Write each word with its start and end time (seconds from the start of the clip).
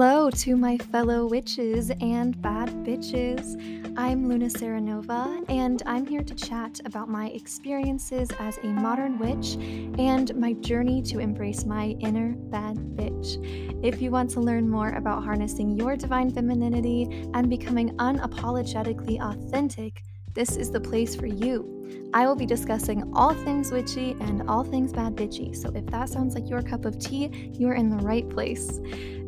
Hello 0.00 0.30
to 0.30 0.56
my 0.56 0.78
fellow 0.78 1.26
witches 1.26 1.90
and 2.00 2.40
bad 2.40 2.70
bitches. 2.86 3.54
I'm 3.98 4.26
Luna 4.26 4.46
Serenova, 4.46 5.44
and 5.50 5.82
I'm 5.84 6.06
here 6.06 6.22
to 6.22 6.34
chat 6.34 6.80
about 6.86 7.10
my 7.10 7.28
experiences 7.28 8.30
as 8.38 8.56
a 8.62 8.68
modern 8.68 9.18
witch 9.18 9.56
and 9.98 10.34
my 10.36 10.54
journey 10.54 11.02
to 11.02 11.18
embrace 11.18 11.66
my 11.66 11.88
inner 12.00 12.32
bad 12.34 12.78
bitch. 12.96 13.84
If 13.84 14.00
you 14.00 14.10
want 14.10 14.30
to 14.30 14.40
learn 14.40 14.70
more 14.70 14.92
about 14.92 15.22
harnessing 15.22 15.76
your 15.76 15.96
divine 15.96 16.30
femininity 16.30 17.28
and 17.34 17.50
becoming 17.50 17.90
unapologetically 17.98 19.20
authentic, 19.20 20.02
this 20.32 20.56
is 20.56 20.70
the 20.70 20.80
place 20.80 21.14
for 21.14 21.26
you. 21.26 22.08
I 22.14 22.26
will 22.26 22.36
be 22.36 22.46
discussing 22.46 23.12
all 23.14 23.34
things 23.34 23.70
witchy 23.70 24.16
and 24.20 24.48
all 24.48 24.64
things 24.64 24.94
bad 24.94 25.14
bitchy, 25.14 25.54
so 25.54 25.70
if 25.74 25.84
that 25.86 26.08
sounds 26.08 26.34
like 26.34 26.48
your 26.48 26.62
cup 26.62 26.86
of 26.86 26.98
tea, 26.98 27.50
you're 27.52 27.74
in 27.74 27.90
the 27.90 28.02
right 28.02 28.26
place. 28.30 28.80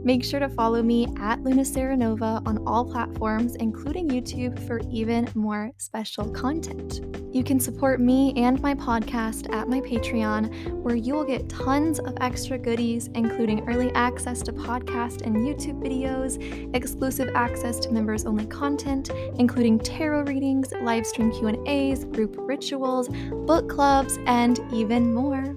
Make 0.04 0.24
sure 0.24 0.40
to 0.40 0.48
follow 0.48 0.82
me 0.82 1.06
at 1.20 1.40
Luna 1.44 1.62
Serenova 1.62 2.44
on 2.44 2.58
all 2.66 2.84
platforms, 2.84 3.54
including 3.56 4.08
YouTube, 4.08 4.58
for 4.66 4.80
even 4.90 5.28
more 5.36 5.70
special 5.78 6.28
content. 6.30 7.00
You 7.32 7.44
can 7.44 7.60
support 7.60 8.00
me 8.00 8.32
and 8.36 8.60
my 8.60 8.74
podcast 8.74 9.52
at 9.54 9.68
my 9.68 9.80
Patreon, 9.80 10.82
where 10.82 10.96
you 10.96 11.14
will 11.14 11.24
get 11.24 11.48
tons 11.48 12.00
of 12.00 12.16
extra 12.20 12.58
goodies, 12.58 13.10
including 13.14 13.68
early 13.68 13.92
access 13.94 14.42
to 14.42 14.52
podcast 14.52 15.22
and 15.22 15.36
YouTube 15.36 15.80
videos, 15.80 16.74
exclusive 16.74 17.30
access 17.36 17.78
to 17.78 17.92
members-only 17.92 18.46
content, 18.46 19.10
including 19.38 19.78
tarot 19.78 20.24
readings, 20.24 20.72
live 20.82 21.06
stream 21.06 21.30
Q&As, 21.30 22.06
group 22.06 22.34
rituals, 22.38 23.08
book 23.46 23.68
clubs, 23.68 24.18
and 24.26 24.58
even 24.72 25.14
more. 25.14 25.56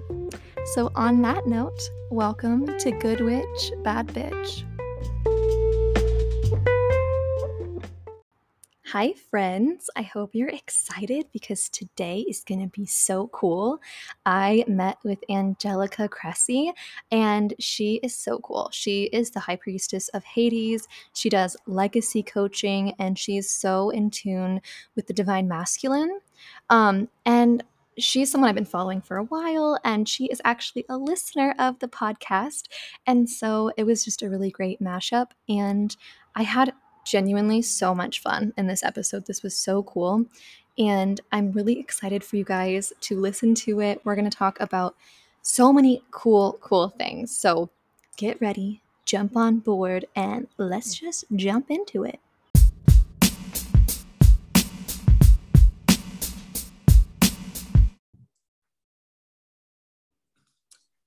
So, 0.74 0.90
on 0.96 1.22
that 1.22 1.46
note, 1.46 1.78
welcome 2.10 2.66
to 2.78 2.90
Good 2.90 3.20
Witch, 3.20 3.72
Bad 3.84 4.08
Bitch. 4.08 4.64
Hi, 8.86 9.12
friends. 9.30 9.88
I 9.94 10.02
hope 10.02 10.34
you're 10.34 10.48
excited 10.48 11.26
because 11.32 11.68
today 11.68 12.24
is 12.28 12.42
going 12.42 12.60
to 12.60 12.66
be 12.66 12.84
so 12.84 13.28
cool. 13.28 13.80
I 14.24 14.64
met 14.66 14.98
with 15.04 15.18
Angelica 15.30 16.08
Cressy, 16.08 16.72
and 17.12 17.54
she 17.60 18.00
is 18.02 18.16
so 18.16 18.40
cool. 18.40 18.68
She 18.72 19.04
is 19.04 19.30
the 19.30 19.40
high 19.40 19.56
priestess 19.56 20.08
of 20.08 20.24
Hades. 20.24 20.88
She 21.14 21.28
does 21.28 21.56
legacy 21.66 22.24
coaching, 22.24 22.92
and 22.98 23.16
she's 23.16 23.48
so 23.48 23.90
in 23.90 24.10
tune 24.10 24.60
with 24.96 25.06
the 25.06 25.14
divine 25.14 25.46
masculine. 25.46 26.18
Um, 26.70 27.08
and 27.24 27.62
she's 27.98 28.30
someone 28.30 28.48
I've 28.48 28.54
been 28.54 28.64
following 28.64 29.00
for 29.00 29.16
a 29.16 29.24
while, 29.24 29.78
and 29.84 30.08
she 30.08 30.26
is 30.26 30.40
actually 30.44 30.84
a 30.88 30.96
listener 30.96 31.54
of 31.58 31.78
the 31.78 31.88
podcast. 31.88 32.68
And 33.06 33.28
so 33.28 33.72
it 33.76 33.84
was 33.84 34.04
just 34.04 34.22
a 34.22 34.30
really 34.30 34.50
great 34.50 34.80
mashup. 34.80 35.30
And 35.48 35.96
I 36.34 36.42
had 36.42 36.72
genuinely 37.04 37.62
so 37.62 37.94
much 37.94 38.20
fun 38.20 38.52
in 38.56 38.66
this 38.66 38.82
episode. 38.82 39.26
This 39.26 39.42
was 39.42 39.56
so 39.56 39.82
cool. 39.84 40.26
And 40.78 41.20
I'm 41.32 41.52
really 41.52 41.78
excited 41.78 42.22
for 42.22 42.36
you 42.36 42.44
guys 42.44 42.92
to 43.00 43.18
listen 43.18 43.54
to 43.56 43.80
it. 43.80 44.00
We're 44.04 44.16
going 44.16 44.28
to 44.28 44.36
talk 44.36 44.60
about 44.60 44.94
so 45.42 45.72
many 45.72 46.02
cool, 46.10 46.58
cool 46.60 46.90
things. 46.90 47.34
So 47.34 47.70
get 48.16 48.40
ready, 48.40 48.82
jump 49.04 49.36
on 49.36 49.60
board, 49.60 50.04
and 50.14 50.48
let's 50.58 50.94
just 50.94 51.24
jump 51.34 51.70
into 51.70 52.04
it. 52.04 52.20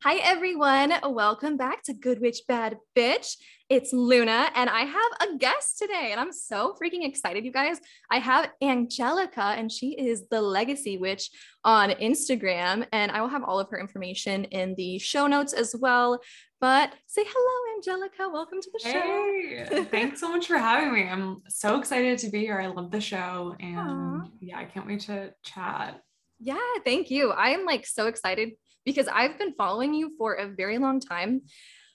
Hi, 0.01 0.15
everyone. 0.23 0.93
Welcome 1.03 1.57
back 1.57 1.83
to 1.83 1.93
Good 1.93 2.21
Witch 2.21 2.43
Bad 2.47 2.77
Bitch. 2.95 3.35
It's 3.67 3.91
Luna, 3.91 4.49
and 4.55 4.69
I 4.69 4.83
have 4.83 5.11
a 5.19 5.37
guest 5.37 5.77
today, 5.77 6.11
and 6.11 6.21
I'm 6.21 6.31
so 6.31 6.73
freaking 6.81 7.05
excited, 7.05 7.43
you 7.43 7.51
guys. 7.51 7.81
I 8.09 8.19
have 8.19 8.49
Angelica, 8.61 9.41
and 9.41 9.69
she 9.69 9.99
is 9.99 10.23
the 10.31 10.41
Legacy 10.41 10.97
Witch 10.97 11.29
on 11.65 11.89
Instagram, 11.89 12.87
and 12.93 13.11
I 13.11 13.19
will 13.19 13.27
have 13.27 13.43
all 13.43 13.59
of 13.59 13.67
her 13.71 13.77
information 13.77 14.45
in 14.45 14.73
the 14.75 14.99
show 14.99 15.27
notes 15.27 15.51
as 15.51 15.75
well. 15.77 16.21
But 16.61 16.93
say 17.07 17.25
hello, 17.27 17.75
Angelica. 17.75 18.29
Welcome 18.31 18.61
to 18.61 18.71
the 18.71 18.79
show. 18.79 19.01
Hey, 19.01 19.83
thanks 19.91 20.21
so 20.21 20.29
much 20.29 20.47
for 20.47 20.57
having 20.57 20.93
me. 20.93 21.09
I'm 21.09 21.41
so 21.49 21.77
excited 21.77 22.19
to 22.19 22.29
be 22.29 22.39
here. 22.39 22.57
I 22.57 22.67
love 22.67 22.89
the 22.89 23.01
show, 23.01 23.53
and 23.59 23.75
Aww. 23.75 24.31
yeah, 24.39 24.59
I 24.59 24.63
can't 24.63 24.87
wait 24.87 25.01
to 25.01 25.33
chat. 25.43 25.99
Yeah, 26.39 26.57
thank 26.85 27.11
you. 27.11 27.31
I 27.31 27.49
am 27.49 27.65
like 27.65 27.85
so 27.85 28.07
excited 28.07 28.51
because 28.89 29.07
I've 29.07 29.37
been 29.37 29.53
following 29.53 29.93
you 29.93 30.15
for 30.17 30.33
a 30.33 30.47
very 30.47 30.79
long 30.79 30.99
time. 30.99 31.41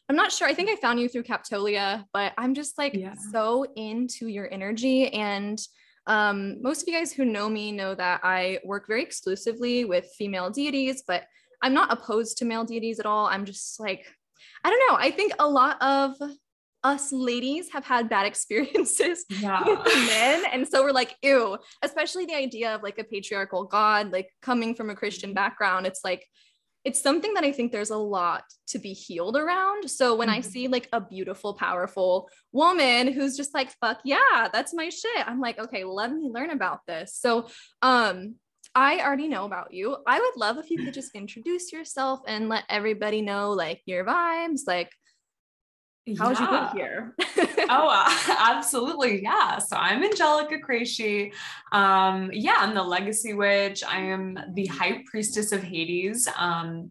I'm 0.08 0.14
not 0.14 0.30
sure. 0.30 0.46
I 0.46 0.54
think 0.54 0.70
I 0.70 0.76
found 0.76 1.00
you 1.00 1.08
through 1.08 1.24
Captolia, 1.24 2.04
but 2.12 2.34
I'm 2.38 2.54
just 2.54 2.78
like 2.78 2.94
yeah. 2.94 3.14
so 3.32 3.66
into 3.74 4.28
your 4.28 4.48
energy. 4.52 5.08
And 5.08 5.58
um, 6.06 6.62
most 6.62 6.82
of 6.82 6.88
you 6.88 6.94
guys 6.94 7.12
who 7.12 7.24
know 7.24 7.48
me 7.48 7.72
know 7.72 7.94
that 7.96 8.20
I 8.22 8.60
work 8.64 8.86
very 8.86 9.02
exclusively 9.02 9.84
with 9.84 10.06
female 10.16 10.50
deities, 10.50 11.02
but 11.06 11.24
I'm 11.62 11.74
not 11.74 11.92
opposed 11.92 12.38
to 12.38 12.44
male 12.44 12.64
deities 12.64 13.00
at 13.00 13.06
all. 13.06 13.26
I'm 13.26 13.44
just 13.44 13.80
like, 13.80 14.06
I 14.62 14.70
don't 14.70 14.88
know. 14.88 14.98
I 14.98 15.10
think 15.10 15.32
a 15.38 15.48
lot 15.48 15.82
of 15.82 16.14
us 16.84 17.10
ladies 17.10 17.72
have 17.72 17.84
had 17.84 18.08
bad 18.08 18.26
experiences 18.32 19.24
yeah. 19.30 19.64
with 19.64 19.84
men. 19.84 20.44
And 20.52 20.68
so 20.68 20.84
we're 20.84 20.92
like, 20.92 21.16
ew, 21.22 21.58
especially 21.82 22.26
the 22.26 22.36
idea 22.36 22.74
of 22.74 22.82
like 22.82 22.98
a 22.98 23.04
patriarchal 23.04 23.64
God, 23.64 24.12
like 24.12 24.28
coming 24.42 24.74
from 24.74 24.90
a 24.90 24.94
Christian 24.94 25.30
mm-hmm. 25.30 25.36
background. 25.36 25.86
It's 25.86 26.04
like, 26.04 26.24
it's 26.84 27.00
something 27.00 27.32
that 27.34 27.44
I 27.44 27.52
think 27.52 27.72
there's 27.72 27.90
a 27.90 27.96
lot 27.96 28.44
to 28.68 28.78
be 28.78 28.92
healed 28.92 29.36
around. 29.36 29.90
So 29.90 30.14
when 30.14 30.28
mm-hmm. 30.28 30.38
I 30.38 30.40
see 30.42 30.68
like 30.68 30.88
a 30.92 31.00
beautiful, 31.00 31.54
powerful 31.54 32.28
woman 32.52 33.12
who's 33.12 33.36
just 33.36 33.54
like, 33.54 33.70
fuck 33.80 34.00
yeah, 34.04 34.48
that's 34.52 34.74
my 34.74 34.90
shit. 34.90 35.26
I'm 35.26 35.40
like, 35.40 35.58
okay, 35.58 35.84
let 35.84 36.12
me 36.12 36.30
learn 36.32 36.50
about 36.50 36.80
this. 36.86 37.16
So 37.16 37.48
um 37.80 38.36
I 38.74 39.00
already 39.00 39.28
know 39.28 39.44
about 39.44 39.72
you. 39.72 39.96
I 40.06 40.18
would 40.18 40.36
love 40.36 40.58
if 40.58 40.68
you 40.68 40.78
could 40.84 40.94
just 40.94 41.14
introduce 41.14 41.72
yourself 41.72 42.20
and 42.26 42.48
let 42.48 42.64
everybody 42.68 43.22
know 43.22 43.52
like 43.52 43.80
your 43.86 44.04
vibes, 44.04 44.62
like 44.66 44.90
how 46.18 46.32
yeah. 46.32 46.40
you 46.40 46.50
get 46.50 46.72
here? 46.74 47.14
oh, 47.68 47.88
uh, 47.90 48.36
absolutely. 48.38 49.22
Yeah. 49.22 49.58
So 49.58 49.76
I'm 49.76 50.02
Angelica 50.02 50.58
Cressy. 50.58 51.32
Um, 51.72 52.30
yeah, 52.32 52.56
I'm 52.58 52.74
the 52.74 52.82
legacy 52.82 53.34
witch. 53.34 53.82
I 53.84 54.00
am 54.00 54.38
the 54.54 54.66
high 54.66 55.02
priestess 55.06 55.52
of 55.52 55.62
Hades. 55.62 56.28
Um, 56.36 56.90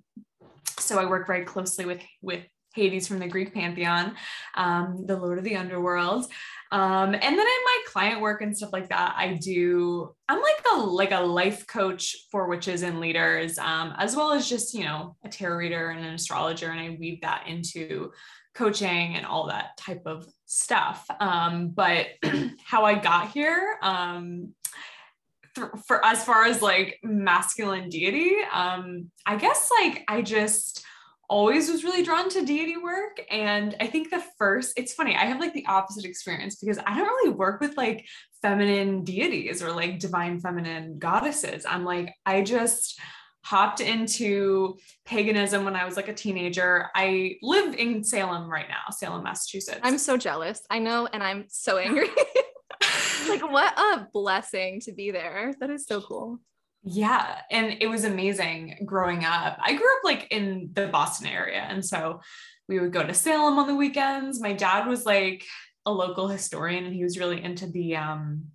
so 0.79 0.99
I 0.99 1.05
work 1.05 1.27
very 1.27 1.45
closely 1.45 1.85
with, 1.85 2.01
with 2.21 2.43
Hades 2.73 3.07
from 3.07 3.19
the 3.19 3.27
Greek 3.27 3.53
pantheon, 3.53 4.15
um, 4.55 5.03
the 5.05 5.15
Lord 5.15 5.37
of 5.37 5.43
the 5.43 5.55
Underworld. 5.55 6.25
Um, 6.71 7.13
and 7.13 7.21
then 7.21 7.33
in 7.33 7.37
my 7.37 7.79
client 7.87 8.19
work 8.19 8.41
and 8.41 8.57
stuff 8.57 8.73
like 8.73 8.89
that, 8.89 9.13
I 9.15 9.33
do, 9.35 10.15
I'm 10.27 10.41
like 10.41 10.65
a, 10.73 10.77
like 10.77 11.11
a 11.11 11.19
life 11.19 11.67
coach 11.67 12.15
for 12.31 12.47
witches 12.47 12.81
and 12.81 12.99
leaders, 12.99 13.59
um, 13.59 13.93
as 13.99 14.15
well 14.15 14.31
as 14.31 14.49
just, 14.49 14.73
you 14.73 14.83
know, 14.83 15.15
a 15.23 15.29
tarot 15.29 15.57
reader 15.57 15.91
and 15.91 16.03
an 16.03 16.15
astrologer. 16.15 16.71
And 16.71 16.79
I 16.79 16.97
weave 16.99 17.21
that 17.21 17.45
into 17.47 18.11
coaching 18.53 19.15
and 19.15 19.25
all 19.25 19.47
that 19.47 19.77
type 19.77 20.03
of 20.05 20.27
stuff. 20.45 21.05
Um, 21.19 21.69
but 21.69 22.07
how 22.63 22.85
I 22.85 22.95
got 22.95 23.31
here, 23.31 23.77
um, 23.81 24.53
th- 25.55 25.69
for 25.87 26.03
as 26.05 26.23
far 26.23 26.45
as 26.45 26.61
like 26.61 26.99
masculine 27.03 27.89
deity, 27.89 28.35
um, 28.51 29.11
I 29.25 29.35
guess 29.37 29.69
like 29.81 30.03
I 30.07 30.21
just 30.21 30.85
always 31.29 31.71
was 31.71 31.83
really 31.83 32.03
drawn 32.03 32.29
to 32.29 32.45
deity 32.45 32.77
work. 32.77 33.19
And 33.31 33.75
I 33.79 33.87
think 33.87 34.09
the 34.09 34.23
first, 34.37 34.73
it's 34.77 34.93
funny, 34.93 35.15
I 35.15 35.25
have 35.25 35.39
like 35.39 35.53
the 35.53 35.65
opposite 35.65 36.05
experience 36.05 36.57
because 36.57 36.77
I 36.77 36.95
don't 36.95 37.07
really 37.07 37.31
work 37.31 37.59
with 37.59 37.75
like 37.75 38.05
feminine 38.41 39.03
deities 39.03 39.63
or 39.63 39.71
like 39.71 39.99
divine 39.99 40.39
feminine 40.39 40.99
goddesses. 40.99 41.65
I'm 41.65 41.85
like, 41.85 42.13
I 42.25 42.43
just, 42.43 42.99
hopped 43.43 43.81
into 43.81 44.77
paganism 45.05 45.65
when 45.65 45.75
I 45.75 45.85
was 45.85 45.95
like 45.95 46.07
a 46.07 46.13
teenager. 46.13 46.89
I 46.95 47.37
live 47.41 47.75
in 47.75 48.03
Salem 48.03 48.49
right 48.49 48.67
now, 48.69 48.91
Salem, 48.91 49.23
Massachusetts. 49.23 49.81
I'm 49.83 49.97
so 49.97 50.17
jealous. 50.17 50.61
I 50.69 50.79
know, 50.79 51.07
and 51.11 51.21
I'm 51.21 51.45
so 51.49 51.77
angry. 51.79 52.07
like, 53.27 53.51
what 53.51 53.77
a 53.77 54.07
blessing 54.11 54.79
to 54.81 54.93
be 54.93 55.11
there. 55.11 55.53
That 55.59 55.69
is 55.69 55.85
so 55.85 56.01
cool. 56.01 56.39
Yeah. 56.83 57.39
And 57.49 57.77
it 57.79 57.87
was 57.87 58.03
amazing 58.03 58.79
growing 58.85 59.23
up. 59.23 59.57
I 59.61 59.73
grew 59.73 59.97
up 59.97 60.03
like 60.03 60.27
in 60.31 60.71
the 60.73 60.87
Boston 60.87 61.27
area. 61.27 61.61
And 61.61 61.83
so 61.83 62.19
we 62.67 62.79
would 62.79 62.91
go 62.91 63.03
to 63.03 63.13
Salem 63.13 63.57
on 63.57 63.67
the 63.67 63.75
weekends. 63.75 64.41
My 64.41 64.53
dad 64.53 64.87
was 64.87 65.05
like 65.05 65.45
a 65.85 65.91
local 65.91 66.27
historian 66.27 66.85
and 66.85 66.93
he 66.93 67.03
was 67.03 67.17
really 67.17 67.41
into 67.41 67.67
the 67.67 67.95
um 67.95 68.45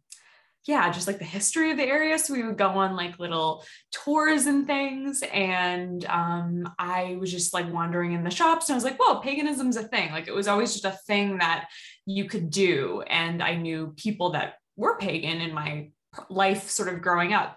yeah, 0.67 0.91
just 0.91 1.07
like 1.07 1.19
the 1.19 1.25
history 1.25 1.71
of 1.71 1.77
the 1.77 1.87
area. 1.87 2.19
So 2.19 2.35
we 2.35 2.43
would 2.43 2.59
go 2.59 2.69
on 2.69 2.97
like 2.97 3.19
little 3.19 3.65
tours 3.91 4.47
and 4.47 4.67
things. 4.67 5.23
And 5.33 6.05
um, 6.07 6.69
I 6.79 7.17
was 7.21 7.31
just 7.31 7.55
like 7.55 7.73
wandering 7.73 8.13
in 8.13 8.25
the 8.25 8.31
shops 8.31 8.69
and 8.69 8.75
I 8.75 8.77
was 8.77 8.85
like, 8.85 8.99
whoa, 8.99 9.21
paganism's 9.21 9.77
a 9.77 9.85
thing. 9.85 10.11
Like 10.13 10.29
it 10.29 10.35
was 10.35 10.49
always 10.49 10.73
just 10.73 10.85
a 10.85 10.99
thing 11.07 11.39
that 11.39 11.69
you 12.05 12.27
could 12.27 12.51
do. 12.51 13.03
And 13.07 13.43
I 13.43 13.55
knew 13.55 13.95
people 13.97 14.31
that 14.31 14.55
were 14.77 14.99
pagan 14.99 15.41
in 15.41 15.55
my 15.55 15.91
life 16.29 16.69
sort 16.69 16.89
of 16.89 17.03
growing 17.03 17.33
up. 17.33 17.57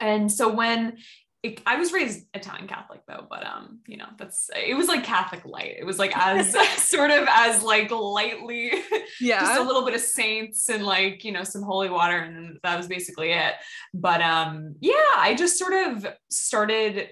And 0.00 0.30
so 0.30 0.52
when 0.52 0.98
it, 1.42 1.60
I 1.66 1.76
was 1.76 1.92
raised 1.92 2.26
Italian 2.34 2.66
Catholic 2.66 3.02
though, 3.06 3.26
but 3.28 3.46
um, 3.46 3.80
you 3.86 3.96
know, 3.96 4.08
that's 4.18 4.50
it 4.54 4.74
was 4.74 4.88
like 4.88 5.04
Catholic 5.04 5.44
light. 5.44 5.76
It 5.78 5.84
was 5.84 5.98
like 5.98 6.16
as 6.16 6.56
sort 6.76 7.10
of 7.10 7.26
as 7.28 7.62
like 7.62 7.90
lightly, 7.90 8.72
yeah, 9.20 9.40
just 9.40 9.60
a 9.60 9.62
little 9.62 9.84
bit 9.84 9.94
of 9.94 10.00
saints 10.00 10.68
and 10.68 10.84
like 10.84 11.24
you 11.24 11.32
know 11.32 11.44
some 11.44 11.62
holy 11.62 11.90
water, 11.90 12.18
and 12.18 12.58
that 12.62 12.76
was 12.76 12.88
basically 12.88 13.32
it. 13.32 13.54
But 13.94 14.22
um, 14.22 14.74
yeah, 14.80 14.92
I 15.16 15.34
just 15.38 15.58
sort 15.58 15.72
of 15.72 16.06
started 16.30 17.10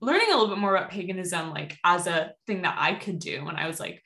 learning 0.00 0.28
a 0.28 0.34
little 0.36 0.48
bit 0.48 0.58
more 0.58 0.76
about 0.76 0.90
paganism, 0.90 1.50
like 1.50 1.78
as 1.82 2.06
a 2.06 2.34
thing 2.46 2.62
that 2.62 2.76
I 2.78 2.94
could 2.94 3.18
do 3.18 3.44
when 3.44 3.56
I 3.56 3.66
was 3.66 3.80
like 3.80 4.02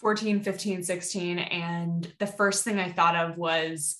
14, 0.00 0.40
15, 0.40 0.82
16, 0.82 1.38
and 1.38 2.12
the 2.18 2.26
first 2.26 2.64
thing 2.64 2.78
I 2.78 2.90
thought 2.90 3.16
of 3.16 3.38
was 3.38 3.96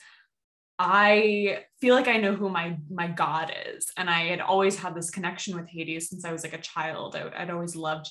I 0.78 1.64
feel 1.84 1.94
like 1.94 2.08
I 2.08 2.16
know 2.16 2.34
who 2.34 2.48
my 2.48 2.78
my 2.90 3.08
God 3.08 3.52
is, 3.66 3.92
and 3.98 4.08
I 4.08 4.20
had 4.28 4.40
always 4.40 4.78
had 4.78 4.94
this 4.94 5.10
connection 5.10 5.54
with 5.54 5.68
Hades 5.68 6.08
since 6.08 6.24
I 6.24 6.32
was 6.32 6.42
like 6.42 6.54
a 6.54 6.58
child. 6.72 7.14
I, 7.14 7.24
would 7.44 7.50
always 7.50 7.76
loved 7.76 8.08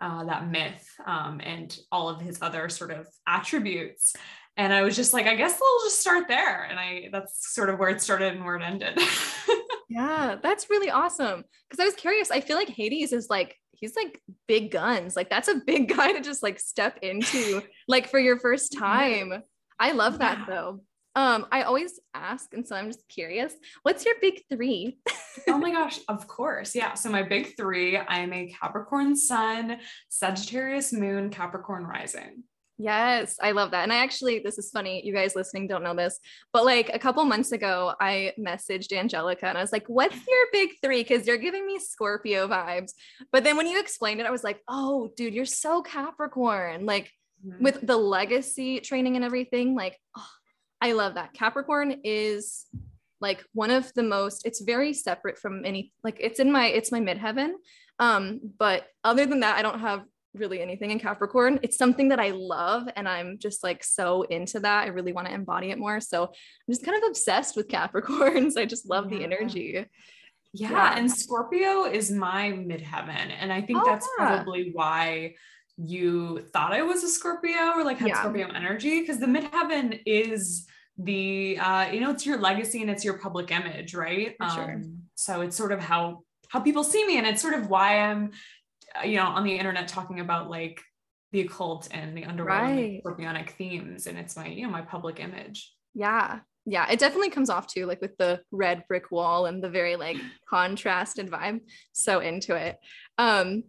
uh, 0.00 0.24
that 0.24 0.50
myth 0.50 0.84
um, 1.06 1.40
and 1.40 1.78
all 1.92 2.08
of 2.08 2.20
his 2.20 2.42
other 2.42 2.68
sort 2.68 2.90
of 2.90 3.06
attributes. 3.28 4.16
And 4.56 4.72
I 4.72 4.82
was 4.82 4.96
just 4.96 5.12
like, 5.12 5.26
I 5.26 5.36
guess 5.36 5.56
we'll 5.60 5.84
just 5.84 6.00
start 6.00 6.26
there. 6.26 6.64
And 6.64 6.76
I 6.76 7.08
that's 7.12 7.54
sort 7.54 7.70
of 7.70 7.78
where 7.78 7.90
it 7.90 8.00
started 8.00 8.34
and 8.34 8.44
where 8.44 8.56
it 8.56 8.64
ended. 8.64 8.98
yeah, 9.88 10.34
that's 10.42 10.68
really 10.68 10.90
awesome. 10.90 11.44
Because 11.70 11.80
I 11.80 11.84
was 11.84 11.94
curious. 11.94 12.32
I 12.32 12.40
feel 12.40 12.56
like 12.56 12.68
Hades 12.68 13.12
is 13.12 13.30
like 13.30 13.54
he's 13.70 13.94
like 13.94 14.20
big 14.48 14.72
guns. 14.72 15.14
Like 15.14 15.30
that's 15.30 15.46
a 15.46 15.62
big 15.64 15.88
guy 15.96 16.10
to 16.10 16.20
just 16.20 16.42
like 16.42 16.58
step 16.58 16.98
into 17.00 17.62
like 17.86 18.10
for 18.10 18.18
your 18.18 18.40
first 18.40 18.76
time. 18.76 19.44
I 19.78 19.92
love 19.92 20.18
that 20.18 20.38
yeah. 20.40 20.46
though. 20.48 20.80
Um, 21.16 21.46
I 21.52 21.62
always 21.62 22.00
ask, 22.12 22.52
and 22.54 22.66
so 22.66 22.74
I'm 22.74 22.88
just 22.88 23.08
curious, 23.08 23.54
what's 23.82 24.04
your 24.04 24.14
big 24.20 24.42
three? 24.50 24.98
oh 25.48 25.58
my 25.58 25.70
gosh, 25.72 26.00
of 26.08 26.26
course. 26.26 26.74
Yeah. 26.74 26.94
So 26.94 27.10
my 27.10 27.22
big 27.22 27.56
three, 27.56 27.96
I'm 27.96 28.32
a 28.32 28.52
Capricorn 28.60 29.14
sun, 29.14 29.78
Sagittarius 30.08 30.92
moon, 30.92 31.30
Capricorn 31.30 31.84
rising. 31.84 32.44
Yes, 32.76 33.36
I 33.40 33.52
love 33.52 33.70
that. 33.70 33.84
And 33.84 33.92
I 33.92 33.98
actually, 33.98 34.40
this 34.40 34.58
is 34.58 34.70
funny. 34.70 35.00
You 35.06 35.14
guys 35.14 35.36
listening 35.36 35.68
don't 35.68 35.84
know 35.84 35.94
this, 35.94 36.18
but 36.52 36.64
like 36.64 36.90
a 36.92 36.98
couple 36.98 37.24
months 37.24 37.52
ago, 37.52 37.94
I 38.00 38.32
messaged 38.36 38.92
Angelica 38.92 39.46
and 39.46 39.56
I 39.56 39.60
was 39.60 39.70
like, 39.70 39.86
What's 39.86 40.16
your 40.26 40.46
big 40.52 40.70
three? 40.82 41.04
Because 41.04 41.24
you're 41.24 41.36
giving 41.36 41.64
me 41.64 41.78
Scorpio 41.78 42.48
vibes. 42.48 42.90
But 43.30 43.44
then 43.44 43.56
when 43.56 43.68
you 43.68 43.78
explained 43.78 44.20
it, 44.20 44.26
I 44.26 44.32
was 44.32 44.42
like, 44.42 44.60
Oh, 44.68 45.12
dude, 45.16 45.34
you're 45.34 45.44
so 45.44 45.82
Capricorn. 45.82 46.84
Like 46.84 47.12
mm-hmm. 47.46 47.62
with 47.62 47.86
the 47.86 47.96
legacy 47.96 48.80
training 48.80 49.14
and 49.14 49.24
everything, 49.24 49.76
like, 49.76 49.96
oh, 50.16 50.26
I 50.84 50.92
love 50.92 51.14
that. 51.14 51.32
Capricorn 51.32 52.02
is 52.04 52.66
like 53.18 53.42
one 53.54 53.70
of 53.70 53.90
the 53.94 54.02
most, 54.02 54.44
it's 54.44 54.60
very 54.60 54.92
separate 54.92 55.38
from 55.38 55.64
any, 55.64 55.94
like 56.02 56.18
it's 56.20 56.40
in 56.40 56.52
my, 56.52 56.66
it's 56.66 56.92
my 56.92 57.00
midheaven. 57.00 57.52
Um, 57.98 58.40
but 58.58 58.86
other 59.02 59.24
than 59.24 59.40
that, 59.40 59.56
I 59.56 59.62
don't 59.62 59.80
have 59.80 60.04
really 60.34 60.60
anything 60.60 60.90
in 60.90 60.98
Capricorn. 60.98 61.58
It's 61.62 61.78
something 61.78 62.10
that 62.10 62.20
I 62.20 62.32
love 62.32 62.86
and 62.96 63.08
I'm 63.08 63.38
just 63.38 63.64
like 63.64 63.82
so 63.82 64.24
into 64.24 64.60
that. 64.60 64.84
I 64.84 64.88
really 64.88 65.14
want 65.14 65.26
to 65.26 65.32
embody 65.32 65.70
it 65.70 65.78
more. 65.78 66.00
So 66.00 66.24
I'm 66.24 66.74
just 66.74 66.84
kind 66.84 67.02
of 67.02 67.08
obsessed 67.08 67.56
with 67.56 67.68
Capricorns. 67.76 68.58
I 68.58 68.66
just 68.66 68.86
love 68.86 69.10
yeah. 69.10 69.18
the 69.18 69.24
energy. 69.24 69.86
Yeah, 70.52 70.70
yeah, 70.70 70.98
and 70.98 71.10
Scorpio 71.10 71.84
is 71.86 72.10
my 72.10 72.50
midheaven. 72.52 73.32
And 73.40 73.50
I 73.50 73.62
think 73.62 73.78
oh, 73.80 73.86
that's 73.86 74.06
yeah. 74.18 74.26
probably 74.26 74.70
why 74.72 75.34
you 75.76 76.40
thought 76.52 76.72
I 76.72 76.82
was 76.82 77.02
a 77.02 77.08
Scorpio 77.08 77.72
or 77.74 77.84
like 77.84 77.98
had. 77.98 78.14
Scorpio 78.16 78.48
energy 78.48 79.00
because 79.00 79.18
the 79.18 79.26
midheaven 79.26 80.00
is 80.06 80.66
the 80.96 81.58
uh 81.58 81.90
you 81.90 82.00
know 82.00 82.10
it's 82.10 82.24
your 82.24 82.38
legacy 82.38 82.80
and 82.80 82.90
it's 82.90 83.04
your 83.04 83.18
public 83.18 83.50
image 83.50 83.94
right? 83.94 84.36
Sure. 84.54 84.74
um 84.74 84.98
so 85.14 85.40
it's 85.40 85.56
sort 85.56 85.72
of 85.72 85.80
how 85.80 86.22
how 86.48 86.60
people 86.60 86.84
see 86.84 87.04
me 87.04 87.18
and 87.18 87.26
it's 87.26 87.42
sort 87.42 87.54
of 87.54 87.68
why 87.68 87.98
i'm 87.98 88.30
uh, 88.98 89.04
you 89.04 89.16
know 89.16 89.26
on 89.26 89.42
the 89.44 89.56
internet 89.56 89.88
talking 89.88 90.20
about 90.20 90.48
like 90.48 90.80
the 91.34 91.40
occult 91.40 91.88
and 91.90 92.16
the 92.16 92.24
underworld 92.24 92.62
right. 92.62 92.70
and 92.70 92.78
the 92.78 93.02
scorpionic 93.02 93.50
themes 93.50 94.06
and 94.06 94.16
it's 94.16 94.36
my 94.36 94.46
you 94.46 94.64
know 94.64 94.70
my 94.70 94.82
public 94.82 95.18
image. 95.18 95.74
Yeah. 95.92 96.38
Yeah. 96.64 96.88
It 96.88 97.00
definitely 97.00 97.30
comes 97.30 97.50
off 97.50 97.66
too 97.66 97.86
like 97.86 98.00
with 98.00 98.16
the 98.18 98.40
red 98.52 98.84
brick 98.86 99.10
wall 99.10 99.46
and 99.46 99.62
the 99.62 99.68
very 99.68 99.96
like 99.96 100.16
contrasted 100.48 101.28
vibe. 101.28 101.60
So 101.92 102.20
into 102.20 102.54
it. 102.54 102.76
Um 103.18 103.64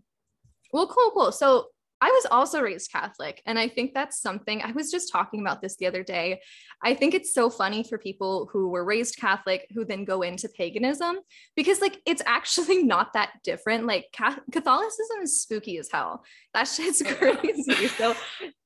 well 0.72 0.86
cool 0.86 1.10
cool. 1.16 1.31
So 1.31 1.69
I 2.02 2.10
was 2.10 2.28
also 2.30 2.62
raised 2.62 2.92
Catholic. 2.92 3.42
And 3.46 3.58
I 3.58 3.68
think 3.68 3.94
that's 3.94 4.20
something 4.20 4.62
I 4.62 4.72
was 4.74 4.92
just 4.92 5.12
talking 5.12 5.40
about 5.40 5.62
this 5.62 5.78
the 5.78 5.88
other 5.88 6.04
day. 6.04 6.42
I 6.84 6.94
think 6.94 7.14
it's 7.14 7.34
so 7.34 7.50
funny 7.50 7.84
for 7.84 7.98
people 7.98 8.50
who 8.52 8.70
were 8.70 8.84
raised 8.84 9.18
Catholic 9.18 9.68
who 9.74 9.86
then 9.86 10.04
go 10.04 10.22
into 10.22 10.50
paganism 10.50 11.20
because, 11.56 11.80
like, 11.80 12.02
it's 12.06 12.22
actually 12.26 12.84
not 12.84 13.14
that 13.14 13.32
different. 13.44 13.86
Like, 13.86 14.08
Catholicism 14.52 15.22
is 15.24 15.42
spooky 15.42 15.78
as 15.78 15.90
hell. 15.92 16.24
That 16.54 16.68
shit's 16.68 17.02
crazy. 17.06 17.88
so, 17.88 18.14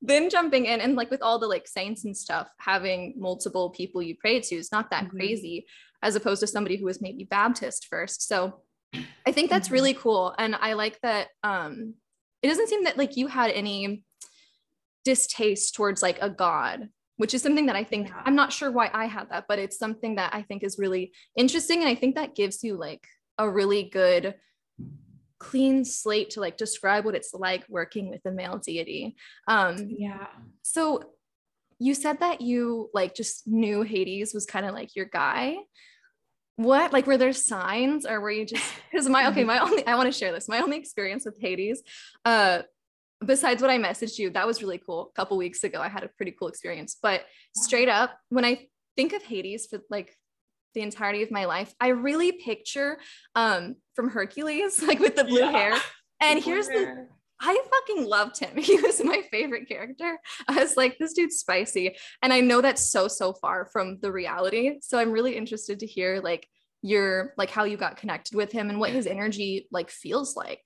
then 0.02 0.28
jumping 0.28 0.66
in 0.66 0.80
and, 0.80 0.96
like, 0.96 1.10
with 1.10 1.22
all 1.22 1.38
the 1.38 1.46
like 1.46 1.68
saints 1.68 2.04
and 2.04 2.16
stuff, 2.16 2.48
having 2.58 3.14
multiple 3.16 3.70
people 3.70 4.02
you 4.02 4.16
pray 4.20 4.40
to 4.40 4.54
is 4.56 4.72
not 4.72 4.90
that 4.90 5.04
mm-hmm. 5.04 5.16
crazy 5.16 5.66
as 6.02 6.16
opposed 6.16 6.40
to 6.40 6.46
somebody 6.46 6.76
who 6.76 6.86
was 6.86 7.00
maybe 7.00 7.24
Baptist 7.24 7.86
first. 7.88 8.26
So, 8.26 8.62
I 9.24 9.32
think 9.32 9.50
that's 9.50 9.68
mm-hmm. 9.68 9.74
really 9.74 9.94
cool. 9.94 10.34
And 10.36 10.56
I 10.56 10.72
like 10.72 10.98
that 11.02 11.28
um, 11.44 11.94
it 12.42 12.48
doesn't 12.48 12.68
seem 12.68 12.84
that 12.84 12.98
like 12.98 13.16
you 13.16 13.26
had 13.26 13.50
any 13.50 14.04
distaste 15.04 15.74
towards 15.74 16.02
like 16.02 16.18
a 16.20 16.30
god 16.30 16.88
which 17.16 17.34
is 17.34 17.42
something 17.42 17.66
that 17.66 17.76
i 17.76 17.84
think 17.84 18.08
yeah. 18.08 18.22
i'm 18.24 18.34
not 18.34 18.52
sure 18.52 18.70
why 18.70 18.90
i 18.92 19.06
had 19.06 19.28
that 19.30 19.44
but 19.48 19.58
it's 19.58 19.78
something 19.78 20.16
that 20.16 20.34
i 20.34 20.42
think 20.42 20.62
is 20.62 20.78
really 20.78 21.12
interesting 21.36 21.80
and 21.80 21.88
i 21.88 21.94
think 21.94 22.14
that 22.14 22.34
gives 22.34 22.62
you 22.62 22.76
like 22.76 23.06
a 23.38 23.48
really 23.48 23.84
good 23.84 24.34
clean 25.40 25.84
slate 25.84 26.30
to 26.30 26.40
like 26.40 26.56
describe 26.56 27.04
what 27.04 27.14
it's 27.14 27.34
like 27.34 27.64
working 27.68 28.10
with 28.10 28.20
a 28.26 28.30
male 28.30 28.58
deity. 28.58 29.16
Um 29.48 29.88
yeah. 29.88 30.26
so 30.62 31.02
you 31.78 31.94
said 31.94 32.20
that 32.20 32.42
you 32.42 32.90
like 32.92 33.14
just 33.14 33.48
knew 33.48 33.82
hades 33.82 34.34
was 34.34 34.44
kind 34.44 34.66
of 34.66 34.74
like 34.74 34.94
your 34.94 35.06
guy 35.06 35.56
what? 36.60 36.92
Like 36.92 37.06
were 37.06 37.16
there 37.16 37.32
signs 37.32 38.04
or 38.04 38.20
were 38.20 38.30
you 38.30 38.44
just 38.44 38.62
because 38.90 39.08
my 39.08 39.28
okay 39.28 39.44
my 39.44 39.58
only 39.58 39.86
i 39.86 39.94
want 39.94 40.12
to 40.12 40.18
share 40.18 40.32
this 40.32 40.48
my 40.48 40.60
only 40.60 40.76
experience 40.76 41.24
with 41.24 41.40
hades 41.40 41.82
uh 42.24 42.62
besides 43.24 43.62
what 43.62 43.70
i 43.70 43.78
messaged 43.78 44.18
you 44.18 44.30
that 44.30 44.46
was 44.46 44.62
really 44.62 44.78
cool 44.78 45.10
a 45.14 45.16
couple 45.18 45.36
weeks 45.36 45.64
ago 45.64 45.80
i 45.80 45.88
had 45.88 46.04
a 46.04 46.08
pretty 46.16 46.32
cool 46.32 46.48
experience 46.48 46.96
but 47.02 47.22
straight 47.54 47.88
up 47.88 48.18
when 48.28 48.44
i 48.44 48.66
think 48.96 49.12
of 49.12 49.22
hades 49.22 49.66
for 49.66 49.80
like 49.90 50.16
the 50.74 50.80
entirety 50.80 51.22
of 51.22 51.30
my 51.30 51.44
life 51.44 51.72
i 51.80 51.88
really 51.88 52.32
picture 52.32 52.98
um 53.34 53.76
from 53.94 54.10
hercules 54.10 54.82
like 54.86 54.98
with 54.98 55.16
the 55.16 55.24
blue 55.24 55.40
yeah. 55.40 55.50
hair 55.50 55.74
and 56.20 56.42
here's 56.42 56.68
the 56.68 57.06
I 57.40 57.58
fucking 57.70 58.06
loved 58.06 58.38
him. 58.38 58.56
He 58.70 58.76
was 58.80 59.02
my 59.02 59.22
favorite 59.30 59.68
character. 59.68 60.18
I 60.46 60.60
was 60.60 60.76
like, 60.76 60.98
this 60.98 61.14
dude's 61.14 61.38
spicy. 61.38 61.96
And 62.22 62.32
I 62.32 62.40
know 62.40 62.60
that's 62.60 62.90
so, 62.90 63.08
so 63.08 63.32
far 63.32 63.66
from 63.72 63.98
the 64.00 64.12
reality. 64.12 64.78
So 64.82 64.98
I'm 64.98 65.10
really 65.10 65.36
interested 65.36 65.80
to 65.80 65.86
hear 65.86 66.20
like 66.22 66.46
your, 66.82 67.34
like 67.36 67.50
how 67.50 67.64
you 67.64 67.76
got 67.76 67.96
connected 67.96 68.36
with 68.36 68.52
him 68.52 68.70
and 68.70 68.78
what 68.78 68.90
his 68.90 69.06
energy 69.06 69.66
like 69.70 69.90
feels 69.90 70.36
like. 70.36 70.62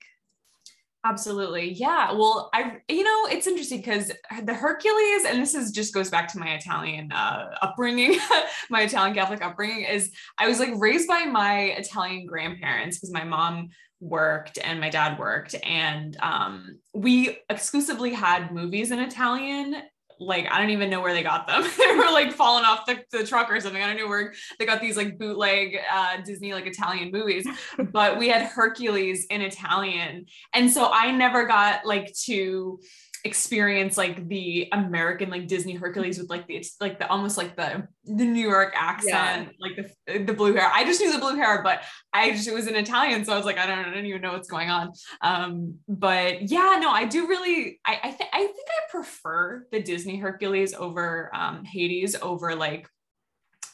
Absolutely. 1.05 1.71
Yeah. 1.73 2.13
Well, 2.13 2.49
I, 2.51 2.77
you 2.89 3.03
know, 3.03 3.27
it's 3.29 3.45
interesting 3.45 3.77
because 3.77 4.11
the 4.43 4.55
Hercules, 4.55 5.25
and 5.27 5.39
this 5.39 5.53
is 5.53 5.71
just 5.71 5.93
goes 5.93 6.09
back 6.09 6.27
to 6.29 6.39
my 6.39 6.55
Italian 6.55 7.11
uh, 7.11 7.55
upbringing, 7.61 8.17
my 8.71 8.81
Italian 8.81 9.13
Catholic 9.13 9.43
upbringing 9.43 9.85
is 9.85 10.11
I 10.39 10.47
was 10.47 10.59
like 10.59 10.71
raised 10.77 11.07
by 11.07 11.25
my 11.25 11.75
Italian 11.77 12.25
grandparents 12.25 12.97
because 12.97 13.11
my 13.11 13.23
mom 13.23 13.69
worked 14.05 14.59
and 14.63 14.79
my 14.79 14.89
dad 14.89 15.17
worked. 15.19 15.55
And 15.63 16.17
um, 16.21 16.79
we 16.93 17.39
exclusively 17.49 18.11
had 18.11 18.51
movies 18.51 18.91
in 18.91 18.99
italian. 18.99 19.75
Like 20.17 20.47
i 20.49 20.59
don't 20.61 20.69
even 20.69 20.89
know 20.89 21.01
where 21.01 21.13
they 21.13 21.23
got 21.23 21.45
them. 21.45 21.63
They 21.77 21.95
were 21.95 22.11
like 22.11 22.31
falling 22.31 22.63
off 22.63 22.85
the, 22.85 23.03
the 23.11 23.25
truck 23.25 23.51
or 23.51 23.59
something. 23.59 23.81
I 23.81 23.87
don't 23.87 23.97
know 23.97 24.07
where 24.07 24.33
they 24.57 24.65
got 24.65 24.79
these 24.79 24.95
like 24.95 25.17
bootleg 25.17 25.77
uh, 25.91 26.21
disney 26.23 26.53
like 26.53 26.67
italian 26.67 27.11
movies. 27.11 27.45
But 27.91 28.17
we 28.17 28.29
had 28.29 28.43
hercules 28.43 29.25
in 29.25 29.41
italian. 29.41 30.25
And 30.53 30.71
so 30.71 30.89
i 30.93 31.11
never 31.11 31.45
got 31.45 31.85
like 31.85 32.13
to 32.25 32.79
experience 33.25 33.97
like 33.97 34.27
the 34.29 34.69
American 34.71 35.29
like 35.29 35.47
Disney 35.47 35.73
Hercules 35.73 36.19
with 36.19 36.29
like 36.29 36.47
the 36.47 36.55
it's 36.57 36.75
like 36.79 36.99
the 36.99 37.09
almost 37.09 37.37
like 37.37 37.55
the 37.55 37.87
the 38.05 38.25
New 38.25 38.47
York 38.47 38.73
accent, 38.75 39.49
yeah. 39.51 39.67
like 39.67 39.75
the 40.05 40.19
the 40.19 40.33
blue 40.33 40.53
hair. 40.53 40.69
I 40.71 40.85
just 40.85 41.01
knew 41.01 41.11
the 41.11 41.19
blue 41.19 41.35
hair, 41.35 41.61
but 41.63 41.81
I 42.13 42.31
just 42.31 42.47
it 42.47 42.53
was 42.53 42.67
in 42.67 42.75
Italian, 42.75 43.25
so 43.25 43.33
I 43.33 43.37
was 43.37 43.45
like, 43.45 43.57
I 43.57 43.65
don't, 43.65 43.79
I 43.79 43.93
don't 43.93 44.05
even 44.05 44.21
know 44.21 44.33
what's 44.33 44.49
going 44.49 44.69
on. 44.69 44.91
Um, 45.21 45.79
but 45.87 46.49
yeah, 46.49 46.77
no, 46.79 46.91
I 46.91 47.05
do 47.05 47.27
really, 47.27 47.79
I 47.85 47.99
I, 48.03 48.11
th- 48.11 48.29
I 48.31 48.39
think 48.39 48.67
I 48.69 48.91
prefer 48.91 49.65
the 49.71 49.81
Disney 49.81 50.17
Hercules 50.17 50.73
over 50.73 51.31
um, 51.33 51.65
Hades 51.65 52.15
over 52.21 52.55
like 52.55 52.87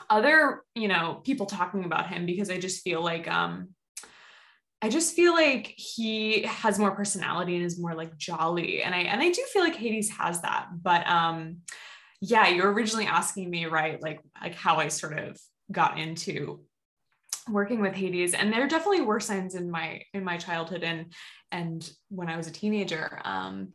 other 0.10 0.62
you 0.76 0.88
know 0.88 1.22
people 1.24 1.46
talking 1.46 1.86
about 1.86 2.08
him 2.08 2.26
because 2.26 2.50
I 2.50 2.60
just 2.60 2.84
feel 2.84 3.02
like 3.02 3.30
um 3.30 3.70
I 4.82 4.90
just 4.90 5.16
feel 5.16 5.34
like 5.34 5.74
he 5.78 6.42
has 6.44 6.80
more 6.80 6.96
personality 6.96 7.56
and 7.56 7.64
is 7.64 7.80
more 7.80 7.94
like 7.94 8.18
jolly. 8.18 8.82
And 8.82 8.96
I 8.96 9.00
and 9.00 9.22
I 9.22 9.30
do 9.30 9.44
feel 9.54 9.62
like 9.62 9.76
Hades 9.76 10.10
has 10.12 10.42
that. 10.42 10.70
But 10.82 11.08
um 11.08 11.58
yeah, 12.20 12.50
you're 12.50 12.72
originally 12.72 13.08
asking 13.08 13.50
me, 13.50 13.66
right, 13.66 14.02
like 14.02 14.22
like 14.42 14.56
how 14.56 14.78
I 14.78 14.88
sort 14.88 15.18
of 15.18 15.40
got 15.72 16.00
into 16.00 16.62
working 17.50 17.82
with 17.82 17.94
Hades 17.94 18.34
and 18.34 18.54
there 18.54 18.68
definitely 18.68 19.02
were 19.02 19.20
signs 19.20 19.56
in 19.56 19.72
my 19.72 20.02
in 20.14 20.24
my 20.24 20.38
childhood 20.38 20.84
and 20.84 21.12
and 21.52 21.90
when 22.10 22.30
I 22.30 22.38
was 22.38 22.48
a 22.48 22.52
teenager 22.52 23.20
um 23.26 23.74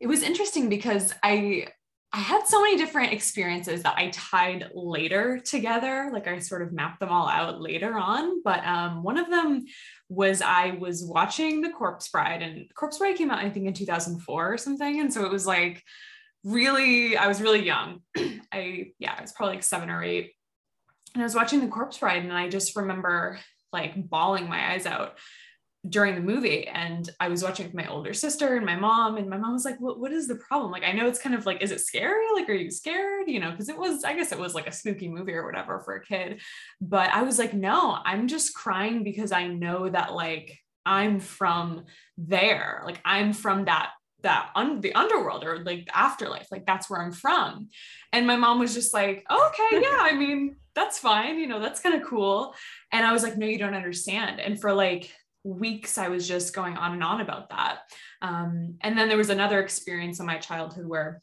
it 0.00 0.06
was 0.06 0.22
interesting 0.22 0.68
because 0.68 1.14
I 1.22 1.68
I 2.12 2.20
had 2.20 2.46
so 2.46 2.62
many 2.62 2.78
different 2.78 3.12
experiences 3.12 3.82
that 3.82 3.98
I 3.98 4.08
tied 4.08 4.70
later 4.74 5.38
together. 5.38 6.08
Like 6.10 6.26
I 6.26 6.38
sort 6.38 6.62
of 6.62 6.72
mapped 6.72 7.00
them 7.00 7.10
all 7.10 7.28
out 7.28 7.60
later 7.60 7.98
on. 7.98 8.42
But 8.42 8.66
um, 8.66 9.02
one 9.02 9.18
of 9.18 9.28
them 9.28 9.66
was 10.08 10.40
I 10.40 10.70
was 10.70 11.04
watching 11.04 11.60
The 11.60 11.68
Corpse 11.68 12.08
Bride, 12.08 12.40
and 12.40 12.66
Corpse 12.74 12.98
Bride 12.98 13.16
came 13.16 13.30
out, 13.30 13.40
I 13.40 13.50
think, 13.50 13.66
in 13.66 13.74
2004 13.74 14.52
or 14.52 14.56
something. 14.56 15.00
And 15.00 15.12
so 15.12 15.26
it 15.26 15.30
was 15.30 15.46
like 15.46 15.82
really, 16.44 17.18
I 17.18 17.26
was 17.26 17.42
really 17.42 17.64
young. 17.64 18.00
I, 18.52 18.92
yeah, 18.98 19.14
I 19.18 19.20
was 19.20 19.32
probably 19.32 19.56
like 19.56 19.62
seven 19.62 19.90
or 19.90 20.02
eight. 20.02 20.32
And 21.14 21.22
I 21.22 21.26
was 21.26 21.34
watching 21.34 21.60
The 21.60 21.68
Corpse 21.68 21.98
Bride, 21.98 22.22
and 22.22 22.32
I 22.32 22.48
just 22.48 22.74
remember 22.74 23.38
like 23.70 24.08
bawling 24.08 24.48
my 24.48 24.72
eyes 24.72 24.86
out 24.86 25.18
during 25.86 26.16
the 26.16 26.20
movie 26.20 26.66
and 26.66 27.08
I 27.20 27.28
was 27.28 27.42
watching 27.42 27.66
with 27.66 27.74
my 27.74 27.86
older 27.86 28.12
sister 28.12 28.56
and 28.56 28.66
my 28.66 28.74
mom 28.74 29.16
and 29.16 29.30
my 29.30 29.36
mom 29.36 29.52
was 29.52 29.64
like 29.64 29.78
what, 29.78 30.00
what 30.00 30.12
is 30.12 30.26
the 30.26 30.34
problem? 30.36 30.72
Like 30.72 30.82
I 30.82 30.92
know 30.92 31.06
it's 31.06 31.20
kind 31.20 31.34
of 31.34 31.46
like 31.46 31.62
is 31.62 31.70
it 31.70 31.80
scary? 31.80 32.24
Like 32.34 32.48
are 32.48 32.54
you 32.54 32.70
scared? 32.70 33.28
You 33.28 33.38
know 33.38 33.50
because 33.50 33.68
it 33.68 33.78
was 33.78 34.02
I 34.02 34.14
guess 34.14 34.32
it 34.32 34.38
was 34.38 34.54
like 34.54 34.66
a 34.66 34.72
spooky 34.72 35.08
movie 35.08 35.34
or 35.34 35.46
whatever 35.46 35.80
for 35.80 35.94
a 35.94 36.04
kid. 36.04 36.40
But 36.80 37.10
I 37.10 37.22
was 37.22 37.38
like 37.38 37.54
no 37.54 37.98
I'm 38.04 38.26
just 38.26 38.54
crying 38.54 39.04
because 39.04 39.30
I 39.30 39.46
know 39.46 39.88
that 39.88 40.12
like 40.12 40.58
I'm 40.84 41.20
from 41.20 41.84
there. 42.16 42.82
Like 42.84 43.00
I'm 43.04 43.32
from 43.32 43.66
that 43.66 43.90
that 44.22 44.50
un- 44.56 44.80
the 44.80 44.94
underworld 44.94 45.44
or 45.44 45.62
like 45.62 45.86
the 45.86 45.96
afterlife. 45.96 46.48
Like 46.50 46.66
that's 46.66 46.90
where 46.90 47.00
I'm 47.00 47.12
from. 47.12 47.68
And 48.12 48.26
my 48.26 48.36
mom 48.36 48.58
was 48.58 48.74
just 48.74 48.92
like 48.92 49.24
oh, 49.30 49.50
okay 49.50 49.80
yeah 49.82 49.98
I 50.00 50.14
mean 50.14 50.56
that's 50.74 50.98
fine. 50.98 51.38
You 51.38 51.46
know 51.46 51.60
that's 51.60 51.80
kind 51.80 51.94
of 51.94 52.06
cool. 52.06 52.54
And 52.90 53.06
I 53.06 53.12
was 53.12 53.22
like 53.22 53.36
no 53.36 53.46
you 53.46 53.58
don't 53.58 53.74
understand. 53.74 54.40
And 54.40 54.60
for 54.60 54.72
like 54.72 55.12
weeks 55.44 55.98
I 55.98 56.08
was 56.08 56.26
just 56.26 56.54
going 56.54 56.76
on 56.76 56.92
and 56.92 57.02
on 57.02 57.20
about 57.20 57.50
that. 57.50 57.78
Um, 58.22 58.76
and 58.80 58.98
then 58.98 59.08
there 59.08 59.16
was 59.16 59.30
another 59.30 59.60
experience 59.60 60.20
in 60.20 60.26
my 60.26 60.38
childhood 60.38 60.86
where 60.86 61.22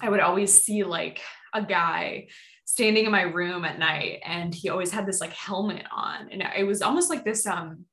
I 0.00 0.08
would 0.08 0.20
always 0.20 0.52
see 0.52 0.84
like 0.84 1.20
a 1.52 1.62
guy 1.62 2.28
standing 2.64 3.04
in 3.04 3.12
my 3.12 3.22
room 3.22 3.64
at 3.64 3.78
night 3.78 4.20
and 4.24 4.54
he 4.54 4.68
always 4.68 4.90
had 4.90 5.06
this 5.06 5.20
like 5.20 5.32
helmet 5.32 5.84
on 5.94 6.28
and 6.30 6.42
it 6.56 6.66
was 6.66 6.80
almost 6.80 7.10
like 7.10 7.24
this 7.24 7.46
um 7.46 7.84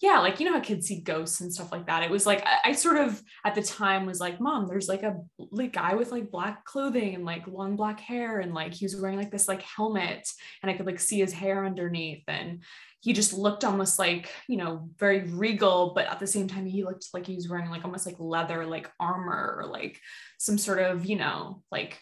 yeah 0.00 0.18
like 0.20 0.40
you 0.40 0.46
know 0.46 0.54
how 0.54 0.60
kids 0.60 0.86
see 0.86 1.00
ghosts 1.00 1.40
and 1.40 1.52
stuff 1.52 1.72
like 1.72 1.86
that? 1.86 2.02
It 2.02 2.10
was 2.10 2.26
like 2.26 2.44
I, 2.46 2.70
I, 2.70 2.72
sort 2.72 2.96
of 2.96 3.22
at 3.44 3.54
the 3.54 3.62
time 3.62 4.06
was 4.06 4.20
like 4.20 4.40
mom 4.40 4.66
there's 4.66 4.88
like 4.88 5.02
a 5.02 5.16
like 5.50 5.74
guy 5.74 5.94
with 5.94 6.10
like 6.10 6.30
black 6.30 6.64
clothing 6.64 7.14
and 7.14 7.24
like 7.24 7.46
long 7.46 7.76
black 7.76 8.00
hair 8.00 8.40
and 8.40 8.54
like 8.54 8.72
he 8.72 8.84
was 8.84 8.96
wearing 8.96 9.18
like 9.18 9.30
this 9.30 9.48
like 9.48 9.62
helmet 9.62 10.28
and 10.62 10.70
i 10.70 10.74
could 10.74 10.86
like 10.86 11.00
see 11.00 11.18
his 11.18 11.32
hair 11.32 11.66
underneath 11.66 12.22
and 12.28 12.62
he 13.00 13.12
just 13.12 13.32
looked 13.32 13.64
almost 13.64 13.98
like 13.98 14.30
you 14.48 14.56
know 14.56 14.88
very 14.98 15.24
regal 15.24 15.92
but 15.94 16.06
at 16.06 16.18
the 16.18 16.26
same 16.26 16.48
time 16.48 16.66
he 16.66 16.84
looked 16.84 17.08
like 17.12 17.26
he 17.26 17.34
was 17.34 17.48
wearing 17.48 17.70
like 17.70 17.84
almost 17.84 18.06
like 18.06 18.16
leather 18.18 18.64
like 18.64 18.90
armor 18.98 19.56
or 19.58 19.66
like 19.66 19.98
some 20.38 20.56
sort 20.56 20.78
of 20.78 21.04
you 21.04 21.16
know 21.16 21.62
like 21.70 21.98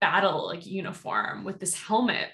battle 0.00 0.46
like 0.46 0.66
uniform 0.66 1.44
with 1.44 1.60
this 1.60 1.74
helmet 1.74 2.28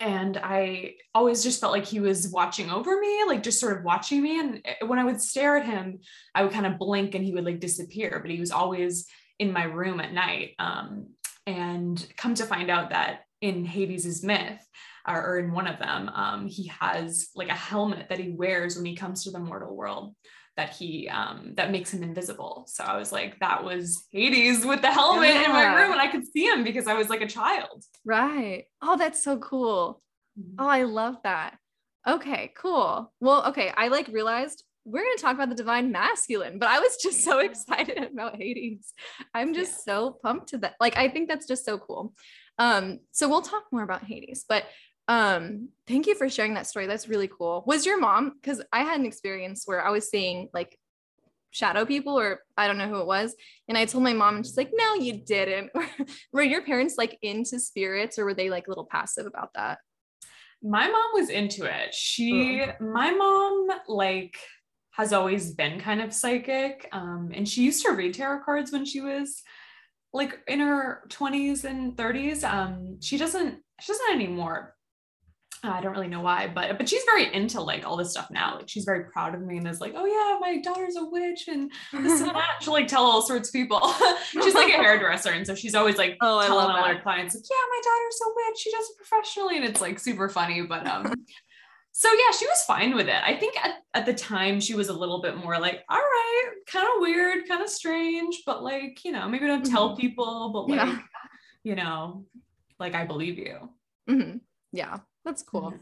and 0.00 0.38
i 0.42 0.94
always 1.14 1.42
just 1.42 1.60
felt 1.60 1.72
like 1.72 1.86
he 1.86 2.00
was 2.00 2.28
watching 2.28 2.70
over 2.70 2.98
me 3.00 3.24
like 3.26 3.42
just 3.42 3.60
sort 3.60 3.76
of 3.76 3.84
watching 3.84 4.22
me. 4.22 4.38
And 4.38 4.60
eh, 4.64 4.84
when 4.86 4.98
i 4.98 5.04
would 5.04 5.20
stare 5.20 5.56
at 5.56 5.66
him 5.66 5.98
i 6.34 6.42
would 6.42 6.52
kind 6.52 6.66
of 6.66 6.78
blink 6.78 7.14
and 7.14 7.24
he 7.24 7.32
would 7.32 7.44
like 7.44 7.60
disappear 7.60 8.18
but 8.22 8.30
he 8.30 8.40
was 8.40 8.50
always 8.50 9.06
in 9.38 9.52
my 9.52 9.64
room 9.64 10.00
at 10.00 10.12
night. 10.12 10.54
Um, 10.58 11.08
and 11.46 12.06
come 12.16 12.34
to 12.34 12.44
find 12.44 12.70
out 12.70 12.90
that 12.90 13.20
in 13.40 13.64
hades's 13.64 14.22
myth 14.22 14.60
or, 15.06 15.24
or 15.24 15.38
in 15.38 15.52
one 15.52 15.66
of 15.66 15.78
them, 15.78 16.10
um, 16.10 16.46
he 16.46 16.70
has 16.80 17.28
like 17.34 17.48
a 17.48 17.54
helmet 17.54 18.08
that 18.08 18.18
he 18.18 18.30
wears 18.30 18.76
when 18.76 18.84
he 18.84 18.96
comes 18.96 19.24
to 19.24 19.30
the 19.30 19.38
mortal 19.38 19.74
world 19.74 20.14
that 20.58 20.74
he 20.74 21.08
um 21.08 21.52
that 21.54 21.70
makes 21.70 21.94
him 21.94 22.02
invisible. 22.02 22.64
So 22.66 22.82
I 22.82 22.98
was 22.98 23.12
like, 23.12 23.38
that 23.38 23.62
was 23.62 24.06
Hades 24.10 24.66
with 24.66 24.82
the 24.82 24.90
helmet 24.90 25.30
yeah. 25.30 25.44
in 25.44 25.52
my 25.52 25.64
room, 25.76 25.92
and 25.92 26.00
I 26.00 26.08
could 26.08 26.26
see 26.26 26.46
him 26.46 26.64
because 26.64 26.88
I 26.88 26.94
was 26.94 27.08
like 27.08 27.22
a 27.22 27.28
child. 27.28 27.84
Right. 28.04 28.64
Oh, 28.82 28.96
that's 28.98 29.22
so 29.22 29.38
cool. 29.38 30.02
Mm-hmm. 30.38 30.56
Oh, 30.58 30.68
I 30.68 30.82
love 30.82 31.16
that. 31.22 31.56
Okay, 32.06 32.52
cool. 32.56 33.12
Well, 33.20 33.46
okay, 33.46 33.72
I 33.76 33.86
like 33.86 34.08
realized 34.08 34.64
we're 34.84 35.04
going 35.04 35.16
to 35.16 35.22
talk 35.22 35.34
about 35.34 35.50
the 35.50 35.54
divine 35.54 35.92
masculine, 35.92 36.58
but 36.58 36.68
I 36.68 36.80
was 36.80 36.96
just 36.96 37.22
so 37.22 37.38
excited 37.38 37.98
about 38.12 38.36
Hades. 38.36 38.92
I'm 39.34 39.54
just 39.54 39.72
yeah. 39.86 39.92
so 39.92 40.18
pumped 40.22 40.48
to 40.48 40.58
that. 40.58 40.74
Like, 40.80 40.96
I 40.96 41.08
think 41.08 41.28
that's 41.28 41.46
just 41.46 41.64
so 41.64 41.78
cool. 41.78 42.14
Um, 42.58 43.00
so 43.12 43.28
we'll 43.28 43.42
talk 43.42 43.64
more 43.70 43.82
about 43.82 44.04
Hades, 44.04 44.44
but 44.48 44.64
um, 45.08 45.70
thank 45.86 46.06
you 46.06 46.14
for 46.14 46.28
sharing 46.28 46.54
that 46.54 46.66
story. 46.66 46.86
That's 46.86 47.08
really 47.08 47.28
cool. 47.28 47.64
Was 47.66 47.86
your 47.86 47.98
mom, 47.98 48.34
because 48.40 48.62
I 48.72 48.82
had 48.82 49.00
an 49.00 49.06
experience 49.06 49.62
where 49.64 49.84
I 49.84 49.90
was 49.90 50.10
seeing 50.10 50.50
like 50.52 50.78
shadow 51.50 51.86
people, 51.86 52.18
or 52.18 52.40
I 52.58 52.66
don't 52.66 52.76
know 52.76 52.88
who 52.88 53.00
it 53.00 53.06
was. 53.06 53.34
And 53.68 53.78
I 53.78 53.86
told 53.86 54.04
my 54.04 54.12
mom, 54.12 54.36
and 54.36 54.46
she's 54.46 54.58
like, 54.58 54.70
no, 54.72 54.94
you 54.94 55.14
didn't. 55.24 55.72
were 56.32 56.42
your 56.42 56.62
parents 56.62 56.96
like 56.98 57.18
into 57.22 57.58
spirits 57.58 58.18
or 58.18 58.26
were 58.26 58.34
they 58.34 58.50
like 58.50 58.66
a 58.66 58.70
little 58.70 58.84
passive 58.84 59.24
about 59.24 59.50
that? 59.54 59.78
My 60.62 60.88
mom 60.88 61.10
was 61.14 61.30
into 61.30 61.64
it. 61.64 61.94
She, 61.94 62.62
my 62.80 63.10
mom, 63.12 63.68
like, 63.86 64.36
has 64.90 65.12
always 65.12 65.54
been 65.54 65.80
kind 65.80 66.02
of 66.02 66.12
psychic. 66.12 66.88
Um, 66.92 67.30
and 67.32 67.48
she 67.48 67.62
used 67.62 67.84
to 67.86 67.92
read 67.92 68.14
tarot 68.14 68.42
cards 68.44 68.72
when 68.72 68.84
she 68.84 69.00
was 69.00 69.42
like 70.12 70.40
in 70.48 70.58
her 70.58 71.04
20s 71.08 71.64
and 71.64 71.96
30s. 71.96 72.42
Um, 72.42 73.00
she 73.00 73.16
doesn't, 73.16 73.58
she 73.80 73.92
doesn't 73.92 74.12
anymore 74.12 74.74
I 75.62 75.80
don't 75.80 75.92
really 75.92 76.08
know 76.08 76.20
why, 76.20 76.46
but 76.46 76.78
but 76.78 76.88
she's 76.88 77.02
very 77.04 77.32
into 77.34 77.60
like 77.60 77.84
all 77.84 77.96
this 77.96 78.12
stuff 78.12 78.30
now. 78.30 78.56
Like 78.56 78.68
she's 78.68 78.84
very 78.84 79.04
proud 79.04 79.34
of 79.34 79.42
me 79.42 79.56
and 79.56 79.66
is 79.66 79.80
like, 79.80 79.94
oh 79.96 80.06
yeah, 80.06 80.38
my 80.40 80.60
daughter's 80.60 80.96
a 80.96 81.04
witch 81.04 81.48
and 81.48 81.70
this 81.92 82.20
and 82.20 82.30
that. 82.30 82.58
She'll 82.60 82.72
like 82.72 82.86
tell 82.86 83.02
all 83.02 83.22
sorts 83.22 83.48
of 83.48 83.52
people. 83.52 83.80
she's 84.30 84.54
like 84.54 84.72
a 84.72 84.76
hairdresser, 84.82 85.30
and 85.30 85.46
so 85.46 85.54
she's 85.54 85.74
always 85.74 85.96
like 85.96 86.16
oh, 86.20 86.46
telling 86.46 86.70
all 86.70 86.84
her 86.84 87.00
clients, 87.00 87.34
like, 87.34 87.44
yeah, 87.50 87.56
my 87.70 87.80
daughter's 87.84 88.20
a 88.24 88.28
witch. 88.36 88.58
She 88.60 88.70
does 88.70 88.90
it 88.90 88.96
professionally, 88.96 89.56
and 89.56 89.64
it's 89.64 89.80
like 89.80 89.98
super 89.98 90.28
funny. 90.28 90.62
But 90.62 90.86
um, 90.86 91.12
so 91.92 92.08
yeah, 92.08 92.36
she 92.38 92.46
was 92.46 92.62
fine 92.62 92.94
with 92.94 93.08
it. 93.08 93.22
I 93.24 93.34
think 93.34 93.56
at, 93.64 93.78
at 93.94 94.06
the 94.06 94.14
time 94.14 94.60
she 94.60 94.74
was 94.74 94.88
a 94.88 94.94
little 94.94 95.20
bit 95.20 95.36
more 95.36 95.58
like, 95.58 95.82
all 95.88 95.98
right, 95.98 96.50
kind 96.68 96.86
of 96.86 97.00
weird, 97.00 97.48
kind 97.48 97.62
of 97.62 97.68
strange, 97.68 98.42
but 98.46 98.62
like, 98.62 99.04
you 99.04 99.10
know, 99.10 99.28
maybe 99.28 99.46
don't 99.46 99.66
tell 99.66 99.88
mm-hmm. 99.88 100.00
people, 100.00 100.50
but 100.52 100.68
like, 100.68 100.86
yeah. 100.86 100.98
you 101.64 101.74
know, 101.74 102.26
like 102.78 102.94
I 102.94 103.04
believe 103.04 103.38
you. 103.38 103.70
Mm-hmm. 104.08 104.36
Yeah. 104.72 104.98
That's 105.28 105.42
cool. 105.42 105.74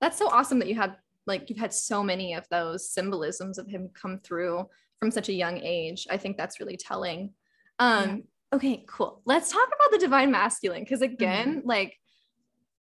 That's 0.00 0.16
so 0.16 0.30
awesome 0.30 0.58
that 0.60 0.68
you 0.68 0.74
had 0.74 0.96
like 1.26 1.50
you've 1.50 1.58
had 1.58 1.74
so 1.74 2.02
many 2.02 2.32
of 2.32 2.46
those 2.50 2.90
symbolisms 2.90 3.58
of 3.58 3.68
him 3.68 3.90
come 3.92 4.20
through 4.20 4.64
from 4.98 5.10
such 5.10 5.28
a 5.28 5.34
young 5.34 5.58
age. 5.58 6.06
I 6.10 6.16
think 6.16 6.38
that's 6.38 6.60
really 6.60 6.78
telling. 6.78 7.34
Um 7.78 8.08
yeah. 8.52 8.56
okay, 8.56 8.84
cool. 8.88 9.20
Let's 9.26 9.52
talk 9.52 9.66
about 9.66 9.90
the 9.90 9.98
divine 9.98 10.30
masculine 10.30 10.82
because 10.82 11.02
again, 11.02 11.58
mm-hmm. 11.58 11.68
like 11.68 11.98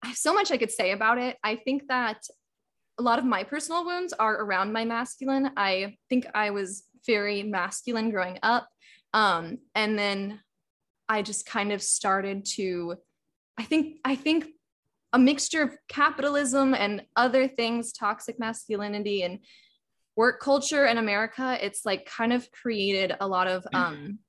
I 0.01 0.07
have 0.07 0.17
so 0.17 0.33
much 0.33 0.51
I 0.51 0.57
could 0.57 0.71
say 0.71 0.91
about 0.91 1.17
it. 1.17 1.35
I 1.43 1.57
think 1.57 1.89
that 1.89 2.21
a 2.97 3.03
lot 3.03 3.19
of 3.19 3.25
my 3.25 3.43
personal 3.43 3.83
wounds 3.83 4.13
are 4.13 4.41
around 4.41 4.71
my 4.71 4.85
masculine. 4.85 5.51
I 5.57 5.97
think 6.07 6.27
I 6.33 6.51
was 6.51 6.85
very 7.05 7.43
masculine 7.43 8.09
growing 8.09 8.39
up. 8.41 8.69
Um, 9.13 9.57
and 9.75 9.99
then 9.99 10.39
I 11.09 11.23
just 11.23 11.45
kind 11.45 11.73
of 11.73 11.83
started 11.83 12.45
to 12.55 12.95
I 13.57 13.63
think 13.63 13.97
I 14.05 14.15
think 14.15 14.45
a 15.15 15.17
mixture 15.17 15.61
of 15.61 15.77
capitalism 15.87 16.75
and 16.75 17.01
other 17.15 17.47
things, 17.47 17.93
toxic 17.93 18.37
masculinity 18.37 19.23
and 19.23 19.39
work 20.17 20.41
culture 20.41 20.85
in 20.87 20.97
America, 20.97 21.57
it's 21.61 21.85
like 21.85 22.05
kind 22.05 22.33
of 22.33 22.51
created 22.51 23.15
a 23.21 23.27
lot 23.27 23.47
of 23.47 23.63
mm-hmm. 23.63 23.77
um 23.77 24.19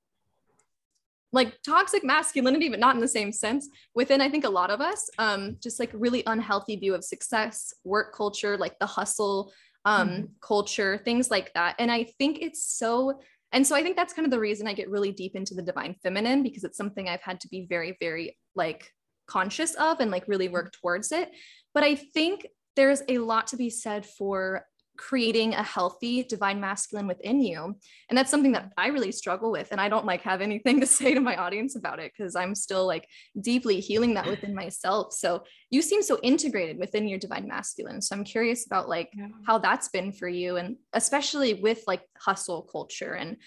like 1.33 1.61
toxic 1.61 2.05
masculinity, 2.05 2.69
but 2.69 2.79
not 2.79 2.95
in 2.95 3.01
the 3.01 3.07
same 3.07 3.33
sense 3.33 3.67
within, 3.93 4.21
I 4.21 4.29
think, 4.29 4.45
a 4.45 4.49
lot 4.49 4.69
of 4.69 4.79
us. 4.79 5.09
Um, 5.19 5.57
just 5.61 5.77
like 5.77 5.91
really 5.93 6.23
unhealthy 6.25 6.77
view 6.77 6.95
of 6.95 7.03
success, 7.03 7.73
work 7.83 8.15
culture, 8.15 8.55
like 8.57 8.79
the 8.79 8.85
hustle 8.85 9.51
um 9.83 10.07
mm-hmm. 10.07 10.25
culture, 10.41 10.97
things 11.03 11.29
like 11.29 11.53
that. 11.53 11.75
And 11.79 11.91
I 11.91 12.05
think 12.17 12.39
it's 12.41 12.63
so 12.63 13.19
and 13.51 13.67
so 13.67 13.75
I 13.75 13.83
think 13.83 13.97
that's 13.97 14.13
kind 14.13 14.25
of 14.25 14.31
the 14.31 14.39
reason 14.39 14.67
I 14.67 14.73
get 14.73 14.89
really 14.89 15.11
deep 15.11 15.35
into 15.35 15.53
the 15.53 15.61
divine 15.61 15.95
feminine 16.01 16.43
because 16.43 16.63
it's 16.63 16.77
something 16.77 17.09
I've 17.09 17.21
had 17.21 17.41
to 17.41 17.49
be 17.49 17.65
very, 17.69 17.97
very 17.99 18.37
like 18.55 18.93
conscious 19.27 19.75
of 19.75 19.99
and 19.99 20.11
like 20.11 20.27
really 20.27 20.45
mm-hmm. 20.45 20.53
work 20.53 20.73
towards 20.73 21.11
it. 21.11 21.31
But 21.73 21.83
I 21.83 21.95
think 21.95 22.47
there's 22.75 23.01
a 23.09 23.17
lot 23.17 23.47
to 23.47 23.57
be 23.57 23.69
said 23.69 24.05
for 24.05 24.65
creating 24.97 25.53
a 25.53 25.63
healthy 25.63 26.23
divine 26.23 26.59
masculine 26.59 27.07
within 27.07 27.39
you 27.39 27.75
and 28.09 28.17
that's 28.17 28.31
something 28.31 28.51
that 28.51 28.71
i 28.77 28.87
really 28.87 29.11
struggle 29.11 29.51
with 29.51 29.67
and 29.71 29.79
i 29.79 29.87
don't 29.87 30.05
like 30.05 30.21
have 30.21 30.41
anything 30.41 30.79
to 30.81 30.87
say 30.87 31.13
to 31.13 31.21
my 31.21 31.35
audience 31.35 31.75
about 31.75 31.99
it 31.99 32.11
because 32.15 32.35
i'm 32.35 32.55
still 32.55 32.85
like 32.85 33.07
deeply 33.39 33.79
healing 33.79 34.15
that 34.15 34.25
within 34.25 34.53
myself 34.53 35.13
so 35.13 35.43
you 35.69 35.81
seem 35.81 36.01
so 36.01 36.19
integrated 36.23 36.77
within 36.77 37.07
your 37.07 37.19
divine 37.19 37.47
masculine 37.47 38.01
so 38.01 38.15
i'm 38.15 38.23
curious 38.23 38.65
about 38.65 38.89
like 38.89 39.09
yeah. 39.15 39.27
how 39.45 39.57
that's 39.57 39.89
been 39.89 40.11
for 40.11 40.27
you 40.27 40.57
and 40.57 40.75
especially 40.93 41.53
with 41.53 41.83
like 41.87 42.01
hustle 42.17 42.63
culture 42.63 43.13
and 43.13 43.37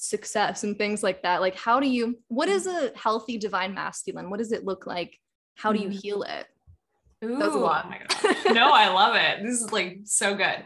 success 0.00 0.64
and 0.64 0.78
things 0.78 1.02
like 1.02 1.22
that 1.22 1.40
like 1.40 1.54
how 1.54 1.78
do 1.78 1.86
you 1.86 2.18
what 2.28 2.48
is 2.48 2.66
a 2.66 2.90
healthy 2.96 3.36
divine 3.36 3.74
masculine 3.74 4.30
what 4.30 4.38
does 4.38 4.50
it 4.50 4.64
look 4.64 4.86
like 4.86 5.18
how 5.56 5.72
do 5.72 5.78
you 5.78 5.88
mm. 5.88 6.00
heal 6.00 6.22
it 6.22 6.46
Ooh, 7.22 7.36
that 7.36 7.48
was 7.48 7.54
a 7.54 7.58
lot. 7.58 7.84
Oh 7.84 7.90
my 7.90 7.98
gosh. 7.98 8.54
no, 8.54 8.70
I 8.72 8.88
love 8.88 9.14
it. 9.14 9.44
This 9.44 9.60
is 9.60 9.70
like 9.72 10.00
so 10.04 10.34
good. 10.34 10.64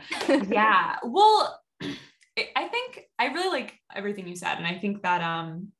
Yeah. 0.48 0.96
Well, 1.02 1.60
it, 1.80 2.48
I 2.54 2.68
think 2.68 3.08
I 3.18 3.26
really 3.26 3.48
like 3.48 3.74
everything 3.94 4.28
you 4.28 4.36
said. 4.36 4.58
And 4.58 4.66
I 4.66 4.78
think 4.78 5.02
that 5.02 5.20
um 5.20 5.72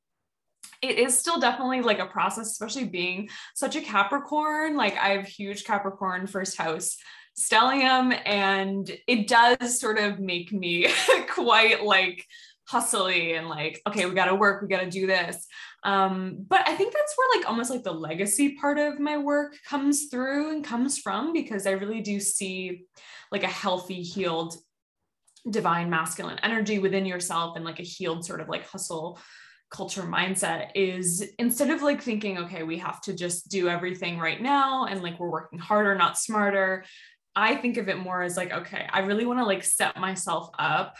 it 0.82 0.98
is 0.98 1.18
still 1.18 1.38
definitely 1.38 1.80
like 1.80 1.98
a 1.98 2.06
process, 2.06 2.50
especially 2.50 2.84
being 2.84 3.28
such 3.54 3.76
a 3.76 3.80
Capricorn. 3.80 4.76
Like 4.76 4.96
I 4.96 5.10
have 5.10 5.26
huge 5.26 5.64
Capricorn 5.64 6.26
first 6.26 6.56
house 6.56 6.96
stellium, 7.38 8.18
and 8.26 8.90
it 9.06 9.28
does 9.28 9.80
sort 9.80 9.98
of 9.98 10.18
make 10.18 10.52
me 10.52 10.88
quite 11.30 11.84
like 11.84 12.26
hustly 12.66 13.34
and 13.34 13.48
like, 13.48 13.80
okay, 13.86 14.06
we 14.06 14.14
got 14.14 14.26
to 14.26 14.34
work, 14.34 14.62
we 14.62 14.68
got 14.68 14.80
to 14.80 14.90
do 14.90 15.06
this. 15.06 15.46
Um, 15.82 16.44
but 16.48 16.66
I 16.66 16.74
think 16.74 16.92
that's 16.92 17.14
where 17.16 17.38
like 17.38 17.48
almost 17.48 17.70
like 17.70 17.82
the 17.82 17.92
legacy 17.92 18.56
part 18.56 18.78
of 18.78 18.98
my 18.98 19.18
work 19.18 19.54
comes 19.68 20.06
through 20.06 20.50
and 20.52 20.64
comes 20.64 20.98
from 20.98 21.32
because 21.32 21.66
I 21.66 21.72
really 21.72 22.00
do 22.00 22.20
see 22.20 22.84
like 23.30 23.44
a 23.44 23.48
healthy, 23.48 24.02
healed, 24.02 24.56
divine 25.48 25.90
masculine 25.90 26.38
energy 26.42 26.78
within 26.78 27.04
yourself 27.04 27.56
and 27.56 27.64
like 27.64 27.80
a 27.80 27.82
healed 27.84 28.24
sort 28.24 28.40
of 28.40 28.48
like 28.48 28.66
hustle 28.66 29.18
culture 29.70 30.02
mindset 30.02 30.70
is 30.74 31.32
instead 31.38 31.68
of 31.68 31.82
like 31.82 32.00
thinking, 32.00 32.38
okay, 32.38 32.62
we 32.62 32.78
have 32.78 33.00
to 33.02 33.12
just 33.12 33.48
do 33.48 33.68
everything 33.68 34.18
right 34.18 34.40
now 34.40 34.86
and 34.86 35.02
like 35.02 35.18
we're 35.18 35.30
working 35.30 35.58
harder, 35.58 35.94
not 35.96 36.16
smarter. 36.16 36.84
I 37.36 37.56
think 37.56 37.76
of 37.76 37.88
it 37.88 37.98
more 37.98 38.22
as 38.22 38.36
like, 38.36 38.52
okay, 38.52 38.86
I 38.90 39.00
really 39.00 39.26
want 39.26 39.40
to 39.40 39.44
like 39.44 39.64
set 39.64 39.98
myself 39.98 40.48
up 40.58 40.94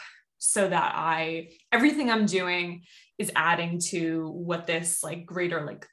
so 0.46 0.68
that 0.68 0.92
I, 0.94 1.48
everything 1.72 2.10
I'm 2.10 2.26
doing 2.26 2.82
is 3.18 3.32
adding 3.34 3.78
to 3.90 4.28
what 4.28 4.66
this 4.66 5.02
like 5.02 5.24
greater, 5.24 5.64
like, 5.64 5.86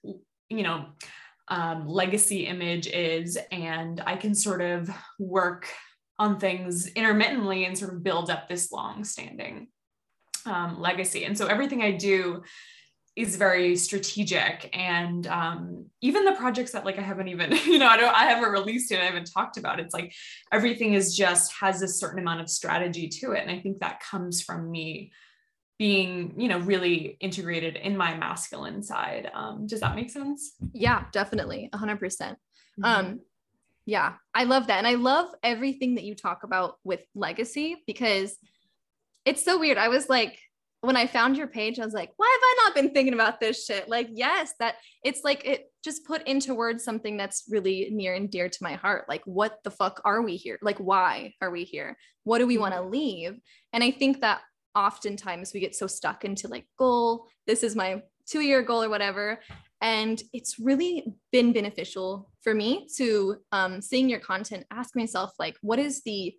you 0.49 0.63
know, 0.63 0.87
um, 1.47 1.87
legacy 1.87 2.47
image 2.47 2.87
is. 2.87 3.37
And 3.51 4.01
I 4.05 4.17
can 4.17 4.35
sort 4.35 4.61
of 4.61 4.89
work 5.19 5.69
on 6.19 6.37
things 6.37 6.87
intermittently 6.87 7.63
and 7.63 7.77
sort 7.77 7.93
of 7.93 8.03
build 8.03 8.29
up 8.29 8.49
this 8.49 8.71
long 8.71 9.05
standing 9.05 9.69
um, 10.45 10.79
legacy. 10.79 11.23
And 11.23 11.37
so 11.37 11.47
everything 11.47 11.81
I 11.81 11.91
do 11.91 12.43
is 13.15 13.35
very 13.35 13.75
strategic. 13.75 14.69
And 14.73 15.27
um, 15.27 15.85
even 15.99 16.23
the 16.25 16.31
projects 16.33 16.71
that 16.71 16.85
like 16.85 16.97
i 16.97 17.01
haven't 17.01 17.27
even 17.27 17.51
you 17.65 17.77
know 17.77 17.87
i 17.87 17.97
don't 17.97 18.13
i 18.15 18.25
haven't 18.25 18.51
released 18.51 18.91
it 18.91 18.99
i 18.99 19.05
haven't 19.05 19.29
talked 19.31 19.57
about 19.57 19.79
it. 19.79 19.85
it's 19.85 19.93
like 19.93 20.13
everything 20.51 20.93
is 20.93 21.15
just 21.15 21.53
has 21.53 21.81
a 21.81 21.87
certain 21.87 22.19
amount 22.19 22.41
of 22.41 22.49
strategy 22.49 23.07
to 23.07 23.31
it. 23.33 23.41
And 23.41 23.51
i 23.51 23.59
think 23.59 23.79
that 23.79 24.01
comes 24.01 24.41
from 24.41 24.71
me 24.71 25.11
being 25.77 26.35
you 26.37 26.47
know 26.47 26.59
really 26.59 27.17
integrated 27.19 27.75
in 27.75 27.97
my 27.97 28.15
masculine 28.15 28.83
side. 28.83 29.29
Um, 29.33 29.65
does 29.67 29.79
that 29.79 29.95
make 29.95 30.09
sense? 30.09 30.53
Yeah 30.73 31.05
definitely. 31.11 31.69
100%. 31.73 31.99
Mm-hmm. 31.99 32.85
um 32.85 33.19
yeah 33.85 34.13
i 34.33 34.45
love 34.45 34.67
that. 34.67 34.77
And 34.77 34.87
i 34.87 34.95
love 34.95 35.27
everything 35.43 35.95
that 35.95 36.03
you 36.03 36.15
talk 36.15 36.43
about 36.43 36.77
with 36.83 37.01
legacy 37.13 37.83
because 37.85 38.37
it's 39.25 39.43
so 39.43 39.59
weird. 39.59 39.77
I 39.77 39.89
was 39.89 40.09
like, 40.09 40.39
when 40.81 40.97
I 40.97 41.05
found 41.05 41.37
your 41.37 41.47
page, 41.47 41.79
I 41.79 41.85
was 41.85 41.93
like, 41.93 42.11
why 42.17 42.27
have 42.27 42.41
I 42.43 42.55
not 42.63 42.75
been 42.75 42.93
thinking 42.93 43.13
about 43.13 43.39
this 43.39 43.65
shit? 43.65 43.87
Like, 43.87 44.09
yes, 44.11 44.53
that 44.59 44.75
it's 45.03 45.21
like 45.23 45.45
it 45.45 45.71
just 45.83 46.05
put 46.05 46.27
into 46.27 46.55
words 46.55 46.83
something 46.83 47.17
that's 47.17 47.43
really 47.49 47.89
near 47.91 48.15
and 48.15 48.29
dear 48.29 48.49
to 48.49 48.57
my 48.63 48.73
heart. 48.73 49.05
Like, 49.07 49.21
what 49.25 49.59
the 49.63 49.69
fuck 49.69 50.01
are 50.03 50.23
we 50.23 50.37
here? 50.37 50.57
Like, 50.61 50.79
why 50.79 51.33
are 51.39 51.51
we 51.51 51.65
here? 51.65 51.97
What 52.23 52.39
do 52.39 52.47
we 52.47 52.57
want 52.57 52.73
to 52.73 52.81
mm-hmm. 52.81 52.91
leave? 52.91 53.39
And 53.73 53.83
I 53.83 53.91
think 53.91 54.21
that 54.21 54.41
oftentimes 54.75 55.53
we 55.53 55.59
get 55.59 55.75
so 55.75 55.85
stuck 55.85 56.25
into 56.25 56.47
like, 56.47 56.65
goal, 56.79 57.27
this 57.45 57.61
is 57.61 57.75
my 57.75 58.01
two 58.25 58.41
year 58.41 58.63
goal 58.63 58.83
or 58.83 58.89
whatever. 58.89 59.39
And 59.81 60.21
it's 60.33 60.59
really 60.59 61.13
been 61.31 61.53
beneficial 61.53 62.31
for 62.41 62.53
me 62.53 62.87
to 62.97 63.37
um, 63.51 63.81
seeing 63.81 64.09
your 64.09 64.19
content, 64.19 64.65
ask 64.71 64.95
myself, 64.95 65.31
like, 65.37 65.57
what 65.61 65.79
is 65.79 66.01
the 66.03 66.35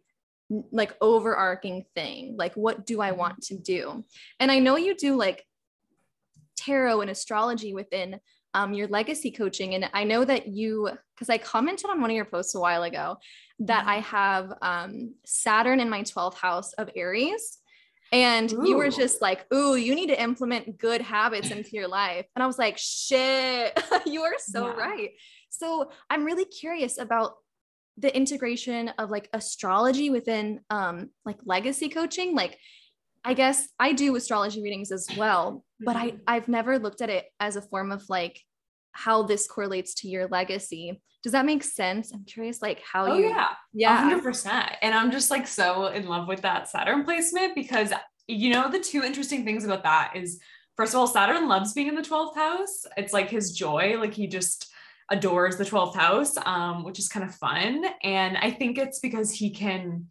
like 0.70 0.94
overarching 1.00 1.84
thing 1.94 2.36
like 2.36 2.54
what 2.54 2.84
do 2.84 3.00
i 3.00 3.12
want 3.12 3.40
to 3.42 3.56
do 3.56 4.04
and 4.40 4.50
i 4.50 4.58
know 4.58 4.76
you 4.76 4.94
do 4.94 5.16
like 5.16 5.44
tarot 6.56 7.00
and 7.00 7.10
astrology 7.10 7.74
within 7.74 8.20
um, 8.54 8.74
your 8.74 8.86
legacy 8.88 9.30
coaching 9.30 9.74
and 9.74 9.88
i 9.94 10.04
know 10.04 10.24
that 10.24 10.48
you 10.48 10.90
because 11.14 11.30
i 11.30 11.38
commented 11.38 11.88
on 11.88 12.00
one 12.00 12.10
of 12.10 12.16
your 12.16 12.26
posts 12.26 12.54
a 12.54 12.60
while 12.60 12.82
ago 12.82 13.16
that 13.60 13.86
i 13.86 14.00
have 14.00 14.52
um, 14.60 15.14
saturn 15.24 15.80
in 15.80 15.88
my 15.88 16.02
12th 16.02 16.34
house 16.34 16.72
of 16.74 16.90
aries 16.94 17.58
and 18.12 18.52
ooh. 18.52 18.68
you 18.68 18.76
were 18.76 18.90
just 18.90 19.22
like 19.22 19.46
ooh 19.54 19.74
you 19.74 19.94
need 19.94 20.08
to 20.08 20.22
implement 20.22 20.78
good 20.78 21.00
habits 21.00 21.50
into 21.50 21.70
your 21.70 21.88
life 21.88 22.26
and 22.36 22.42
i 22.42 22.46
was 22.46 22.58
like 22.58 22.76
shit 22.76 23.78
you 24.06 24.22
are 24.22 24.34
so 24.38 24.66
yeah. 24.66 24.74
right 24.74 25.10
so 25.48 25.90
i'm 26.10 26.24
really 26.24 26.44
curious 26.44 26.98
about 26.98 27.36
the 27.98 28.14
integration 28.16 28.88
of 28.98 29.10
like 29.10 29.28
astrology 29.32 30.10
within 30.10 30.60
um 30.70 31.10
like 31.24 31.38
legacy 31.44 31.88
coaching 31.88 32.34
like 32.34 32.58
i 33.24 33.34
guess 33.34 33.68
i 33.78 33.92
do 33.92 34.16
astrology 34.16 34.62
readings 34.62 34.90
as 34.90 35.06
well 35.16 35.64
but 35.80 35.94
i 35.94 36.08
mm-hmm. 36.08 36.18
i've 36.26 36.48
never 36.48 36.78
looked 36.78 37.02
at 37.02 37.10
it 37.10 37.26
as 37.38 37.56
a 37.56 37.62
form 37.62 37.92
of 37.92 38.02
like 38.08 38.40
how 38.92 39.22
this 39.22 39.46
correlates 39.46 39.94
to 39.94 40.08
your 40.08 40.28
legacy. 40.28 41.00
Does 41.22 41.32
that 41.32 41.46
make 41.46 41.62
sense? 41.64 42.12
I'm 42.12 42.24
curious 42.24 42.62
like 42.62 42.80
how 42.80 43.06
oh, 43.06 43.16
you 43.16 43.28
yeah. 43.28 43.48
Yeah. 43.72 44.20
100% 44.20 44.76
and 44.82 44.94
i'm 44.94 45.10
just 45.10 45.30
like 45.30 45.46
so 45.46 45.86
in 45.86 46.06
love 46.06 46.28
with 46.28 46.42
that 46.42 46.68
saturn 46.68 47.04
placement 47.04 47.54
because 47.54 47.92
you 48.28 48.52
know 48.52 48.70
the 48.70 48.80
two 48.80 49.02
interesting 49.02 49.44
things 49.44 49.64
about 49.64 49.84
that 49.84 50.12
is 50.14 50.40
first 50.76 50.94
of 50.94 51.00
all 51.00 51.06
saturn 51.06 51.48
loves 51.48 51.72
being 51.72 51.88
in 51.88 51.94
the 51.94 52.02
12th 52.02 52.36
house. 52.36 52.84
It's 52.96 53.12
like 53.12 53.30
his 53.30 53.52
joy. 53.52 53.96
Like 53.98 54.14
he 54.14 54.26
just 54.26 54.71
adores 55.10 55.56
the 55.56 55.64
12th 55.64 55.94
house, 55.94 56.36
um, 56.44 56.84
which 56.84 56.98
is 56.98 57.08
kind 57.08 57.24
of 57.24 57.34
fun. 57.34 57.84
And 58.02 58.36
I 58.36 58.50
think 58.50 58.78
it's 58.78 59.00
because 59.00 59.30
he 59.32 59.50
can, 59.50 60.06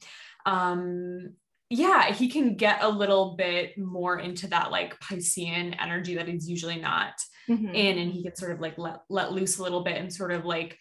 um, 0.46 1.34
yeah, 1.70 2.12
he 2.12 2.28
can 2.28 2.56
get 2.56 2.84
a 2.84 2.90
little 2.90 3.36
bit 3.36 3.78
more 3.78 4.20
into 4.20 4.48
that 4.48 4.72
like 4.72 5.00
Piscean 5.00 5.76
energy 5.80 6.16
that 6.16 6.28
he's 6.28 6.50
usually 6.50 6.80
not 6.80 7.14
mm-hmm. 7.50 7.74
in. 7.74 7.98
And 7.98 8.12
he 8.12 8.24
can 8.24 8.36
sort 8.36 8.52
of 8.52 8.60
like 8.60 8.78
let, 8.78 9.02
let 9.10 9.32
loose 9.32 9.58
a 9.58 9.64
little 9.64 9.84
bit 9.84 9.98
and 9.98 10.14
sort 10.14 10.32
of 10.32 10.46
like, 10.46 10.78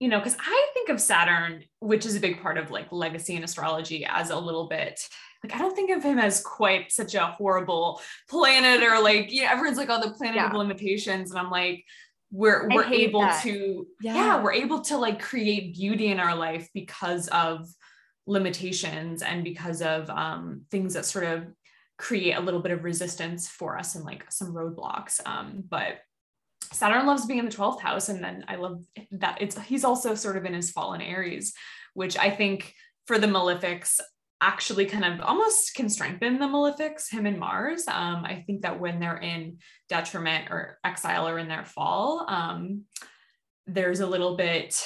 you 0.00 0.08
know, 0.08 0.18
because 0.18 0.36
I 0.40 0.68
think 0.74 0.88
of 0.88 1.00
Saturn, 1.00 1.62
which 1.78 2.06
is 2.06 2.16
a 2.16 2.20
big 2.20 2.40
part 2.42 2.58
of 2.58 2.70
like 2.70 2.90
legacy 2.90 3.36
and 3.36 3.44
astrology, 3.44 4.04
as 4.04 4.30
a 4.30 4.38
little 4.38 4.66
bit 4.66 4.98
like 5.42 5.54
I 5.54 5.58
don't 5.58 5.74
think 5.74 5.90
of 5.90 6.02
him 6.02 6.18
as 6.18 6.40
quite 6.40 6.92
such 6.92 7.14
a 7.14 7.26
horrible 7.26 8.00
planet 8.28 8.82
or 8.82 9.00
like 9.00 9.32
you 9.32 9.42
know 9.42 9.50
everyone's 9.50 9.78
like 9.78 9.90
on 9.90 10.02
oh, 10.02 10.08
the 10.08 10.14
planet 10.14 10.36
yeah. 10.36 10.48
of 10.48 10.54
limitations 10.54 11.30
and 11.30 11.40
I'm 11.40 11.50
like 11.50 11.84
we're 12.32 12.66
we're 12.70 12.84
able 12.84 13.20
that. 13.20 13.42
to 13.42 13.86
yeah. 14.00 14.14
yeah 14.14 14.42
we're 14.42 14.54
able 14.54 14.80
to 14.80 14.96
like 14.96 15.20
create 15.20 15.74
beauty 15.74 16.08
in 16.08 16.18
our 16.18 16.34
life 16.34 16.68
because 16.72 17.28
of 17.28 17.68
limitations 18.26 19.20
and 19.22 19.44
because 19.44 19.82
of 19.82 20.08
um, 20.08 20.62
things 20.70 20.94
that 20.94 21.04
sort 21.04 21.26
of 21.26 21.44
create 21.98 22.32
a 22.32 22.40
little 22.40 22.60
bit 22.60 22.72
of 22.72 22.84
resistance 22.84 23.48
for 23.48 23.78
us 23.78 23.94
and 23.94 24.04
like 24.04 24.24
some 24.30 24.54
roadblocks 24.54 25.20
um, 25.26 25.62
but 25.68 25.98
saturn 26.72 27.06
loves 27.06 27.26
being 27.26 27.38
in 27.38 27.44
the 27.44 27.54
12th 27.54 27.80
house 27.80 28.08
and 28.08 28.24
then 28.24 28.44
i 28.48 28.56
love 28.56 28.82
that 29.10 29.36
it's 29.42 29.58
he's 29.62 29.84
also 29.84 30.14
sort 30.14 30.36
of 30.38 30.46
in 30.46 30.54
his 30.54 30.70
fallen 30.70 31.02
aries 31.02 31.52
which 31.92 32.16
i 32.16 32.30
think 32.30 32.72
for 33.06 33.18
the 33.18 33.26
malefics 33.26 34.00
actually 34.42 34.86
kind 34.86 35.04
of 35.04 35.20
almost 35.20 35.74
can 35.74 35.88
strengthen 35.88 36.38
the 36.38 36.46
malefics, 36.46 37.08
him 37.08 37.26
and 37.26 37.38
Mars. 37.38 37.86
Um, 37.86 38.24
I 38.24 38.42
think 38.44 38.62
that 38.62 38.80
when 38.80 38.98
they're 38.98 39.16
in 39.16 39.58
detriment 39.88 40.50
or 40.50 40.78
exile 40.84 41.28
or 41.28 41.38
in 41.38 41.48
their 41.48 41.64
fall, 41.64 42.26
um, 42.28 42.82
there's 43.66 44.00
a 44.00 44.06
little 44.06 44.36
bit, 44.36 44.84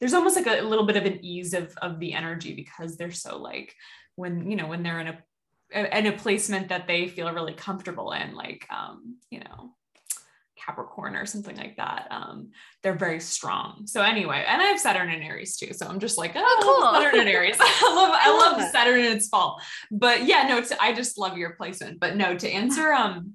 there's 0.00 0.14
almost 0.14 0.36
like 0.36 0.48
a, 0.48 0.60
a, 0.60 0.68
little 0.68 0.84
bit 0.84 0.96
of 0.96 1.06
an 1.06 1.24
ease 1.24 1.54
of, 1.54 1.72
of 1.80 2.00
the 2.00 2.12
energy 2.12 2.54
because 2.54 2.96
they're 2.96 3.12
so 3.12 3.38
like 3.38 3.72
when, 4.16 4.50
you 4.50 4.56
know, 4.56 4.66
when 4.66 4.82
they're 4.82 5.00
in 5.00 5.08
a, 5.08 5.98
in 5.98 6.06
a 6.06 6.12
placement 6.12 6.68
that 6.70 6.88
they 6.88 7.06
feel 7.06 7.32
really 7.32 7.54
comfortable 7.54 8.10
in, 8.12 8.34
like, 8.34 8.66
um, 8.68 9.16
you 9.30 9.38
know, 9.38 9.74
Capricorn 10.68 11.16
or 11.16 11.24
something 11.24 11.56
like 11.56 11.76
that. 11.76 12.08
Um, 12.10 12.50
they're 12.82 12.94
very 12.94 13.20
strong. 13.20 13.86
So 13.86 14.02
anyway, 14.02 14.44
and 14.46 14.60
I 14.60 14.66
have 14.66 14.78
Saturn 14.78 15.10
and 15.10 15.22
Aries 15.22 15.56
too. 15.56 15.72
So 15.72 15.86
I'm 15.86 15.98
just 15.98 16.18
like, 16.18 16.32
oh, 16.34 16.42
oh 16.44 16.60
cool. 16.62 17.00
Saturn 17.00 17.20
and 17.20 17.28
Aries. 17.28 17.56
I 17.60 17.94
love, 17.94 18.12
I, 18.20 18.30
love, 18.30 18.58
love 18.58 18.70
Saturn 18.70 19.00
in 19.00 19.16
its 19.16 19.28
fall. 19.28 19.60
But 19.90 20.24
yeah, 20.24 20.46
no, 20.48 20.60
to, 20.60 20.82
I 20.82 20.92
just 20.92 21.18
love 21.18 21.38
your 21.38 21.54
placement. 21.54 22.00
But 22.00 22.16
no, 22.16 22.36
to 22.36 22.48
answer 22.48 22.92
um 22.98 23.34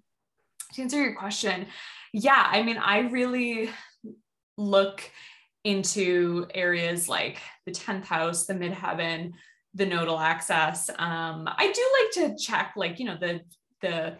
to 0.73 0.81
answer 0.81 1.01
your 1.01 1.15
question, 1.15 1.67
yeah, 2.13 2.47
I 2.51 2.63
mean, 2.63 2.77
I 2.77 2.99
really 2.99 3.69
look 4.57 5.09
into 5.63 6.45
areas 6.53 7.07
like 7.07 7.39
the 7.65 7.71
10th 7.71 8.05
house, 8.05 8.45
the 8.45 8.53
midheaven, 8.53 9.31
the 9.75 9.85
nodal 9.85 10.19
axis. 10.19 10.89
Um, 10.89 11.47
I 11.47 11.71
do 11.71 12.21
like 12.21 12.37
to 12.37 12.43
check 12.43 12.73
like, 12.75 12.99
you 12.99 13.05
know, 13.05 13.17
the 13.19 13.41
the 13.81 14.17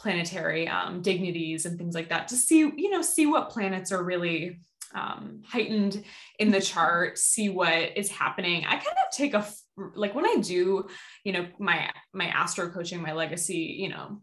planetary 0.00 0.66
um, 0.66 1.02
dignities 1.02 1.66
and 1.66 1.76
things 1.76 1.94
like 1.94 2.08
that 2.08 2.28
to 2.28 2.36
see, 2.36 2.58
you 2.60 2.90
know, 2.90 3.02
see 3.02 3.26
what 3.26 3.50
planets 3.50 3.92
are 3.92 4.02
really 4.02 4.60
um, 4.94 5.42
heightened 5.46 6.02
in 6.38 6.50
the 6.50 6.60
chart, 6.60 7.18
see 7.18 7.50
what 7.50 7.96
is 7.96 8.10
happening. 8.10 8.64
I 8.64 8.72
kind 8.72 8.86
of 8.86 9.14
take 9.14 9.34
a 9.34 9.46
like 9.94 10.14
when 10.14 10.26
I 10.26 10.36
do, 10.40 10.88
you 11.24 11.32
know, 11.32 11.46
my 11.58 11.90
my 12.12 12.26
astro 12.26 12.70
coaching, 12.70 13.00
my 13.00 13.12
legacy, 13.12 13.76
you 13.78 13.90
know, 13.90 14.20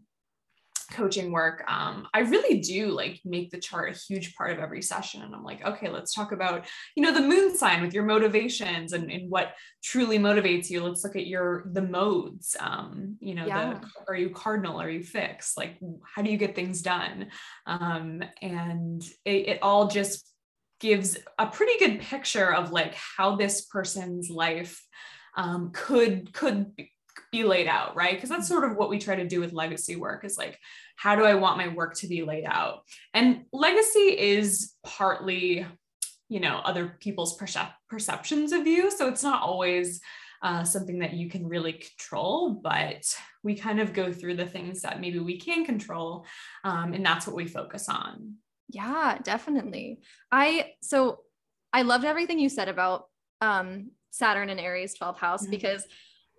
coaching 0.90 1.30
work, 1.32 1.64
um, 1.68 2.06
I 2.14 2.20
really 2.20 2.60
do 2.60 2.88
like 2.88 3.20
make 3.24 3.50
the 3.50 3.60
chart 3.60 3.94
a 3.94 3.98
huge 3.98 4.34
part 4.34 4.52
of 4.52 4.58
every 4.58 4.82
session. 4.82 5.22
And 5.22 5.34
I'm 5.34 5.44
like, 5.44 5.64
okay, 5.64 5.88
let's 5.88 6.14
talk 6.14 6.32
about, 6.32 6.66
you 6.94 7.02
know, 7.02 7.12
the 7.12 7.20
moon 7.20 7.56
sign 7.56 7.82
with 7.82 7.94
your 7.94 8.04
motivations 8.04 8.92
and, 8.92 9.10
and 9.10 9.30
what 9.30 9.54
truly 9.82 10.18
motivates 10.18 10.70
you. 10.70 10.82
Let's 10.82 11.04
look 11.04 11.16
at 11.16 11.26
your 11.26 11.64
the 11.72 11.82
modes. 11.82 12.56
Um, 12.58 13.16
you 13.20 13.34
know, 13.34 13.46
yeah. 13.46 13.74
the 13.74 13.86
are 14.08 14.16
you 14.16 14.30
cardinal? 14.30 14.80
Are 14.80 14.90
you 14.90 15.02
fixed? 15.02 15.56
Like, 15.56 15.78
how 16.04 16.22
do 16.22 16.30
you 16.30 16.36
get 16.36 16.54
things 16.54 16.82
done? 16.82 17.28
Um, 17.66 18.22
and 18.42 19.02
it, 19.24 19.48
it 19.48 19.58
all 19.62 19.88
just 19.88 20.28
gives 20.80 21.18
a 21.38 21.46
pretty 21.46 21.78
good 21.78 22.00
picture 22.00 22.52
of 22.54 22.70
like 22.70 22.94
how 22.94 23.36
this 23.36 23.62
person's 23.62 24.30
life 24.30 24.80
um, 25.36 25.70
could 25.72 26.32
could 26.32 26.72
be 27.30 27.44
laid 27.44 27.66
out, 27.66 27.94
right? 27.96 28.14
Because 28.14 28.30
that's 28.30 28.48
sort 28.48 28.64
of 28.64 28.76
what 28.76 28.88
we 28.88 28.98
try 28.98 29.16
to 29.16 29.26
do 29.26 29.40
with 29.40 29.52
legacy 29.52 29.96
work 29.96 30.24
is 30.24 30.38
like, 30.38 30.58
how 30.96 31.14
do 31.14 31.24
I 31.24 31.34
want 31.34 31.58
my 31.58 31.68
work 31.68 31.94
to 31.96 32.08
be 32.08 32.22
laid 32.22 32.44
out? 32.44 32.82
And 33.14 33.44
legacy 33.52 34.18
is 34.18 34.72
partly, 34.84 35.66
you 36.28 36.40
know, 36.40 36.60
other 36.64 36.96
people's 37.00 37.38
percep- 37.38 37.74
perceptions 37.88 38.52
of 38.52 38.66
you. 38.66 38.90
So 38.90 39.08
it's 39.08 39.22
not 39.22 39.42
always 39.42 40.00
uh, 40.42 40.64
something 40.64 41.00
that 41.00 41.14
you 41.14 41.28
can 41.28 41.46
really 41.46 41.72
control, 41.72 42.50
but 42.50 43.02
we 43.42 43.54
kind 43.54 43.80
of 43.80 43.92
go 43.92 44.12
through 44.12 44.36
the 44.36 44.46
things 44.46 44.82
that 44.82 45.00
maybe 45.00 45.18
we 45.18 45.38
can 45.38 45.64
control. 45.64 46.26
Um, 46.64 46.92
and 46.92 47.04
that's 47.04 47.26
what 47.26 47.36
we 47.36 47.46
focus 47.46 47.88
on. 47.88 48.34
Yeah, 48.68 49.18
definitely. 49.22 50.00
I, 50.30 50.72
so 50.82 51.20
I 51.72 51.82
loved 51.82 52.04
everything 52.04 52.38
you 52.38 52.48
said 52.48 52.68
about 52.68 53.06
um, 53.40 53.90
Saturn 54.10 54.50
and 54.50 54.60
Aries 54.60 54.94
12th 55.00 55.18
house 55.18 55.42
mm-hmm. 55.42 55.50
because 55.50 55.86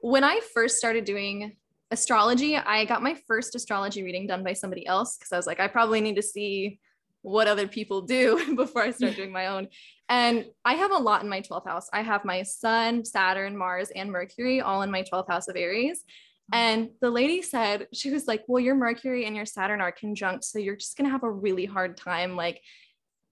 when 0.01 0.23
I 0.23 0.41
first 0.53 0.77
started 0.77 1.05
doing 1.05 1.55
astrology, 1.91 2.55
I 2.55 2.85
got 2.85 3.01
my 3.01 3.15
first 3.27 3.55
astrology 3.55 4.03
reading 4.03 4.27
done 4.27 4.43
by 4.43 4.53
somebody 4.53 4.85
else 4.85 5.17
because 5.17 5.31
I 5.31 5.37
was 5.37 5.47
like, 5.47 5.59
I 5.59 5.67
probably 5.67 6.01
need 6.01 6.15
to 6.15 6.21
see 6.21 6.79
what 7.21 7.47
other 7.47 7.67
people 7.67 8.01
do 8.01 8.55
before 8.55 8.83
I 8.83 8.91
start 8.91 9.15
doing 9.15 9.31
my 9.31 9.47
own. 9.47 9.67
And 10.07 10.45
I 10.65 10.73
have 10.73 10.91
a 10.91 10.97
lot 10.97 11.23
in 11.23 11.29
my 11.29 11.41
12th 11.41 11.67
house. 11.67 11.89
I 11.93 12.01
have 12.01 12.25
my 12.25 12.43
sun, 12.43 13.05
Saturn, 13.05 13.57
Mars, 13.57 13.91
and 13.95 14.11
Mercury 14.11 14.61
all 14.61 14.81
in 14.81 14.91
my 14.91 15.03
12th 15.03 15.29
house 15.29 15.47
of 15.47 15.55
Aries. 15.55 16.03
And 16.51 16.89
the 16.99 17.11
lady 17.11 17.43
said, 17.43 17.87
she 17.93 18.09
was 18.09 18.27
like, 18.27 18.43
Well, 18.47 18.59
your 18.59 18.73
Mercury 18.73 19.25
and 19.25 19.35
your 19.35 19.45
Saturn 19.45 19.81
are 19.81 19.91
conjunct. 19.91 20.45
So 20.45 20.57
you're 20.57 20.75
just 20.75 20.97
going 20.97 21.05
to 21.05 21.11
have 21.11 21.23
a 21.23 21.29
really 21.29 21.65
hard 21.65 21.95
time, 21.95 22.35
like, 22.35 22.61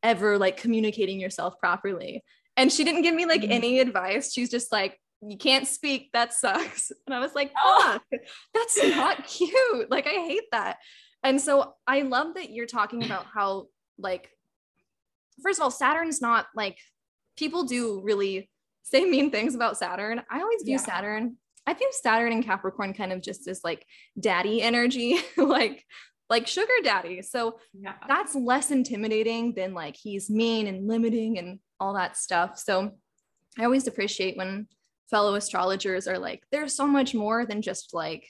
ever 0.03 0.37
like 0.37 0.57
communicating 0.57 1.19
yourself 1.19 1.59
properly. 1.59 2.23
And 2.55 2.71
she 2.71 2.83
didn't 2.83 3.01
give 3.01 3.15
me 3.15 3.25
like 3.25 3.41
mm-hmm. 3.41 3.51
any 3.51 3.79
advice. 3.79 4.33
She's 4.33 4.49
just 4.49 4.71
like, 4.71 4.99
you 5.21 5.37
can't 5.37 5.67
speak 5.67 6.09
that 6.13 6.33
sucks. 6.33 6.91
And 7.07 7.15
i 7.15 7.19
was 7.19 7.33
like 7.33 7.51
oh. 7.57 7.99
fuck 8.11 8.21
that's 8.53 8.83
not 8.83 9.25
cute. 9.27 9.89
Like 9.89 10.07
i 10.07 10.11
hate 10.11 10.49
that. 10.51 10.77
And 11.23 11.41
so 11.41 11.75
i 11.87 12.01
love 12.01 12.35
that 12.35 12.51
you're 12.51 12.67
talking 12.67 13.03
about 13.03 13.25
how 13.33 13.67
like 13.97 14.29
first 15.41 15.59
of 15.59 15.63
all 15.63 15.71
saturn's 15.71 16.21
not 16.21 16.47
like 16.55 16.77
people 17.37 17.63
do 17.63 18.01
really 18.03 18.49
say 18.83 19.05
mean 19.05 19.31
things 19.31 19.55
about 19.55 19.77
saturn. 19.77 20.21
I 20.29 20.41
always 20.41 20.63
view 20.63 20.73
yeah. 20.73 20.77
saturn 20.77 21.37
i 21.67 21.73
view 21.73 21.91
saturn 21.91 22.31
and 22.31 22.45
capricorn 22.45 22.93
kind 22.93 23.11
of 23.11 23.21
just 23.21 23.47
as 23.47 23.61
like 23.63 23.85
daddy 24.19 24.61
energy 24.61 25.19
like 25.37 25.85
like 26.29 26.47
sugar 26.47 26.73
daddy. 26.83 27.21
So 27.21 27.59
yeah. 27.73 27.93
that's 28.07 28.35
less 28.35 28.71
intimidating 28.71 29.53
than 29.53 29.73
like 29.73 29.95
he's 29.95 30.29
mean 30.29 30.67
and 30.67 30.85
limiting 30.85 31.37
and 31.37 31.59
all 31.79 31.93
that 31.93 32.17
stuff. 32.17 32.57
So 32.57 32.91
i 33.59 33.63
always 33.63 33.87
appreciate 33.87 34.37
when 34.37 34.67
fellow 35.09 35.35
astrologers 35.35 36.07
are 36.07 36.19
like 36.19 36.43
there's 36.51 36.75
so 36.75 36.85
much 36.85 37.13
more 37.13 37.45
than 37.45 37.61
just 37.61 37.93
like 37.93 38.27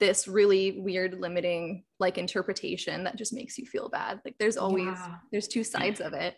this 0.00 0.26
really 0.26 0.80
weird 0.80 1.20
limiting 1.20 1.84
like 1.98 2.18
interpretation 2.18 3.04
that 3.04 3.16
just 3.16 3.32
makes 3.32 3.58
you 3.58 3.66
feel 3.66 3.88
bad. 3.88 4.20
Like 4.24 4.34
there's 4.38 4.56
always 4.56 4.86
yeah. 4.86 5.16
there's 5.30 5.48
two 5.48 5.62
sides 5.62 6.00
of 6.00 6.14
it. 6.14 6.34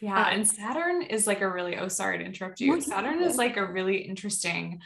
Yeah 0.00 0.20
um, 0.20 0.26
and 0.32 0.48
saturn 0.48 1.02
is 1.02 1.26
like 1.26 1.40
a 1.40 1.50
really 1.50 1.76
oh 1.76 1.88
sorry 1.88 2.18
to 2.18 2.24
interrupt 2.24 2.60
you. 2.60 2.80
Saturn 2.80 3.22
is 3.22 3.36
like 3.36 3.56
a 3.56 3.64
really 3.64 3.98
interesting 3.98 4.80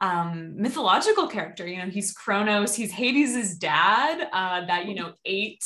um 0.00 0.54
mythological 0.56 1.26
character. 1.26 1.66
You 1.66 1.78
know 1.78 1.90
he's 1.90 2.12
kronos 2.12 2.74
he's 2.74 2.92
hades's 2.92 3.56
dad 3.56 4.28
uh 4.32 4.66
that 4.66 4.86
you 4.86 4.94
know 4.94 5.12
ate 5.24 5.64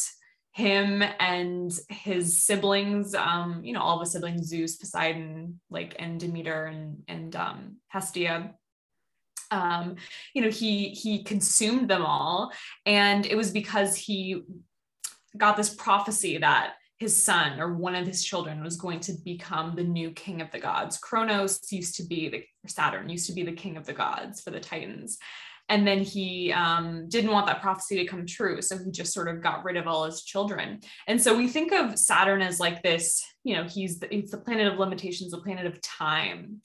him 0.54 1.02
and 1.18 1.76
his 1.88 2.44
siblings, 2.44 3.12
um, 3.12 3.64
you 3.64 3.72
know, 3.72 3.80
all 3.80 3.98
the 3.98 4.06
siblings, 4.06 4.46
Zeus, 4.46 4.76
Poseidon, 4.76 5.60
like, 5.68 5.96
and 5.98 6.20
Demeter 6.20 6.66
and, 6.66 7.02
and 7.08 7.34
um, 7.34 7.76
Hestia. 7.88 8.54
Um, 9.50 9.96
you 10.32 10.42
know, 10.42 10.50
he 10.50 10.90
he 10.90 11.24
consumed 11.24 11.90
them 11.90 12.06
all. 12.06 12.52
And 12.86 13.26
it 13.26 13.36
was 13.36 13.50
because 13.50 13.96
he 13.96 14.42
got 15.36 15.56
this 15.56 15.74
prophecy 15.74 16.38
that 16.38 16.74
his 16.98 17.20
son 17.20 17.60
or 17.60 17.74
one 17.74 17.96
of 17.96 18.06
his 18.06 18.24
children 18.24 18.62
was 18.62 18.76
going 18.76 19.00
to 19.00 19.12
become 19.24 19.74
the 19.74 19.82
new 19.82 20.12
king 20.12 20.40
of 20.40 20.52
the 20.52 20.60
gods. 20.60 20.98
Kronos 20.98 21.60
used 21.72 21.96
to 21.96 22.04
be 22.04 22.28
the 22.28 22.44
Saturn 22.68 23.08
used 23.08 23.26
to 23.26 23.34
be 23.34 23.42
the 23.42 23.52
king 23.52 23.76
of 23.76 23.86
the 23.86 23.92
gods 23.92 24.40
for 24.40 24.52
the 24.52 24.60
Titans 24.60 25.18
and 25.68 25.86
then 25.86 26.00
he 26.00 26.52
um, 26.52 27.08
didn't 27.08 27.30
want 27.30 27.46
that 27.46 27.62
prophecy 27.62 27.96
to 27.96 28.04
come 28.04 28.26
true. 28.26 28.60
So 28.60 28.76
he 28.78 28.90
just 28.90 29.14
sort 29.14 29.28
of 29.28 29.42
got 29.42 29.64
rid 29.64 29.76
of 29.76 29.86
all 29.86 30.04
his 30.04 30.22
children. 30.22 30.80
And 31.06 31.20
so 31.20 31.36
we 31.36 31.48
think 31.48 31.72
of 31.72 31.98
saturn 31.98 32.42
as 32.42 32.60
like 32.60 32.82
this 32.82 33.24
you 33.44 33.54
know 33.54 33.64
he's 33.64 33.98
the, 33.98 34.14
it's 34.14 34.30
the 34.30 34.38
planet 34.38 34.72
of 34.72 34.78
limitations 34.78 35.30
the 35.30 35.38
planet 35.38 35.66
of 35.66 35.80
time. 35.80 36.60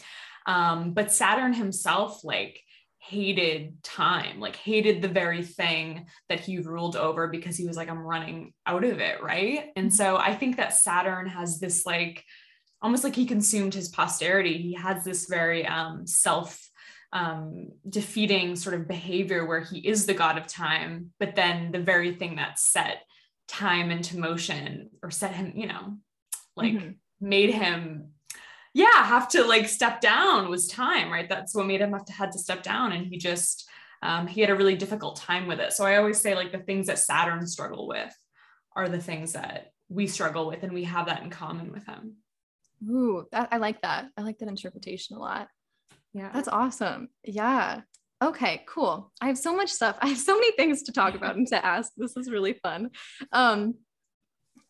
Um, 0.46 0.94
but 0.94 1.12
saturn 1.12 1.54
himself 1.54 2.24
like 2.24 2.62
hated 3.02 3.82
time 3.82 4.40
like 4.40 4.58
hated 4.58 5.02
the 5.02 5.08
very 5.08 5.42
thing 5.42 6.06
that 6.28 6.42
he 6.42 6.60
ruled 6.60 6.98
over 6.98 7.30
because 7.30 7.56
he 7.56 7.66
was 7.66 7.78
like 7.78 7.90
i'm 7.90 8.06
running 8.06 8.54
out 8.66 8.84
of 8.84 9.00
it 9.00 9.24
right? 9.24 9.68
And 9.76 9.94
so 9.94 10.18
i 10.18 10.36
think 10.36 10.58
that 10.58 10.74
saturn 10.74 11.28
has 11.28 11.60
this 11.60 11.86
like 11.86 12.26
almost 12.82 13.04
like 13.04 13.16
he 13.16 13.26
consumed 13.26 13.74
his 13.74 13.90
posterity. 13.90 14.58
He 14.58 14.74
has 14.74 15.04
this 15.04 15.28
very 15.28 15.66
um, 15.66 16.08
self 16.08 16.69
um, 17.12 17.70
defeating 17.88 18.56
sort 18.56 18.76
of 18.76 18.88
behavior 18.88 19.46
where 19.46 19.62
he 19.62 19.80
is 19.80 20.06
the 20.06 20.14
god 20.14 20.38
of 20.38 20.48
time, 20.48 21.12
but 21.20 21.36
then 21.36 21.72
the 21.72 21.80
very 21.80 22.14
thing 22.14 22.36
that 22.36 22.60
set 22.60 23.04
time 23.48 23.90
into 23.90 24.20
motion 24.20 24.90
or 25.02 25.10
set 25.10 25.34
him, 25.34 25.54
you 25.56 25.68
know, 25.68 25.98
like 26.56 26.74
mm-hmm. 26.74 26.92
made 27.20 27.52
him, 27.52 28.10
yeah, 28.74 29.04
have 29.04 29.28
to 29.30 29.44
like 29.44 29.68
step 29.68 30.02
down 30.02 30.50
was 30.50 30.68
time, 30.68 31.12
right? 31.12 31.28
That's 31.28 31.56
what 31.56 31.66
made 31.66 31.82
him 31.82 31.94
have 31.94 32.06
to 32.06 32.14
had 32.14 32.32
to 32.34 32.40
step 32.40 32.62
down. 32.62 32.92
And 32.92 33.08
he 33.08 33.18
just, 33.18 33.68
um, 34.04 34.28
he 34.28 34.42
had 34.42 34.52
a 34.52 34.56
really 34.56 34.76
difficult 34.76 35.16
time 35.16 35.48
with 35.48 35.60
it. 35.60 35.74
So 35.74 35.86
I 35.86 35.98
always 35.98 36.22
say 36.22 36.36
like 36.36 36.52
the 36.52 36.60
things 36.60 36.88
that 36.88 37.00
Saturn 37.00 37.48
struggle 37.48 37.88
with 37.88 38.14
are 38.76 38.88
the 38.88 39.02
things 39.02 39.34
that 39.34 39.72
we 39.90 40.06
struggle 40.06 40.48
with, 40.48 40.62
and 40.62 40.72
we 40.72 40.84
have 40.84 41.08
that 41.08 41.24
in 41.24 41.32
common 41.32 41.72
with 41.72 41.86
him. 41.88 42.18
Ooh, 42.88 43.26
that, 43.32 43.50
I 43.52 43.58
like 43.58 43.82
that. 43.82 44.06
I 44.16 44.22
like 44.22 44.38
that 44.38 44.48
interpretation 44.48 45.18
a 45.18 45.20
lot. 45.20 45.48
Yeah. 46.14 46.32
That's 46.34 46.48
awesome. 46.48 47.10
Yeah. 47.24 47.82
Okay, 48.22 48.64
cool. 48.68 49.12
I 49.22 49.28
have 49.28 49.38
so 49.38 49.56
much 49.56 49.72
stuff. 49.72 49.98
I 50.02 50.08
have 50.08 50.18
so 50.18 50.36
many 50.36 50.52
things 50.54 50.84
to 50.84 50.92
talk 50.92 51.16
about 51.16 51.36
and 51.36 51.48
to 51.48 51.66
ask. 51.66 51.92
This 51.96 52.18
is 52.18 52.30
really 52.30 52.54
fun. 52.54 52.92
Um, 53.32 53.76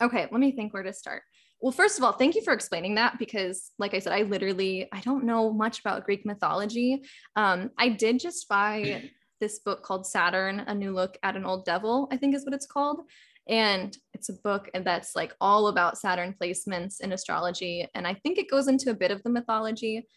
okay, 0.02 0.28
let 0.32 0.40
me 0.40 0.52
think 0.52 0.74
where 0.74 0.84
to 0.84 0.94
start. 0.94 1.24
Well, 1.62 1.74
first 1.74 1.98
of 1.98 2.06
all, 2.06 2.14
thank 2.14 2.36
you 2.36 2.42
for 2.42 2.54
explaining 2.54 2.96
that 2.96 3.20
because, 3.20 3.72
like 3.78 3.94
I 3.94 4.00
said, 4.00 4.14
I 4.14 4.22
literally 4.22 4.88
I 4.94 5.02
don't 5.02 5.26
know 5.26 5.52
much 5.52 5.80
about 5.80 6.06
Greek 6.06 6.26
mythology. 6.26 7.02
Um, 7.36 7.72
I 7.78 7.90
did 7.90 8.20
just 8.20 8.48
buy 8.48 9.10
this 9.42 9.60
book 9.60 9.84
called 9.84 10.06
Saturn: 10.06 10.60
A 10.60 10.74
New 10.74 10.94
Look 10.94 11.18
at 11.22 11.36
an 11.36 11.46
Old 11.46 11.66
Devil. 11.66 12.08
I 12.12 12.18
think 12.18 12.34
is 12.34 12.46
what 12.46 12.54
it's 12.54 12.66
called, 12.66 13.02
and 13.50 13.98
it's 14.14 14.30
a 14.30 14.34
book 14.34 14.70
and 14.74 14.86
that's 14.86 15.16
like 15.16 15.34
all 15.42 15.68
about 15.68 15.98
Saturn 15.98 16.34
placements 16.40 17.02
in 17.02 17.12
astrology. 17.12 17.88
And 17.94 18.08
I 18.08 18.14
think 18.14 18.38
it 18.38 18.50
goes 18.50 18.68
into 18.68 18.92
a 18.92 18.96
bit 18.96 19.12
of 19.12 19.22
the 19.24 19.30
mythology, 19.30 20.08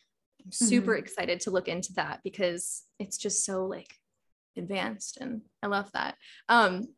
I'm 0.45 0.53
super 0.53 0.93
mm-hmm. 0.93 1.05
excited 1.05 1.41
to 1.41 1.51
look 1.51 1.69
into 1.69 1.93
that 1.95 2.21
because 2.25 2.83
it's 2.99 3.17
just 3.17 3.45
so 3.45 3.67
like 3.67 3.95
advanced 4.57 5.19
and 5.21 5.43
I 5.63 5.69
love 5.69 5.91
that. 5.93 6.17
Um, 6.49 6.89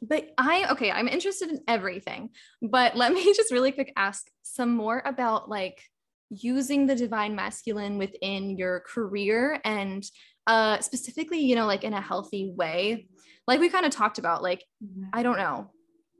but 0.00 0.30
I 0.38 0.70
okay, 0.72 0.90
I'm 0.90 1.08
interested 1.08 1.50
in 1.50 1.60
everything, 1.66 2.30
but 2.62 2.96
let 2.96 3.12
me 3.14 3.24
just 3.34 3.52
really 3.52 3.72
quick 3.72 3.92
ask 3.96 4.26
some 4.42 4.74
more 4.74 5.02
about 5.04 5.48
like 5.48 5.82
using 6.30 6.86
the 6.86 6.94
divine 6.94 7.34
masculine 7.34 7.98
within 7.98 8.56
your 8.58 8.80
career 8.80 9.60
and 9.64 10.04
uh 10.46 10.78
specifically, 10.80 11.40
you 11.40 11.54
know, 11.54 11.66
like 11.66 11.84
in 11.84 11.94
a 11.94 12.00
healthy 12.00 12.52
way. 12.54 13.08
Like 13.46 13.60
we 13.60 13.70
kind 13.70 13.86
of 13.86 13.92
talked 13.92 14.18
about 14.18 14.42
like 14.42 14.64
mm-hmm. 14.84 15.04
I 15.12 15.22
don't 15.22 15.38
know. 15.38 15.70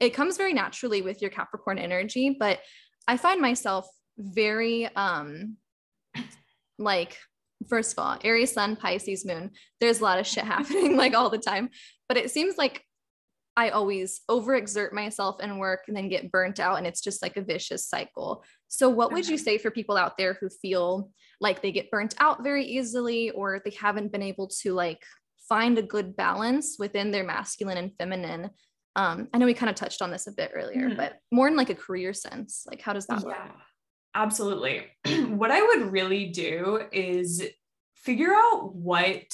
It 0.01 0.11
comes 0.11 0.37
very 0.37 0.53
naturally 0.53 1.03
with 1.03 1.21
your 1.21 1.31
Capricorn 1.31 1.79
energy, 1.79 2.37
but 2.39 2.61
I 3.07 3.17
find 3.17 3.41
myself 3.41 3.89
very 4.17 4.87
um 4.97 5.57
like 6.79 7.19
first 7.69 7.93
of 7.93 7.99
all, 7.99 8.19
Aries 8.23 8.53
Sun, 8.53 8.77
Pisces 8.77 9.25
Moon, 9.25 9.51
there's 9.81 10.01
a 10.01 10.05
lot 10.05 10.19
of 10.19 10.27
shit 10.27 10.45
happening 10.57 10.97
like 10.97 11.15
all 11.15 11.31
the 11.31 11.39
time. 11.39 11.71
But 12.09 12.17
it 12.17 12.31
seems 12.31 12.57
like 12.57 12.85
I 13.57 13.71
always 13.71 14.21
overexert 14.31 14.93
myself 14.93 15.37
and 15.41 15.59
work 15.59 15.81
and 15.89 15.97
then 15.97 16.09
get 16.09 16.31
burnt 16.31 16.61
out. 16.61 16.79
And 16.79 16.87
it's 16.87 17.01
just 17.01 17.23
like 17.23 17.37
a 17.37 17.43
vicious 17.43 17.87
cycle. 17.87 18.45
So, 18.69 18.89
what 18.89 19.13
would 19.13 19.29
you 19.29 19.37
say 19.37 19.59
for 19.59 19.71
people 19.71 19.97
out 19.97 20.17
there 20.17 20.39
who 20.41 20.49
feel 20.49 21.11
like 21.41 21.61
they 21.61 21.73
get 21.73 21.91
burnt 21.91 22.15
out 22.19 22.43
very 22.43 22.65
easily 22.65 23.31
or 23.31 23.61
they 23.65 23.73
haven't 23.73 24.13
been 24.13 24.23
able 24.23 24.49
to 24.63 24.75
like 24.75 25.03
find 25.49 25.79
a 25.79 25.83
good 25.83 26.17
balance 26.17 26.77
within 26.79 27.11
their 27.11 27.25
masculine 27.25 27.79
and 27.79 27.93
feminine? 27.99 28.51
Um, 28.95 29.29
I 29.33 29.39
know 29.39 29.47
we 29.47 29.55
kind 29.55 29.71
of 29.71 29.77
touched 29.77 30.03
on 30.03 30.11
this 30.11 30.27
a 30.27 30.33
bit 30.33 30.53
earlier, 30.55 30.89
mm-hmm. 30.89 30.97
but 30.97 31.19
more 31.31 31.49
in 31.49 31.57
like 31.57 31.71
a 31.71 31.75
career 31.75 32.13
sense. 32.13 32.65
Like, 32.69 32.81
how 32.81 32.93
does 32.93 33.07
that 33.07 33.21
yeah, 33.21 33.27
work? 33.27 33.37
Absolutely. 34.19 34.83
what 35.29 35.53
I 35.53 35.63
would 35.63 35.93
really 35.93 36.27
do 36.27 36.81
is 36.91 37.41
figure 37.95 38.35
out 38.35 38.75
what 38.75 39.33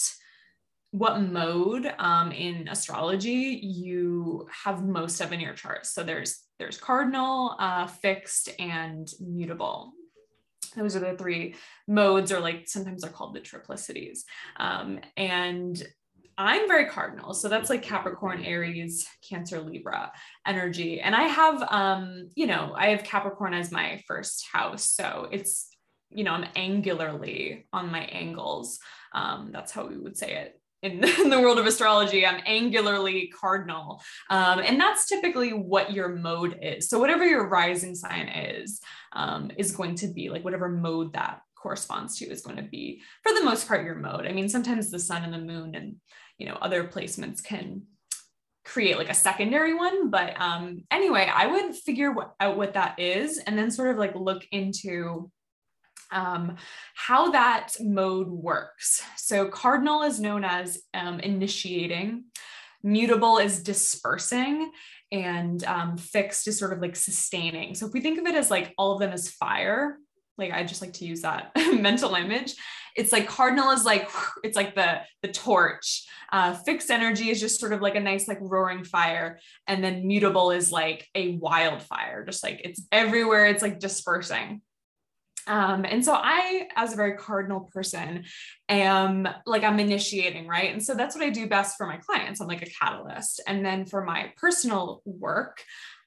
what 0.91 1.23
mode 1.23 1.93
um, 1.99 2.31
in 2.31 2.69
astrology 2.69 3.59
you 3.63 4.47
have 4.65 4.85
most 4.85 5.21
of 5.21 5.33
in 5.33 5.41
your 5.41 5.55
chart. 5.55 5.87
So 5.87 6.05
there's 6.05 6.39
there's 6.59 6.77
cardinal, 6.77 7.57
uh, 7.59 7.87
fixed, 7.87 8.51
and 8.59 9.09
mutable. 9.21 9.93
Those 10.77 10.97
are 10.97 11.01
the 11.01 11.17
three 11.17 11.55
modes, 11.89 12.31
or 12.31 12.41
like 12.41 12.69
sometimes 12.69 13.03
they're 13.03 13.11
called 13.11 13.35
the 13.35 13.41
triplicities. 13.41 14.21
Um, 14.59 15.01
and 15.17 15.83
I'm 16.37 16.69
very 16.69 16.87
cardinal. 16.87 17.35
So 17.35 17.49
that's 17.49 17.71
like 17.71 17.83
Capricorn, 17.83 18.45
Aries, 18.45 19.07
Cancer, 19.29 19.61
Libra 19.61 20.13
energy. 20.47 21.01
And 21.01 21.15
I 21.15 21.23
have, 21.23 21.63
um, 21.71 22.31
you 22.35 22.47
know, 22.47 22.75
I 22.77 22.89
have 22.89 23.05
Capricorn 23.05 23.55
as 23.55 23.71
my 23.71 24.03
first 24.07 24.45
house. 24.53 24.85
So 24.85 25.29
it's, 25.31 25.69
you 26.11 26.25
know, 26.25 26.33
I'm 26.33 26.45
angularly 26.57 27.65
on 27.73 27.91
my 27.91 28.03
angles. 28.05 28.79
Um, 29.13 29.51
that's 29.53 29.73
how 29.73 29.87
we 29.87 29.97
would 29.97 30.17
say 30.17 30.35
it 30.35 30.61
in, 30.85 31.01
the 31.31 31.41
world 31.41 31.59
of 31.59 31.67
astrology, 31.67 32.25
I'm 32.27 32.41
angularly 32.43 33.33
cardinal. 33.33 34.03
Um, 34.31 34.61
and 34.61 34.79
that's 34.79 35.09
typically 35.09 35.51
what 35.51 35.93
your 35.93 36.11
mode 36.11 36.59
is. 36.63 36.89
So, 36.89 36.99
whatever 36.99 37.25
your 37.25 37.49
rising 37.49 37.95
sign 37.95 38.29
is, 38.29 38.81
um, 39.13 39.51
is 39.57 39.73
going 39.73 39.97
to 39.97 40.09
be 40.09 40.29
like 40.29 40.45
whatever 40.45 40.69
mode 40.69 41.15
that 41.15 41.41
corresponds 41.57 42.19
to 42.19 42.27
is 42.27 42.43
going 42.43 42.57
to 42.57 42.63
be, 42.63 43.01
for 43.23 43.33
the 43.33 43.43
most 43.43 43.67
part, 43.67 43.85
your 43.85 43.95
mode. 43.95 44.27
I 44.27 44.33
mean, 44.33 44.49
sometimes 44.49 44.91
the 44.91 44.99
sun 44.99 45.25
and 45.25 45.33
the 45.33 45.39
moon 45.39 45.75
and, 45.75 45.97
you 46.39 46.47
know, 46.47 46.59
other 46.61 46.85
placements 46.85 47.43
can 47.43 47.83
create 48.65 48.97
like 48.97 49.11
a 49.11 49.15
secondary 49.15 49.75
one. 49.75 50.11
But 50.11 50.41
um, 50.41 50.85
anyway, 50.91 51.31
I 51.33 51.47
would 51.47 51.75
figure 51.75 52.15
out 52.41 52.57
what 52.57 52.75
that 52.75 52.99
is 52.99 53.39
and 53.39 53.59
then 53.59 53.71
sort 53.71 53.91
of 53.91 53.99
like 53.99 54.15
look 54.15 54.45
into 54.51 55.31
um, 56.11 56.57
how 56.95 57.31
that 57.33 57.75
mode 57.81 58.29
works. 58.29 59.03
So 59.17 59.49
cardinal 59.49 60.03
is 60.03 60.21
known 60.21 60.45
as 60.45 60.81
um, 60.95 61.21
initiating, 61.21 62.25
mutable 62.83 63.39
is 63.39 63.63
dispersing, 63.63 64.71
and 65.11 65.63
um, 65.65 65.97
fixed 65.97 66.49
is 66.49 66.59
sort 66.59 66.73
of 66.73 66.81
like 66.81 66.97
sustaining. 66.97 67.75
So 67.75 67.87
if 67.87 67.93
we 67.93 68.01
think 68.01 68.19
of 68.19 68.27
it 68.27 68.35
as 68.35 68.51
like 68.51 68.75
all 68.79 68.93
of 68.93 69.01
them 69.01 69.13
as 69.13 69.31
fire, 69.31 69.99
like 70.39 70.53
I 70.53 70.65
just 70.65 70.83
like 70.83 70.95
to 70.95 71.05
use 71.05 71.23
that 71.23 71.53
mental 71.73 72.15
image. 72.15 72.55
It's 72.95 73.13
like 73.13 73.27
cardinal 73.27 73.71
is 73.71 73.85
like 73.85 74.09
it's 74.45 74.57
like 74.57 74.75
the 74.75 75.01
the 75.23 75.29
torch. 75.29 76.07
Uh, 76.33 76.55
fixed 76.55 76.91
energy 76.91 77.31
is 77.31 77.41
just 77.41 77.61
sort 77.61 77.73
of 77.73 77.81
like 77.81 77.95
a 77.95 78.01
nice 78.01 78.27
like 78.27 78.39
roaring 78.41 78.85
fire, 78.85 79.39
and 79.67 79.83
then 79.83 80.07
mutable 80.07 80.51
is 80.51 80.73
like 80.73 81.09
a 81.15 81.37
wildfire, 81.37 82.25
just 82.25 82.43
like 82.43 82.61
it's 82.65 82.83
everywhere. 82.91 83.47
It's 83.47 83.63
like 83.63 83.79
dispersing. 83.79 84.63
Um, 85.47 85.85
and 85.85 86.05
so 86.05 86.15
I, 86.15 86.69
as 86.75 86.93
a 86.93 86.97
very 86.97 87.17
cardinal 87.17 87.69
person, 87.73 88.25
am 88.69 89.29
like 89.47 89.63
I'm 89.63 89.79
initiating, 89.79 90.47
right? 90.47 90.73
And 90.73 90.83
so 90.83 90.95
that's 90.95 91.15
what 91.15 91.25
I 91.25 91.31
do 91.31 91.49
best 91.49 91.77
for 91.77 91.87
my 91.87 91.99
clients. 91.99 92.41
I'm 92.41 92.49
like 92.49 92.63
a 92.63 92.71
catalyst. 92.71 93.43
And 93.47 93.65
then 93.65 93.85
for 93.85 94.05
my 94.05 94.33
personal 94.37 95.03
work, 95.05 95.63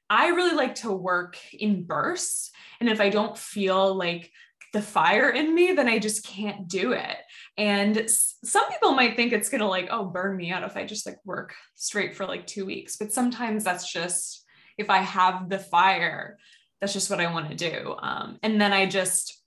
I 0.10 0.30
really 0.30 0.56
like 0.56 0.76
to 0.76 0.92
work 0.92 1.38
in 1.54 1.84
bursts. 1.84 2.52
And 2.80 2.90
if 2.90 3.02
I 3.02 3.10
don't 3.10 3.38
feel 3.38 3.94
like 3.94 4.32
the 4.74 4.82
fire 4.82 5.30
in 5.30 5.54
me, 5.54 5.74
then 5.74 5.88
I 5.88 6.00
just 6.00 6.26
can't 6.26 6.68
do 6.68 6.92
it. 6.92 7.18
And 7.58 8.10
some 8.10 8.70
people 8.70 8.92
might 8.92 9.16
think 9.16 9.34
it's 9.34 9.50
going 9.50 9.62
to 9.62 9.68
like, 9.68 9.88
oh, 9.90 10.06
burn 10.06 10.36
me 10.36 10.52
out 10.52 10.64
if 10.64 10.78
I 10.78 10.86
just 10.86 11.06
like 11.06 11.18
work 11.26 11.56
straight 11.76 12.16
for 12.16 12.26
like 12.26 12.46
two 12.46 12.66
weeks. 12.66 12.98
But 12.98 13.14
sometimes 13.14 13.64
that's 13.64 13.92
just 13.92 14.44
if 14.78 14.90
I 14.90 15.00
have 15.00 15.50
the 15.50 15.60
fire, 15.60 16.38
that's 16.80 16.94
just 16.94 17.10
what 17.10 17.20
I 17.22 17.32
want 17.32 17.50
to 17.50 17.56
do. 17.56 17.96
Um, 18.00 18.38
and 18.44 18.62
then 18.62 18.74
I 18.74 18.86
just 18.86 19.42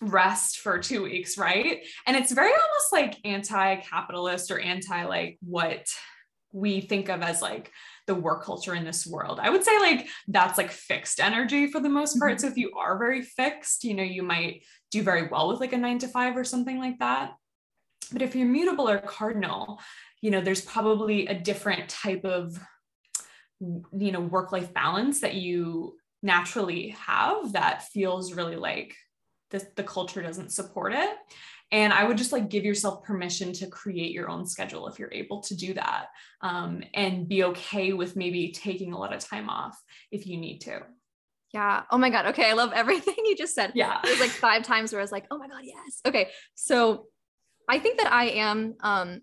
rest 0.00 0.60
for 0.60 0.78
two 0.78 1.02
weeks, 1.02 1.38
right? 1.38 1.84
And 2.06 2.16
it's 2.16 2.32
very 2.32 2.50
almost 2.50 2.92
like 2.92 3.18
anti 3.24 3.76
capitalist 3.76 4.50
or 4.50 4.60
anti 4.60 5.04
like 5.04 5.38
what 5.40 5.86
we 6.52 6.80
think 6.80 7.08
of 7.08 7.22
as 7.22 7.42
like 7.42 7.72
the 8.06 8.14
work 8.14 8.44
culture 8.44 8.74
in 8.74 8.84
this 8.84 9.06
world. 9.06 9.38
I 9.40 9.50
would 9.50 9.64
say 9.64 9.78
like 9.78 10.08
that's 10.28 10.58
like 10.58 10.70
fixed 10.70 11.20
energy 11.20 11.66
for 11.68 11.80
the 11.80 11.88
most 11.88 12.18
part. 12.18 12.32
Mm-hmm. 12.32 12.40
So 12.40 12.48
if 12.48 12.56
you 12.56 12.72
are 12.76 12.98
very 12.98 13.22
fixed, 13.22 13.84
you 13.84 13.94
know, 13.94 14.02
you 14.02 14.22
might 14.22 14.62
do 14.90 15.02
very 15.02 15.28
well 15.28 15.48
with 15.48 15.60
like 15.60 15.72
a 15.72 15.78
nine 15.78 15.98
to 15.98 16.08
five 16.08 16.36
or 16.36 16.44
something 16.44 16.78
like 16.78 16.98
that. 16.98 17.32
But 18.12 18.22
if 18.22 18.34
you're 18.34 18.46
mutable 18.46 18.88
or 18.88 18.98
cardinal, 18.98 19.80
you 20.20 20.30
know, 20.30 20.40
there's 20.40 20.60
probably 20.60 21.26
a 21.26 21.34
different 21.34 21.88
type 21.88 22.24
of 22.24 22.58
you 23.60 24.12
know 24.12 24.20
work 24.20 24.52
life 24.52 24.72
balance 24.74 25.20
that 25.20 25.34
you 25.34 25.96
naturally 26.22 26.88
have 26.90 27.52
that 27.52 27.82
feels 27.88 28.32
really 28.32 28.56
like 28.56 28.94
the, 29.50 29.66
the 29.76 29.82
culture 29.82 30.22
doesn't 30.22 30.50
support 30.50 30.92
it 30.92 31.10
and 31.74 31.92
i 31.92 32.04
would 32.04 32.16
just 32.16 32.32
like 32.32 32.48
give 32.48 32.64
yourself 32.64 33.02
permission 33.02 33.52
to 33.52 33.66
create 33.66 34.12
your 34.12 34.30
own 34.30 34.46
schedule 34.46 34.86
if 34.86 34.98
you're 34.98 35.12
able 35.12 35.40
to 35.42 35.56
do 35.56 35.74
that 35.74 36.06
um, 36.40 36.82
and 36.94 37.28
be 37.28 37.44
okay 37.44 37.92
with 37.92 38.16
maybe 38.16 38.52
taking 38.52 38.92
a 38.92 38.98
lot 38.98 39.12
of 39.12 39.20
time 39.20 39.48
off 39.48 39.78
if 40.12 40.26
you 40.26 40.36
need 40.36 40.60
to. 40.60 40.82
Yeah. 41.52 41.82
Oh 41.90 41.98
my 41.98 42.10
god. 42.10 42.26
Okay. 42.26 42.50
I 42.50 42.52
love 42.52 42.72
everything 42.74 43.14
you 43.24 43.36
just 43.36 43.54
said. 43.54 43.72
Yeah. 43.74 44.00
There's 44.04 44.20
like 44.20 44.30
five 44.30 44.62
times 44.62 44.92
where 44.92 45.00
i 45.00 45.04
was 45.04 45.12
like 45.12 45.26
oh 45.30 45.38
my 45.38 45.48
god 45.48 45.62
yes. 45.64 46.00
Okay. 46.06 46.28
So 46.54 47.06
i 47.68 47.78
think 47.78 47.98
that 47.98 48.12
i 48.12 48.26
am 48.26 48.74
um 48.80 49.20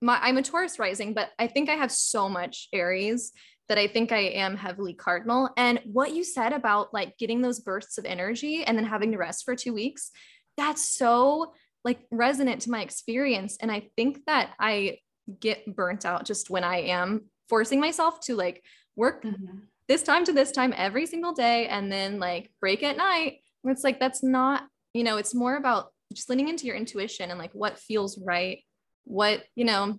my 0.00 0.18
i'm 0.22 0.38
a 0.38 0.42
taurus 0.42 0.78
rising 0.78 1.12
but 1.12 1.28
i 1.38 1.46
think 1.46 1.68
i 1.68 1.74
have 1.74 1.92
so 1.92 2.28
much 2.28 2.68
aries 2.72 3.32
that 3.68 3.78
I 3.78 3.86
think 3.86 4.12
I 4.12 4.18
am 4.18 4.58
heavily 4.58 4.92
cardinal. 4.92 5.48
And 5.56 5.80
what 5.84 6.14
you 6.14 6.22
said 6.22 6.52
about 6.52 6.92
like 6.92 7.16
getting 7.16 7.40
those 7.40 7.60
bursts 7.60 7.96
of 7.96 8.04
energy 8.04 8.62
and 8.62 8.76
then 8.76 8.84
having 8.84 9.12
to 9.12 9.16
rest 9.16 9.44
for 9.44 9.56
two 9.56 9.72
weeks, 9.72 10.10
that's 10.58 10.86
so 10.86 11.54
like 11.84 12.00
resonant 12.10 12.62
to 12.62 12.70
my 12.70 12.80
experience. 12.80 13.56
And 13.60 13.70
I 13.70 13.90
think 13.96 14.24
that 14.26 14.54
I 14.58 14.98
get 15.40 15.74
burnt 15.74 16.04
out 16.04 16.24
just 16.24 16.50
when 16.50 16.64
I 16.64 16.82
am 16.82 17.26
forcing 17.48 17.80
myself 17.80 18.20
to 18.20 18.36
like 18.36 18.64
work 18.96 19.22
mm-hmm. 19.22 19.58
this 19.88 20.02
time 20.02 20.24
to 20.24 20.32
this 20.32 20.50
time 20.50 20.72
every 20.76 21.06
single 21.06 21.32
day 21.32 21.66
and 21.66 21.92
then 21.92 22.18
like 22.18 22.50
break 22.60 22.82
at 22.82 22.96
night. 22.96 23.38
It's 23.64 23.84
like, 23.84 24.00
that's 24.00 24.22
not, 24.22 24.64
you 24.92 25.04
know, 25.04 25.16
it's 25.16 25.34
more 25.34 25.56
about 25.56 25.88
just 26.12 26.28
leaning 26.30 26.48
into 26.48 26.66
your 26.66 26.76
intuition 26.76 27.30
and 27.30 27.38
like 27.38 27.52
what 27.52 27.78
feels 27.78 28.18
right. 28.18 28.62
What, 29.04 29.44
you 29.54 29.64
know, 29.64 29.98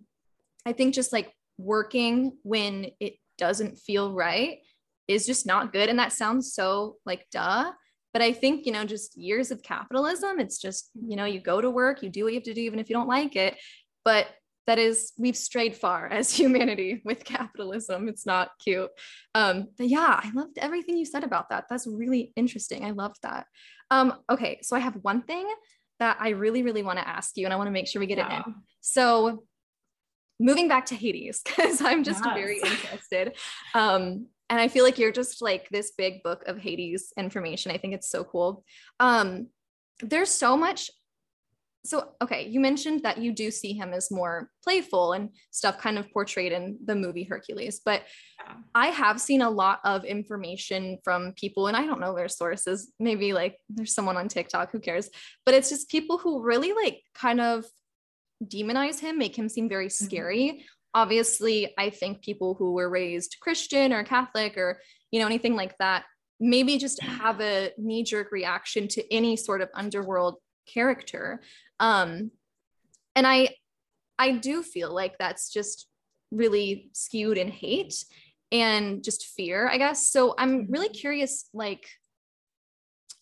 I 0.65 0.74
think 0.74 0.93
just 0.93 1.13
like 1.13 1.32
working 1.58 2.38
when 2.43 2.91
it 3.00 3.15
doesn't 3.38 3.78
feel 3.78 4.13
right 4.13 4.60
is 5.08 5.26
just 5.26 5.45
not 5.45 5.74
good. 5.74 5.89
And 5.89 6.00
that 6.00 6.13
sounds 6.13 6.54
so 6.54 6.98
like 7.06 7.28
duh. 7.32 7.71
But 8.15 8.21
I 8.21 8.32
think, 8.32 8.65
you 8.65 8.71
know, 8.71 8.86
just 8.86 9.17
years 9.17 9.51
of 9.51 9.62
capitalism, 9.62 10.39
it's 10.39 10.58
just, 10.58 10.89
you 10.93 11.17
know, 11.17 11.25
you 11.25 11.41
go 11.41 11.60
to 11.60 11.69
work, 11.69 12.01
you 12.01 12.10
do 12.10 12.23
what 12.23 12.32
you 12.32 12.39
have 12.39 12.45
to 12.45 12.54
do, 12.54 12.62
even 12.62 12.80
if 12.80 12.89
you 12.89 12.95
don't 12.95 13.10
like 13.10 13.36
it. 13.36 13.58
But 14.06 14.28
that 14.67 14.80
is, 14.80 15.12
we've 15.17 15.36
strayed 15.36 15.75
far 15.75 16.08
as 16.12 16.32
humanity 16.32 17.01
with 17.04 17.25
capitalism. 17.25 18.08
It's 18.08 18.25
not 18.25 18.51
cute. 18.63 18.89
Um, 19.34 19.67
but 19.78 19.89
yeah, 19.89 20.17
I 20.23 20.32
loved 20.34 20.58
everything 20.60 20.95
you 20.95 21.04
said 21.04 21.25
about 21.25 21.49
that. 21.49 21.65
That's 21.69 21.88
really 21.88 22.32
interesting. 22.38 22.86
I 22.86 22.91
loved 22.91 23.17
that. 23.23 23.47
Um, 23.91 24.13
okay, 24.32 24.60
so 24.62 24.78
I 24.78 24.80
have 24.80 24.95
one 25.01 25.23
thing 25.23 25.45
that 25.99 26.15
I 26.17 26.30
really, 26.30 26.63
really 26.63 26.84
want 26.84 26.99
to 26.99 27.06
ask 27.06 27.36
you, 27.36 27.43
and 27.43 27.54
I 27.54 27.58
want 27.58 27.67
to 27.67 27.71
make 27.71 27.89
sure 27.89 27.99
we 27.99 28.06
get 28.06 28.17
yeah. 28.17 28.39
it 28.39 28.47
in. 28.47 28.56
So 28.80 29.43
moving 30.39 30.69
back 30.69 30.86
to 30.86 30.95
Hades 30.95 31.41
because 31.45 31.82
I'm 31.82 32.06
just 32.06 32.23
yes. 32.23 32.34
very 32.34 32.62
interested. 32.62 33.34
Um, 33.73 34.28
and 34.50 34.60
I 34.60 34.68
feel 34.68 34.84
like 34.84 35.00
you're 35.00 35.12
just 35.12 35.42
like 35.42 35.68
this 35.70 35.94
big 35.98 36.22
book 36.24 36.44
of 36.48 36.58
Hades 36.58 37.12
information. 37.18 37.72
I 37.72 37.78
think 37.78 37.94
it's 37.94 38.10
so 38.10 38.24
cool. 38.24 38.64
Um, 39.00 39.48
there's 40.02 40.30
so 40.30 40.56
much. 40.56 40.92
So, 41.84 42.10
okay, 42.20 42.48
you 42.48 42.60
mentioned 42.60 43.04
that 43.04 43.20
you 43.20 43.32
do 43.32 43.52
see 43.52 43.74
him 43.74 43.94
as 43.94 44.10
more 44.10 44.50
playful 44.64 45.14
and 45.14 45.30
stuff 45.52 45.78
kind 45.78 46.00
of 46.00 46.12
portrayed 46.12 46.52
in 46.52 46.80
the 46.84 46.96
movie 46.96 47.24
Hercules, 47.24 47.80
but 47.86 48.02
yeah. 48.44 48.56
I 48.74 48.88
have 48.88 49.22
seen 49.22 49.44
a 49.44 49.50
lot 49.52 49.82
of 49.84 50.04
information 50.04 50.98
from 51.04 51.34
people, 51.34 51.68
and 51.68 51.78
I 51.78 51.86
don't 51.86 52.00
know 52.00 52.16
their 52.16 52.28
sources. 52.28 52.92
Maybe 53.00 53.34
like 53.34 53.60
there's 53.70 53.94
someone 53.94 54.18
on 54.18 54.30
TikTok, 54.30 54.72
who 54.72 54.80
cares? 54.80 55.12
But 55.46 55.54
it's 55.54 55.70
just 55.70 55.90
people 55.90 56.18
who 56.18 56.42
really 56.42 56.74
like 56.74 57.02
kind 57.14 57.40
of 57.40 57.66
demonize 58.44 59.00
him, 59.00 59.18
make 59.18 59.38
him 59.38 59.50
seem 59.50 59.70
very 59.70 59.88
mm-hmm. 59.88 60.06
scary. 60.06 60.48
Mm-hmm. 60.48 60.62
Obviously, 60.96 61.74
I 61.78 61.92
think 61.92 62.24
people 62.24 62.56
who 62.56 62.74
were 62.74 62.90
raised 62.90 63.38
Christian 63.42 63.94
or 63.94 64.04
Catholic 64.04 64.58
or, 64.58 64.80
you 65.12 65.20
know, 65.20 65.28
anything 65.28 65.56
like 65.56 65.78
that, 65.78 66.06
maybe 66.40 66.78
just 66.78 67.02
have 67.04 67.40
a 67.42 67.72
knee 67.78 68.04
jerk 68.04 68.32
reaction 68.32 68.88
to 68.88 69.14
any 69.14 69.36
sort 69.36 69.62
of 69.62 69.70
underworld 69.76 70.38
character. 70.74 71.42
Um, 71.80 72.32
and 73.16 73.28
I, 73.28 73.50
I 74.18 74.32
do 74.32 74.64
feel 74.64 74.94
like 74.94 75.18
that's 75.18 75.52
just 75.52 75.88
really 76.32 76.90
skewed 76.94 77.38
in 77.38 77.50
hate 77.50 77.94
and 78.52 79.04
just 79.04 79.26
fear, 79.28 79.68
I 79.68 79.78
guess. 79.78 80.10
So 80.10 80.34
I'm 80.38 80.68
really 80.72 80.88
mm-hmm. 80.88 80.94
curious, 80.94 81.50
like, 81.54 81.86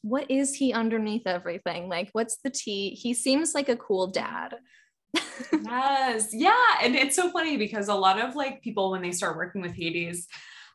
what 0.03 0.29
is 0.29 0.53
he 0.53 0.73
underneath 0.73 1.25
everything? 1.25 1.89
Like, 1.89 2.09
what's 2.11 2.37
the 2.43 2.49
tea? 2.49 2.91
He 2.91 3.13
seems 3.13 3.55
like 3.55 3.69
a 3.69 3.77
cool 3.77 4.07
dad 4.07 4.55
yes. 5.13 6.29
Yeah. 6.33 6.53
And 6.81 6.95
it's 6.95 7.15
so 7.15 7.31
funny 7.31 7.57
because 7.57 7.87
a 7.87 7.95
lot 7.95 8.19
of 8.19 8.35
like 8.35 8.61
people, 8.61 8.91
when 8.91 9.01
they 9.01 9.11
start 9.11 9.37
working 9.37 9.61
with 9.61 9.73
Hades, 9.73 10.27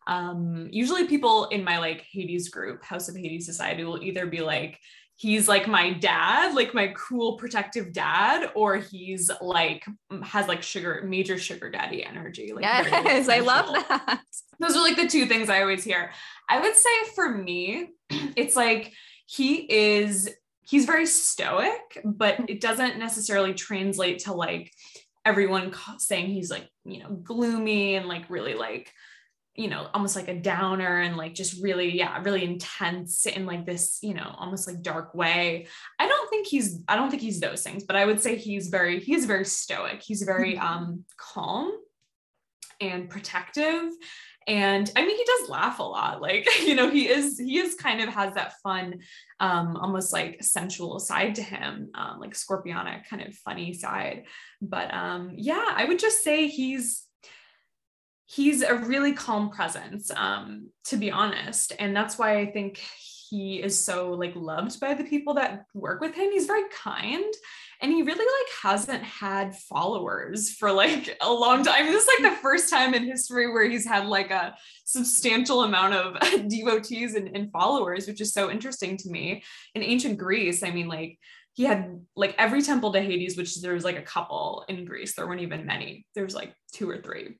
um, 0.06 0.68
usually 0.70 1.06
people 1.06 1.46
in 1.46 1.64
my 1.64 1.78
like 1.78 2.04
Hades 2.10 2.48
group, 2.48 2.82
House 2.82 3.08
of 3.08 3.16
Hades 3.16 3.46
Society, 3.46 3.84
will 3.84 4.02
either 4.02 4.26
be 4.26 4.40
like, 4.40 4.78
he's 5.16 5.48
like 5.48 5.66
my 5.66 5.92
dad, 5.92 6.54
like 6.54 6.72
my 6.72 6.94
cool 6.96 7.36
protective 7.36 7.92
dad, 7.92 8.50
or 8.54 8.76
he's 8.76 9.30
like 9.42 9.84
has 10.22 10.48
like 10.48 10.62
sugar, 10.62 11.02
major 11.04 11.36
sugar 11.36 11.70
daddy 11.70 12.04
energy. 12.04 12.52
Like 12.54 12.64
yes, 12.64 13.28
I 13.28 13.40
love 13.40 13.66
that. 13.66 14.22
Those 14.58 14.76
are 14.76 14.82
like 14.82 14.96
the 14.96 15.08
two 15.08 15.26
things 15.26 15.50
I 15.50 15.60
always 15.60 15.84
hear. 15.84 16.10
I 16.48 16.60
would 16.60 16.74
say 16.74 16.90
for 17.14 17.28
me, 17.28 17.90
it's 18.10 18.56
like 18.56 18.92
he 19.26 19.56
is 19.56 20.30
he's 20.68 20.84
very 20.84 21.06
stoic, 21.06 22.00
but 22.04 22.48
it 22.48 22.60
doesn't 22.60 22.98
necessarily 22.98 23.54
translate 23.54 24.20
to 24.20 24.32
like 24.32 24.72
everyone 25.24 25.74
saying 25.98 26.26
he's 26.26 26.50
like, 26.50 26.68
you 26.84 27.02
know, 27.02 27.10
gloomy 27.10 27.96
and 27.96 28.06
like 28.06 28.28
really 28.28 28.54
like 28.54 28.92
you 29.58 29.66
know, 29.66 29.88
almost 29.92 30.14
like 30.14 30.28
a 30.28 30.38
downer 30.38 31.00
and 31.00 31.16
like 31.16 31.34
just 31.34 31.60
really, 31.60 31.98
yeah, 31.98 32.22
really 32.22 32.44
intense 32.44 33.26
in 33.26 33.44
like 33.44 33.66
this, 33.66 33.98
you 34.02 34.14
know, 34.14 34.32
almost 34.38 34.68
like 34.68 34.82
dark 34.82 35.16
way. 35.16 35.66
I 35.98 36.06
don't 36.06 36.30
think 36.30 36.46
he's, 36.46 36.80
I 36.86 36.94
don't 36.94 37.10
think 37.10 37.22
he's 37.22 37.40
those 37.40 37.64
things, 37.64 37.82
but 37.82 37.96
I 37.96 38.04
would 38.04 38.20
say 38.20 38.36
he's 38.36 38.68
very, 38.68 39.00
he's 39.00 39.24
very 39.24 39.44
stoic. 39.44 40.00
He's 40.00 40.22
very 40.22 40.54
mm-hmm. 40.54 40.64
um 40.64 41.04
calm 41.16 41.72
and 42.80 43.10
protective. 43.10 43.90
And 44.48 44.90
I 44.96 45.04
mean, 45.04 45.16
he 45.16 45.24
does 45.24 45.50
laugh 45.50 45.78
a 45.78 45.82
lot. 45.82 46.22
Like, 46.22 46.48
you 46.66 46.74
know, 46.74 46.90
he 46.90 47.06
is, 47.08 47.38
he 47.38 47.58
is 47.58 47.74
kind 47.74 48.00
of 48.00 48.08
has 48.08 48.34
that 48.34 48.54
fun, 48.62 49.00
um, 49.38 49.76
almost 49.76 50.12
like 50.12 50.42
sensual 50.42 50.98
side 50.98 51.34
to 51.36 51.42
him, 51.42 51.90
um, 51.94 52.18
like 52.18 52.32
scorpionic 52.32 53.06
kind 53.08 53.22
of 53.22 53.34
funny 53.34 53.74
side. 53.74 54.24
But 54.60 54.92
um, 54.92 55.34
yeah, 55.36 55.72
I 55.76 55.84
would 55.84 55.98
just 55.98 56.24
say 56.24 56.48
he's 56.48 57.04
he's 58.30 58.60
a 58.62 58.74
really 58.74 59.14
calm 59.14 59.48
presence 59.48 60.10
um, 60.14 60.68
to 60.84 60.98
be 60.98 61.10
honest 61.10 61.72
and 61.78 61.96
that's 61.96 62.18
why 62.18 62.38
i 62.38 62.46
think 62.46 62.78
he 63.30 63.62
is 63.62 63.82
so 63.82 64.12
like 64.12 64.34
loved 64.36 64.78
by 64.80 64.94
the 64.94 65.04
people 65.04 65.34
that 65.34 65.64
work 65.74 66.00
with 66.00 66.14
him 66.14 66.30
he's 66.30 66.46
very 66.46 66.68
kind 66.70 67.34
and 67.80 67.92
he 67.92 68.02
really 68.02 68.18
like 68.18 68.72
hasn't 68.72 69.02
had 69.04 69.56
followers 69.56 70.50
for 70.50 70.72
like 70.72 71.16
a 71.20 71.32
long 71.32 71.62
time. 71.62 71.86
This 71.86 72.02
is 72.02 72.08
like 72.08 72.32
the 72.32 72.40
first 72.40 72.70
time 72.70 72.92
in 72.94 73.04
history 73.04 73.52
where 73.52 73.68
he's 73.68 73.86
had 73.86 74.06
like 74.06 74.30
a 74.30 74.56
substantial 74.84 75.62
amount 75.62 75.94
of 75.94 76.48
devotees 76.48 77.14
and, 77.14 77.28
and 77.36 77.52
followers 77.52 78.06
which 78.06 78.20
is 78.20 78.32
so 78.32 78.50
interesting 78.50 78.96
to 78.96 79.10
me. 79.10 79.42
In 79.74 79.82
ancient 79.82 80.18
greece 80.18 80.62
i 80.62 80.70
mean 80.70 80.88
like 80.88 81.18
he 81.54 81.64
had 81.64 82.00
like 82.16 82.34
every 82.38 82.62
temple 82.62 82.92
to 82.92 83.00
hades 83.00 83.36
which 83.36 83.60
there 83.60 83.74
was 83.74 83.84
like 83.84 83.98
a 83.98 84.02
couple 84.02 84.64
in 84.68 84.84
greece. 84.84 85.14
There 85.14 85.26
weren't 85.26 85.42
even 85.42 85.66
many. 85.66 86.06
There's 86.14 86.34
like 86.34 86.54
two 86.72 86.88
or 86.88 86.98
three. 86.98 87.38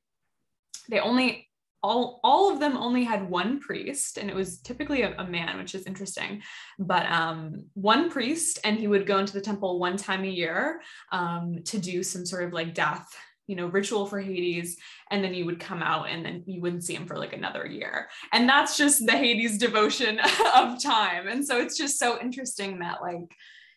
They 0.89 0.99
only 0.99 1.48
all 1.81 2.19
all 2.23 2.51
of 2.51 2.59
them 2.59 2.75
only 2.75 3.03
had 3.03 3.29
one 3.29 3.59
priest 3.59 4.17
and 4.17 4.29
it 4.29 4.35
was 4.35 4.59
typically 4.59 5.01
a, 5.03 5.15
a, 5.17 5.25
man 5.25 5.57
which 5.57 5.75
is 5.75 5.85
interesting. 5.85 6.41
But 6.77 7.09
um, 7.09 7.65
one 7.73 8.09
priest 8.09 8.59
and 8.63 8.77
he 8.77 8.87
would 8.87 9.07
go 9.07 9.17
into 9.17 9.33
the 9.33 9.41
temple 9.41 9.79
one 9.79 9.97
time 9.97 10.23
a 10.23 10.27
year 10.27 10.81
um, 11.11 11.59
to 11.65 11.79
do 11.79 12.03
some 12.03 12.25
sort 12.25 12.43
of 12.43 12.53
like 12.53 12.73
death 12.73 13.07
you 13.47 13.55
know 13.55 13.65
ritual 13.65 14.05
for 14.05 14.19
hades 14.19 14.77
and 15.09 15.23
then 15.23 15.33
you 15.33 15.43
would 15.43 15.59
come 15.59 15.81
out 15.81 16.07
and 16.07 16.23
then 16.23 16.43
you 16.45 16.61
wouldn't 16.61 16.83
see 16.83 16.93
him 16.93 17.07
for 17.07 17.17
like 17.17 17.33
another 17.33 17.65
year. 17.65 18.07
And 18.31 18.47
that's 18.47 18.77
just 18.77 19.05
the 19.05 19.13
hades 19.13 19.57
devotion 19.57 20.19
of 20.55 20.81
time. 20.81 21.27
And 21.27 21.45
so 21.45 21.59
it's 21.59 21.77
just 21.77 21.97
so 21.97 22.19
interesting 22.21 22.79
that 22.79 23.01
like 23.01 23.31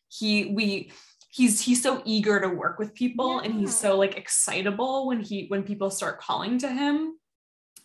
he 0.09 0.53
we 0.55 0.93
he's 1.31 1.61
he's 1.61 1.83
so 1.83 2.03
eager 2.05 2.39
to 2.39 2.49
work 2.49 2.79
with 2.79 2.95
people 2.95 3.37
yeah. 3.37 3.49
and 3.49 3.59
he's 3.59 3.75
so 3.75 3.97
like 3.97 4.19
excitable 4.19 5.07
when 5.07 5.21
he 5.21 5.47
when 5.49 5.63
people 5.63 5.91
start 5.91 6.21
calling 6.21 6.59
to 6.59 6.69
him 6.69 7.17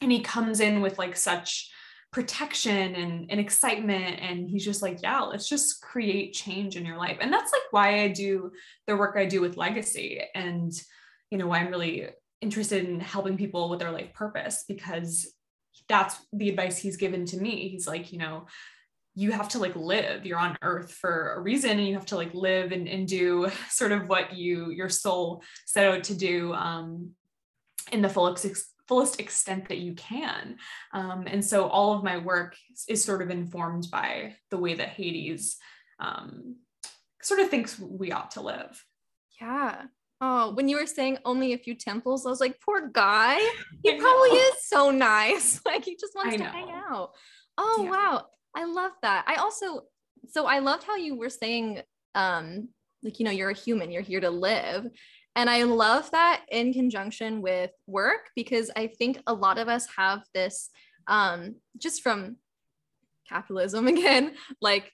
and 0.02 0.12
he 0.12 0.22
comes 0.22 0.60
in 0.60 0.82
with 0.82 0.98
like 0.98 1.16
such 1.16 1.70
protection 2.12 2.96
and, 2.96 3.30
and 3.30 3.40
excitement 3.40 4.20
and 4.22 4.50
he's 4.50 4.64
just 4.64 4.82
like 4.82 5.02
yeah 5.04 5.20
let's 5.22 5.48
just 5.48 5.82
create 5.82 6.34
change 6.34 6.76
in 6.76 6.86
your 6.86 6.98
life. 6.98 7.18
And 7.20 7.32
that's 7.32 7.52
like 7.52 7.62
why 7.72 8.02
i 8.04 8.08
do 8.08 8.52
the 8.88 8.96
work 8.96 9.16
i 9.18 9.26
do 9.26 9.42
with 9.42 9.58
legacy. 9.58 10.22
And 10.34 10.72
you 11.32 11.38
know 11.38 11.48
why 11.48 11.60
i'm 11.60 11.70
really 11.70 12.08
interested 12.42 12.86
in 12.86 13.00
helping 13.00 13.38
people 13.38 13.70
with 13.70 13.80
their 13.80 13.92
life 13.92 14.14
purpose 14.14 14.64
because 14.68 15.34
that's 15.90 16.16
the 16.34 16.50
advice 16.50 16.78
he's 16.78 16.98
given 16.98 17.26
to 17.26 17.38
me. 17.38 17.70
He's 17.70 17.88
like 17.88 18.12
you 18.12 18.20
know 18.20 18.48
you 19.18 19.32
have 19.32 19.50
to 19.50 19.60
like 19.60 19.76
live. 19.76 20.28
You're 20.28 20.38
on 20.38 20.60
earth 20.62 20.92
for 20.92 21.34
a 21.34 21.42
reason 21.42 21.72
and 21.72 21.88
you 21.88 21.96
have 21.96 22.06
to 22.08 22.16
like 22.16 22.36
live 22.36 22.72
and, 22.72 22.88
and 22.88 23.08
do 23.08 23.50
sort 23.70 23.92
of 23.92 24.08
what 24.08 24.34
you 24.34 24.70
your 24.70 24.90
soul 24.90 25.44
set 25.66 25.88
out 25.88 26.04
to 26.06 26.16
do 26.16 26.54
um, 26.54 27.12
in 27.92 28.02
the 28.02 28.10
fullest 28.10 28.46
fullest 28.88 29.20
extent 29.20 29.68
that 29.70 29.80
you 29.80 29.94
can 29.94 30.58
um, 30.94 31.26
and 31.28 31.44
so 31.44 31.68
all 31.68 31.94
of 31.94 32.04
my 32.04 32.18
work 32.18 32.56
is 32.88 33.04
sort 33.04 33.22
of 33.22 33.30
informed 33.30 33.88
by 33.92 34.36
the 34.50 34.58
way 34.58 34.74
that 34.74 34.90
hades 34.90 35.58
um, 36.00 36.56
sort 37.22 37.40
of 37.40 37.50
thinks 37.50 37.80
we 37.80 38.12
ought 38.12 38.32
to 38.32 38.42
live 38.42 38.84
yeah 39.42 39.84
Oh, 40.20 40.54
when 40.54 40.68
you 40.68 40.78
were 40.78 40.88
saying 40.88 41.20
only 41.26 41.54
a 41.54 41.58
few 41.58 41.76
temples, 41.76 42.26
I 42.26 42.30
was 42.30 42.40
like, 42.40 42.60
poor 42.60 42.90
guy. 42.90 43.38
He 43.84 43.96
probably 44.00 44.30
is 44.32 44.56
so 44.64 44.92
nice. 44.92 45.62
Like 45.66 45.86
he 45.86 45.96
just 45.96 46.16
wants 46.16 46.38
to 46.38 46.44
hang 46.44 46.72
out. 46.72 47.12
Oh 47.58 47.84
yeah. 47.84 47.90
wow. 47.90 48.26
I 48.56 48.66
love 48.66 48.92
that. 49.04 49.26
I 49.28 49.36
also, 49.36 49.82
so 50.30 50.48
I 50.48 50.60
loved 50.60 50.84
how 50.84 50.96
you 50.96 51.16
were 51.16 51.30
saying, 51.30 51.82
um, 52.16 52.70
like, 53.04 53.20
you 53.20 53.26
know, 53.26 53.32
you're 53.32 53.52
a 53.52 53.54
human, 53.54 53.92
you're 53.92 54.02
here 54.02 54.20
to 54.20 54.32
live. 54.32 54.88
And 55.38 55.52
I 55.52 55.64
love 55.64 56.10
that 56.12 56.42
in 56.50 56.74
conjunction 56.74 57.44
with 57.44 57.70
work 57.86 58.32
because 58.36 58.72
I 58.76 58.88
think 58.88 59.22
a 59.28 59.34
lot 59.34 59.60
of 59.60 59.68
us 59.68 59.88
have 59.96 60.24
this, 60.34 60.72
um, 61.06 61.58
just 61.78 62.02
from 62.02 62.38
capitalism 63.30 63.88
again, 63.88 64.34
like 64.62 64.92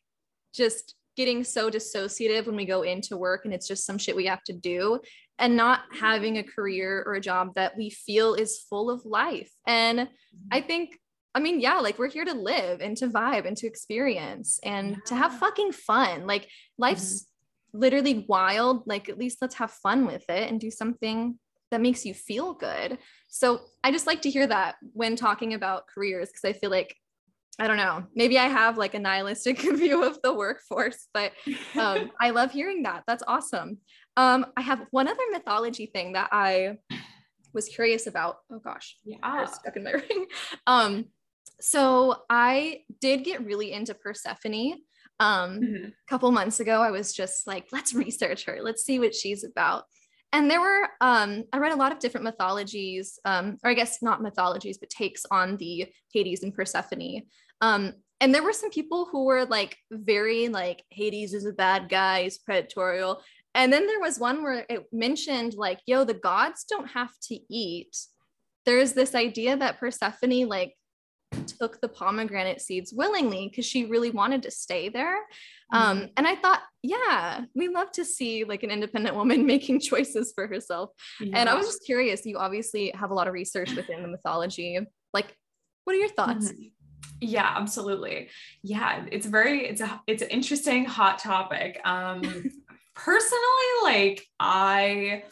just 0.54 0.96
getting 1.16 1.46
so 1.46 1.70
dissociative 1.70 2.46
when 2.46 2.58
we 2.58 2.66
go 2.66 2.82
into 2.82 3.16
work 3.16 3.46
and 3.46 3.54
it's 3.54 3.70
just 3.70 3.86
some 3.86 3.98
shit 3.98 4.18
we 4.18 4.26
have 4.26 4.44
to 4.44 4.54
do 4.54 5.00
and 5.40 5.56
not 5.56 5.82
having 5.98 6.38
a 6.38 6.44
career 6.44 7.04
or 7.06 7.14
a 7.14 7.22
job 7.22 7.54
that 7.56 7.78
we 7.78 7.90
feel 7.90 8.34
is 8.34 8.66
full 8.70 8.90
of 8.90 9.06
life. 9.06 9.52
And 9.66 10.10
I 10.52 10.60
think 10.60 11.00
I 11.36 11.40
mean, 11.40 11.60
yeah, 11.60 11.80
like 11.80 11.98
we're 11.98 12.10
here 12.10 12.26
to 12.26 12.34
live 12.34 12.82
and 12.82 12.96
to 12.98 13.08
vibe 13.08 13.48
and 13.48 13.58
to 13.58 13.66
experience 13.66 14.60
and 14.64 14.92
yeah. 14.92 14.98
to 15.08 15.16
have 15.16 15.40
fucking 15.40 15.72
fun. 15.72 16.28
Like 16.28 16.48
life's 16.78 17.24
mm-hmm. 17.24 17.33
Literally 17.74 18.26
wild. 18.28 18.84
Like 18.86 19.10
at 19.10 19.18
least 19.18 19.40
let's 19.42 19.56
have 19.56 19.72
fun 19.72 20.06
with 20.06 20.24
it 20.30 20.50
and 20.50 20.60
do 20.60 20.72
something 20.72 21.40
that 21.72 21.82
makes 21.82 22.06
you 22.06 22.14
feel 22.14 22.54
good. 22.54 23.00
So 23.30 23.62
I 23.84 23.92
just 23.92 24.08
like 24.08 24.22
to 24.24 24.30
hear 24.30 24.46
that 24.48 24.76
when 24.94 25.16
talking 25.16 25.54
about 25.54 25.88
careers 25.88 26.30
because 26.30 26.46
I 26.46 26.54
feel 26.54 26.70
like 26.70 26.96
I 27.60 27.68
don't 27.68 27.78
know, 27.78 28.06
maybe 28.16 28.40
I 28.40 28.48
have 28.48 28.80
like 28.80 28.96
a 28.96 29.00
nihilistic 29.00 29.60
view 29.78 30.04
of 30.04 30.20
the 30.24 30.34
workforce, 30.34 31.08
but 31.14 31.34
um, 31.78 32.12
I 32.20 32.32
love 32.32 32.52
hearing 32.52 32.84
that. 32.84 33.04
That's 33.06 33.24
awesome. 33.28 33.78
Um, 34.18 34.48
I 34.58 34.62
have 34.62 34.88
one 34.92 35.08
other 35.08 35.22
mythology 35.32 35.86
thing 35.86 36.14
that 36.14 36.30
I 36.32 36.78
was 37.54 37.68
curious 37.68 38.08
about. 38.08 38.38
Oh 38.52 38.60
gosh, 38.60 38.98
yeah, 39.06 39.46
stuck 39.46 39.76
in 39.78 39.84
my 39.84 39.92
ring. 40.10 40.26
Um, 40.66 41.06
so 41.62 42.24
I 42.30 42.82
did 43.00 43.24
get 43.24 43.46
really 43.46 43.72
into 43.72 43.94
Persephone. 43.94 44.80
Um, 45.20 45.62
mm-hmm. 45.62 45.86
a 45.86 46.10
couple 46.10 46.32
months 46.32 46.60
ago, 46.60 46.82
I 46.82 46.92
was 46.92 47.14
just 47.14 47.48
like, 47.48 47.68
let's 47.72 47.94
research 47.94 48.46
her, 48.46 48.60
let's 48.62 48.84
see 48.84 49.00
what 49.00 49.16
she's 49.16 49.44
about. 49.44 49.84
And 50.34 50.50
there 50.50 50.60
were, 50.60 50.88
um, 51.00 51.44
I 51.54 51.60
read 51.60 51.74
a 51.74 51.78
lot 51.78 51.92
of 51.92 52.00
different 52.00 52.24
mythologies, 52.24 53.20
um, 53.24 53.58
or 53.64 53.70
I 53.70 53.76
guess 53.76 54.02
not 54.02 54.22
mythologies, 54.22 54.80
but 54.80 54.90
takes 54.90 55.26
on 55.30 55.58
the 55.58 55.88
Hades 56.12 56.42
and 56.42 56.54
Persephone. 56.54 57.22
Um, 57.62 57.94
and 58.20 58.34
there 58.34 58.44
were 58.44 58.54
some 58.54 58.72
people 58.72 59.08
who 59.12 59.26
were 59.26 59.46
like 59.46 59.78
very 59.92 60.48
like 60.48 60.84
Hades 60.90 61.34
is 61.34 61.46
a 61.46 61.54
bad 61.54 61.88
guy, 61.88 62.24
he's 62.24 62.40
predatorial. 62.40 63.22
And 63.54 63.72
then 63.72 63.86
there 63.86 64.00
was 64.00 64.18
one 64.18 64.42
where 64.42 64.66
it 64.68 64.88
mentioned 64.92 65.54
like, 65.54 65.80
yo, 65.86 66.04
the 66.04 66.16
gods 66.16 66.64
don't 66.64 66.88
have 66.88 67.12
to 67.28 67.40
eat. 67.54 67.96
There's 68.66 68.94
this 68.94 69.14
idea 69.14 69.56
that 69.58 69.80
Persephone 69.80 70.48
like 70.48 70.74
took 71.60 71.82
the 71.82 71.88
pomegranate 71.88 72.62
seeds 72.62 72.94
willingly 72.94 73.48
because 73.50 73.66
she 73.66 73.86
really 73.86 74.12
wanted 74.12 74.44
to 74.44 74.52
stay 74.52 74.90
there. 74.90 75.18
Um, 75.72 75.98
mm-hmm. 75.98 76.06
and 76.18 76.28
I 76.28 76.36
thought, 76.36 76.62
yeah, 76.82 77.46
we 77.56 77.68
love 77.68 77.92
to 77.94 78.06
see 78.06 78.44
like 78.44 78.64
an 78.64 78.72
independent 78.72 79.16
woman 79.16 79.46
making 79.48 79.80
choices 79.80 80.32
for 80.34 80.48
herself. 80.48 80.92
Yeah. 81.20 81.38
And 81.38 81.50
I 81.50 81.56
was 81.56 81.66
just 81.66 81.86
curious, 81.86 82.26
you 82.26 82.38
obviously 82.38 82.92
have 82.92 83.12
a 83.12 83.14
lot 83.14 83.28
of 83.28 83.34
research 83.34 83.74
within 83.74 84.02
the 84.02 84.08
mythology. 84.08 84.80
Like, 85.14 85.36
what 85.84 85.96
are 85.96 86.00
your 86.00 86.10
thoughts? 86.10 86.52
Mm-hmm. 86.52 86.68
Yeah, 87.22 87.54
absolutely. 87.56 88.30
Yeah, 88.64 89.06
it's 89.12 89.26
very 89.26 89.66
it's 89.66 89.82
a 89.82 90.02
it's 90.08 90.22
an 90.22 90.30
interesting 90.30 90.86
hot 90.86 91.20
topic. 91.20 91.80
Um 91.86 92.22
personally 92.96 93.70
like 93.84 94.28
I 94.40 95.24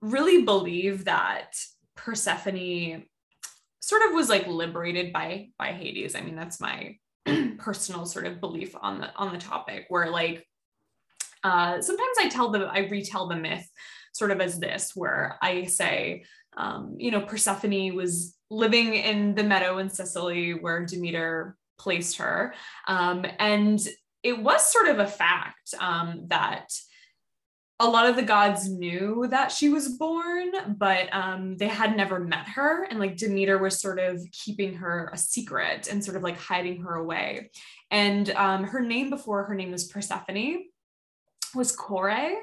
really 0.00 0.44
believe 0.44 1.04
that 1.04 1.52
Persephone 1.96 3.04
sort 3.90 4.02
of 4.08 4.14
was 4.14 4.28
like 4.28 4.46
liberated 4.46 5.12
by 5.12 5.48
by 5.58 5.72
Hades. 5.72 6.14
I 6.14 6.20
mean, 6.20 6.36
that's 6.36 6.60
my 6.60 6.96
personal 7.58 8.06
sort 8.06 8.26
of 8.26 8.40
belief 8.40 8.74
on 8.80 9.00
the 9.00 9.14
on 9.16 9.32
the 9.32 9.38
topic 9.38 9.86
where 9.88 10.10
like 10.10 10.46
uh 11.42 11.80
sometimes 11.82 12.16
I 12.18 12.28
tell 12.28 12.50
the 12.50 12.66
I 12.66 12.88
retell 12.88 13.26
the 13.28 13.36
myth 13.36 13.68
sort 14.12 14.30
of 14.30 14.40
as 14.40 14.58
this, 14.58 14.92
where 14.94 15.38
I 15.42 15.64
say, 15.66 16.24
um, 16.56 16.96
you 16.98 17.10
know, 17.10 17.20
Persephone 17.20 17.94
was 17.94 18.36
living 18.50 18.94
in 18.94 19.34
the 19.34 19.44
meadow 19.44 19.78
in 19.78 19.88
Sicily 19.88 20.52
where 20.52 20.84
Demeter 20.84 21.56
placed 21.78 22.18
her. 22.18 22.54
Um, 22.86 23.24
and 23.38 23.78
it 24.22 24.42
was 24.42 24.64
sort 24.70 24.88
of 24.88 24.98
a 24.98 25.06
fact 25.06 25.74
um, 25.78 26.24
that 26.26 26.68
a 27.80 27.88
lot 27.88 28.06
of 28.06 28.14
the 28.14 28.22
gods 28.22 28.68
knew 28.68 29.26
that 29.30 29.50
she 29.50 29.70
was 29.70 29.88
born, 29.88 30.52
but 30.76 31.08
um, 31.12 31.56
they 31.56 31.66
had 31.66 31.96
never 31.96 32.20
met 32.20 32.46
her. 32.46 32.84
And 32.84 33.00
like 33.00 33.16
Demeter 33.16 33.56
was 33.58 33.80
sort 33.80 33.98
of 33.98 34.20
keeping 34.32 34.74
her 34.74 35.10
a 35.12 35.16
secret 35.16 35.88
and 35.90 36.04
sort 36.04 36.16
of 36.18 36.22
like 36.22 36.38
hiding 36.38 36.82
her 36.82 36.94
away. 36.94 37.50
And 37.90 38.30
um, 38.30 38.64
her 38.64 38.80
name 38.80 39.08
before 39.08 39.44
her 39.44 39.54
name 39.54 39.72
was 39.72 39.88
Persephone 39.88 40.64
was 41.54 41.72
Kore, 41.72 42.36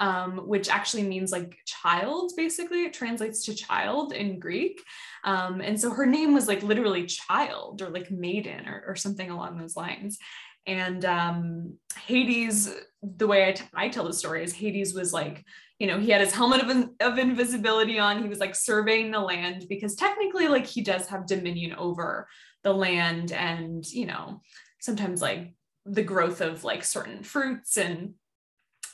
um, 0.00 0.38
which 0.46 0.70
actually 0.70 1.02
means 1.02 1.32
like 1.32 1.58
child, 1.66 2.32
basically. 2.36 2.84
It 2.84 2.94
translates 2.94 3.44
to 3.44 3.54
child 3.54 4.12
in 4.12 4.38
Greek. 4.38 4.82
Um, 5.24 5.60
and 5.60 5.78
so 5.78 5.90
her 5.90 6.06
name 6.06 6.32
was 6.34 6.48
like 6.48 6.62
literally 6.62 7.04
child 7.04 7.82
or 7.82 7.90
like 7.90 8.10
maiden 8.10 8.66
or, 8.66 8.84
or 8.86 8.96
something 8.96 9.30
along 9.30 9.58
those 9.58 9.76
lines. 9.76 10.18
And 10.66 11.04
um, 11.04 11.74
Hades, 11.96 12.74
the 13.02 13.26
way 13.26 13.48
I, 13.48 13.52
t- 13.52 13.64
I 13.74 13.88
tell 13.88 14.04
the 14.04 14.12
story 14.12 14.42
is 14.42 14.52
Hades 14.52 14.94
was 14.94 15.12
like, 15.12 15.44
you 15.78 15.86
know, 15.86 15.98
he 15.98 16.10
had 16.10 16.20
his 16.20 16.32
helmet 16.32 16.62
of, 16.62 16.70
in- 16.70 16.94
of 17.00 17.18
invisibility 17.18 17.98
on. 17.98 18.22
He 18.22 18.28
was 18.28 18.38
like 18.38 18.54
surveying 18.54 19.10
the 19.10 19.20
land 19.20 19.66
because 19.68 19.94
technically, 19.94 20.48
like, 20.48 20.66
he 20.66 20.82
does 20.82 21.06
have 21.08 21.26
dominion 21.26 21.74
over 21.74 22.28
the 22.62 22.72
land 22.72 23.32
and, 23.32 23.84
you 23.92 24.06
know, 24.06 24.40
sometimes 24.80 25.20
like 25.20 25.54
the 25.84 26.02
growth 26.02 26.40
of 26.40 26.64
like 26.64 26.84
certain 26.84 27.22
fruits 27.22 27.76
and 27.76 28.14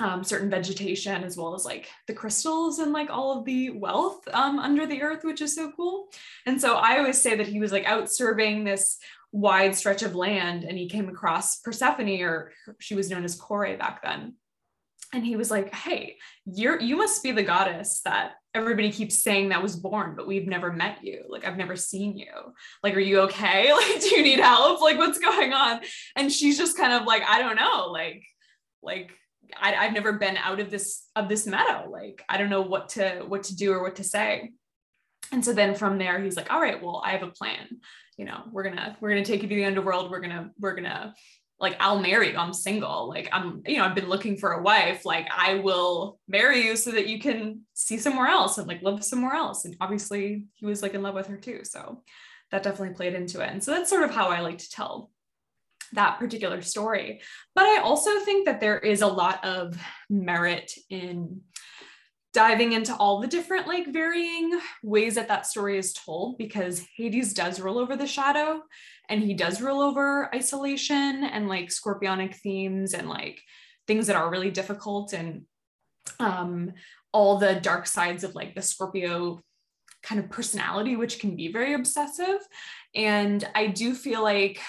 um, 0.00 0.24
certain 0.24 0.48
vegetation 0.48 1.22
as 1.22 1.36
well 1.36 1.54
as 1.54 1.64
like 1.64 1.88
the 2.06 2.14
crystals 2.14 2.78
and 2.78 2.92
like 2.92 3.10
all 3.10 3.38
of 3.38 3.44
the 3.44 3.70
wealth 3.70 4.26
um, 4.32 4.58
under 4.58 4.86
the 4.86 5.02
earth, 5.02 5.24
which 5.24 5.42
is 5.42 5.54
so 5.54 5.70
cool. 5.72 6.08
And 6.46 6.60
so 6.60 6.76
I 6.76 6.98
always 6.98 7.20
say 7.20 7.36
that 7.36 7.46
he 7.46 7.60
was 7.60 7.70
like 7.70 7.84
out 7.84 8.10
surveying 8.10 8.64
this 8.64 8.98
wide 9.32 9.74
stretch 9.74 10.02
of 10.02 10.14
land 10.14 10.64
and 10.64 10.76
he 10.76 10.88
came 10.88 11.08
across 11.08 11.60
Persephone, 11.60 12.20
or 12.22 12.52
she 12.78 12.94
was 12.94 13.10
known 13.10 13.24
as 13.24 13.36
Kore 13.36 13.76
back 13.76 14.02
then. 14.02 14.34
And 15.12 15.24
he 15.24 15.36
was 15.36 15.50
like, 15.50 15.74
Hey, 15.74 16.16
you're 16.44 16.80
you 16.80 16.96
must 16.96 17.22
be 17.22 17.32
the 17.32 17.42
goddess 17.42 18.00
that 18.04 18.32
everybody 18.54 18.90
keeps 18.90 19.22
saying 19.22 19.48
that 19.48 19.62
was 19.62 19.76
born, 19.76 20.14
but 20.16 20.26
we've 20.26 20.46
never 20.46 20.72
met 20.72 20.98
you. 21.02 21.24
Like, 21.28 21.44
I've 21.44 21.56
never 21.56 21.76
seen 21.76 22.16
you. 22.16 22.32
Like, 22.82 22.94
are 22.96 23.00
you 23.00 23.20
okay? 23.20 23.72
Like, 23.80 24.00
do 24.00 24.16
you 24.16 24.22
need 24.22 24.40
help? 24.40 24.80
Like, 24.80 24.98
what's 24.98 25.18
going 25.18 25.52
on? 25.52 25.80
And 26.16 26.32
she's 26.32 26.58
just 26.58 26.76
kind 26.76 26.92
of 26.92 27.06
like, 27.06 27.22
I 27.28 27.40
don't 27.40 27.56
know, 27.56 27.88
like, 27.90 28.24
like 28.82 29.10
I, 29.60 29.74
I've 29.74 29.92
never 29.92 30.14
been 30.14 30.36
out 30.36 30.60
of 30.60 30.70
this 30.70 31.06
of 31.16 31.28
this 31.28 31.46
meadow. 31.46 31.88
Like, 31.90 32.24
I 32.28 32.36
don't 32.36 32.50
know 32.50 32.62
what 32.62 32.90
to 32.90 33.24
what 33.26 33.44
to 33.44 33.56
do 33.56 33.72
or 33.72 33.82
what 33.82 33.96
to 33.96 34.04
say. 34.04 34.50
And 35.32 35.44
so 35.44 35.52
then 35.52 35.74
from 35.74 35.98
there, 35.98 36.20
he's 36.20 36.36
like, 36.36 36.52
all 36.52 36.60
right, 36.60 36.82
well, 36.82 37.02
I 37.04 37.12
have 37.12 37.22
a 37.22 37.30
plan 37.30 37.80
you 38.20 38.26
know 38.26 38.42
we're 38.52 38.62
gonna 38.62 38.96
we're 39.00 39.08
gonna 39.08 39.24
take 39.24 39.42
you 39.42 39.48
to 39.48 39.54
the 39.54 39.64
underworld 39.64 40.10
we're 40.10 40.20
gonna 40.20 40.50
we're 40.60 40.74
gonna 40.74 41.14
like 41.58 41.76
I'll 41.78 41.98
marry 41.98 42.30
you. 42.30 42.38
I'm 42.38 42.54
single. 42.54 43.08
Like 43.08 43.28
I'm, 43.32 43.62
you 43.66 43.76
know, 43.76 43.84
I've 43.84 43.94
been 43.94 44.08
looking 44.08 44.38
for 44.38 44.52
a 44.52 44.62
wife. 44.62 45.04
Like 45.04 45.28
I 45.30 45.56
will 45.56 46.18
marry 46.26 46.64
you 46.64 46.74
so 46.74 46.90
that 46.92 47.06
you 47.06 47.20
can 47.20 47.60
see 47.74 47.98
somewhere 47.98 48.28
else 48.28 48.56
and 48.56 48.66
like 48.66 48.82
live 48.82 49.04
somewhere 49.04 49.34
else. 49.34 49.66
And 49.66 49.76
obviously 49.78 50.46
he 50.54 50.64
was 50.64 50.80
like 50.80 50.94
in 50.94 51.02
love 51.02 51.14
with 51.14 51.26
her 51.26 51.36
too. 51.36 51.60
So 51.64 52.02
that 52.50 52.62
definitely 52.62 52.94
played 52.94 53.12
into 53.12 53.42
it. 53.42 53.50
And 53.50 53.62
so 53.62 53.72
that's 53.72 53.90
sort 53.90 54.04
of 54.04 54.10
how 54.10 54.28
I 54.28 54.40
like 54.40 54.56
to 54.56 54.70
tell 54.70 55.10
that 55.92 56.18
particular 56.18 56.62
story. 56.62 57.20
But 57.54 57.64
I 57.64 57.82
also 57.82 58.20
think 58.20 58.46
that 58.46 58.60
there 58.60 58.78
is 58.78 59.02
a 59.02 59.06
lot 59.06 59.44
of 59.44 59.78
merit 60.08 60.72
in 60.88 61.42
diving 62.32 62.72
into 62.72 62.94
all 62.96 63.20
the 63.20 63.26
different 63.26 63.66
like 63.66 63.92
varying 63.92 64.58
ways 64.82 65.16
that 65.16 65.28
that 65.28 65.46
story 65.46 65.78
is 65.78 65.92
told 65.92 66.38
because 66.38 66.86
Hades 66.96 67.34
does 67.34 67.60
rule 67.60 67.78
over 67.78 67.96
the 67.96 68.06
shadow 68.06 68.62
and 69.08 69.22
he 69.22 69.34
does 69.34 69.60
rule 69.60 69.80
over 69.80 70.32
isolation 70.34 71.24
and 71.24 71.48
like 71.48 71.68
scorpionic 71.68 72.36
themes 72.36 72.94
and 72.94 73.08
like 73.08 73.40
things 73.86 74.06
that 74.06 74.16
are 74.16 74.30
really 74.30 74.50
difficult 74.50 75.12
and 75.12 75.42
um 76.20 76.72
all 77.12 77.38
the 77.38 77.56
dark 77.56 77.86
sides 77.86 78.22
of 78.22 78.36
like 78.36 78.54
the 78.54 78.62
Scorpio 78.62 79.40
kind 80.02 80.20
of 80.20 80.30
personality 80.30 80.94
which 80.94 81.18
can 81.18 81.34
be 81.34 81.50
very 81.50 81.74
obsessive 81.74 82.38
and 82.94 83.46
I 83.54 83.66
do 83.66 83.94
feel 83.94 84.22
like 84.22 84.60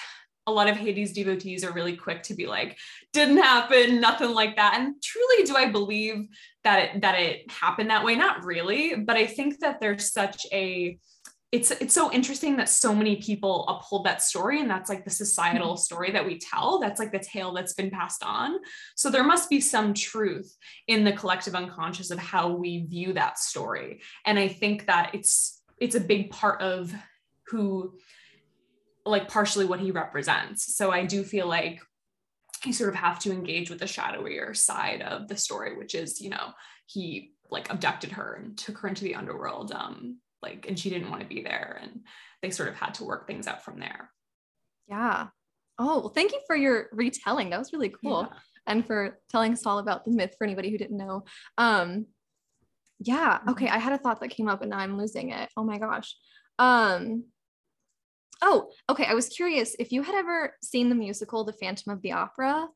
a 0.46 0.52
lot 0.52 0.68
of 0.68 0.76
Hades 0.76 1.12
devotees 1.12 1.64
are 1.64 1.72
really 1.72 1.96
quick 1.96 2.22
to 2.24 2.34
be 2.34 2.46
like, 2.46 2.76
didn't 3.12 3.38
happen, 3.38 4.00
nothing 4.00 4.32
like 4.32 4.56
that. 4.56 4.76
And 4.76 5.00
truly, 5.00 5.44
do 5.44 5.56
I 5.56 5.70
believe 5.70 6.26
that 6.64 6.78
it, 6.78 7.00
that 7.02 7.18
it 7.18 7.50
happened 7.50 7.90
that 7.90 8.04
way? 8.04 8.14
Not 8.14 8.44
really, 8.44 8.94
but 8.96 9.16
I 9.16 9.26
think 9.26 9.60
that 9.60 9.80
there's 9.80 10.12
such 10.12 10.46
a 10.52 10.98
it's 11.50 11.70
it's 11.70 11.92
so 11.92 12.10
interesting 12.10 12.56
that 12.56 12.70
so 12.70 12.94
many 12.94 13.16
people 13.16 13.66
uphold 13.68 14.06
that 14.06 14.22
story 14.22 14.58
and 14.58 14.70
that's 14.70 14.88
like 14.88 15.04
the 15.04 15.10
societal 15.10 15.74
mm-hmm. 15.74 15.76
story 15.76 16.10
that 16.10 16.24
we 16.24 16.38
tell 16.38 16.78
that's 16.78 16.98
like 16.98 17.12
the 17.12 17.18
tale 17.18 17.52
that's 17.52 17.74
been 17.74 17.90
passed 17.90 18.24
on 18.24 18.56
so 18.96 19.10
there 19.10 19.22
must 19.22 19.50
be 19.50 19.60
some 19.60 19.92
truth 19.92 20.56
in 20.86 21.04
the 21.04 21.12
collective 21.12 21.54
unconscious 21.54 22.10
of 22.10 22.18
how 22.18 22.48
we 22.48 22.86
view 22.86 23.12
that 23.12 23.38
story 23.38 24.00
and 24.24 24.38
i 24.38 24.48
think 24.48 24.86
that 24.86 25.10
it's 25.12 25.62
it's 25.78 25.94
a 25.94 26.00
big 26.00 26.30
part 26.30 26.62
of 26.62 26.90
who 27.48 27.92
like 29.04 29.28
partially 29.28 29.64
what 29.64 29.80
he 29.80 29.90
represents. 29.90 30.76
So 30.76 30.90
I 30.90 31.04
do 31.04 31.24
feel 31.24 31.46
like 31.46 31.80
you 32.66 32.72
sort 32.72 32.90
of 32.90 32.96
have 32.96 33.18
to 33.20 33.32
engage 33.32 33.70
with 33.70 33.78
the 33.78 33.86
shadowier 33.86 34.56
side 34.56 35.02
of 35.02 35.28
the 35.28 35.36
story, 35.36 35.76
which 35.76 35.94
is, 35.94 36.20
you 36.20 36.30
know, 36.30 36.52
he 36.86 37.32
like 37.50 37.70
abducted 37.70 38.12
her 38.12 38.34
and 38.34 38.56
took 38.56 38.78
her 38.78 38.88
into 38.88 39.04
the 39.04 39.14
underworld. 39.14 39.72
Um, 39.72 40.18
like, 40.42 40.66
and 40.68 40.78
she 40.78 40.90
didn't 40.90 41.10
want 41.10 41.22
to 41.22 41.28
be 41.28 41.42
there. 41.42 41.78
And 41.80 42.00
they 42.42 42.50
sort 42.50 42.68
of 42.68 42.74
had 42.74 42.94
to 42.94 43.04
work 43.04 43.26
things 43.26 43.46
out 43.46 43.64
from 43.64 43.78
there. 43.78 44.10
Yeah. 44.88 45.28
Oh, 45.78 46.00
well, 46.00 46.08
thank 46.08 46.32
you 46.32 46.40
for 46.46 46.56
your 46.56 46.88
retelling. 46.92 47.50
That 47.50 47.58
was 47.58 47.72
really 47.72 47.94
cool. 48.02 48.28
Yeah. 48.30 48.38
And 48.66 48.86
for 48.86 49.18
telling 49.30 49.52
us 49.52 49.66
all 49.66 49.78
about 49.78 50.04
the 50.04 50.12
myth 50.12 50.34
for 50.36 50.44
anybody 50.44 50.70
who 50.70 50.78
didn't 50.78 50.96
know. 50.96 51.24
Um, 51.58 52.06
yeah. 53.00 53.38
Okay. 53.48 53.68
I 53.68 53.78
had 53.78 53.92
a 53.92 53.98
thought 53.98 54.20
that 54.20 54.28
came 54.28 54.48
up 54.48 54.62
and 54.62 54.70
now 54.70 54.78
I'm 54.78 54.98
losing 54.98 55.30
it. 55.30 55.48
Oh 55.56 55.64
my 55.64 55.78
gosh. 55.78 56.14
Um, 56.58 57.24
Oh, 58.42 58.70
okay. 58.90 59.06
I 59.06 59.14
was 59.14 59.28
curious 59.28 59.74
if 59.78 59.92
you 59.92 60.02
had 60.02 60.14
ever 60.14 60.54
seen 60.62 60.88
the 60.88 60.94
musical 60.94 61.44
The 61.44 61.52
Phantom 61.52 61.92
of 61.92 62.02
the 62.02 62.12
Opera. 62.12 62.68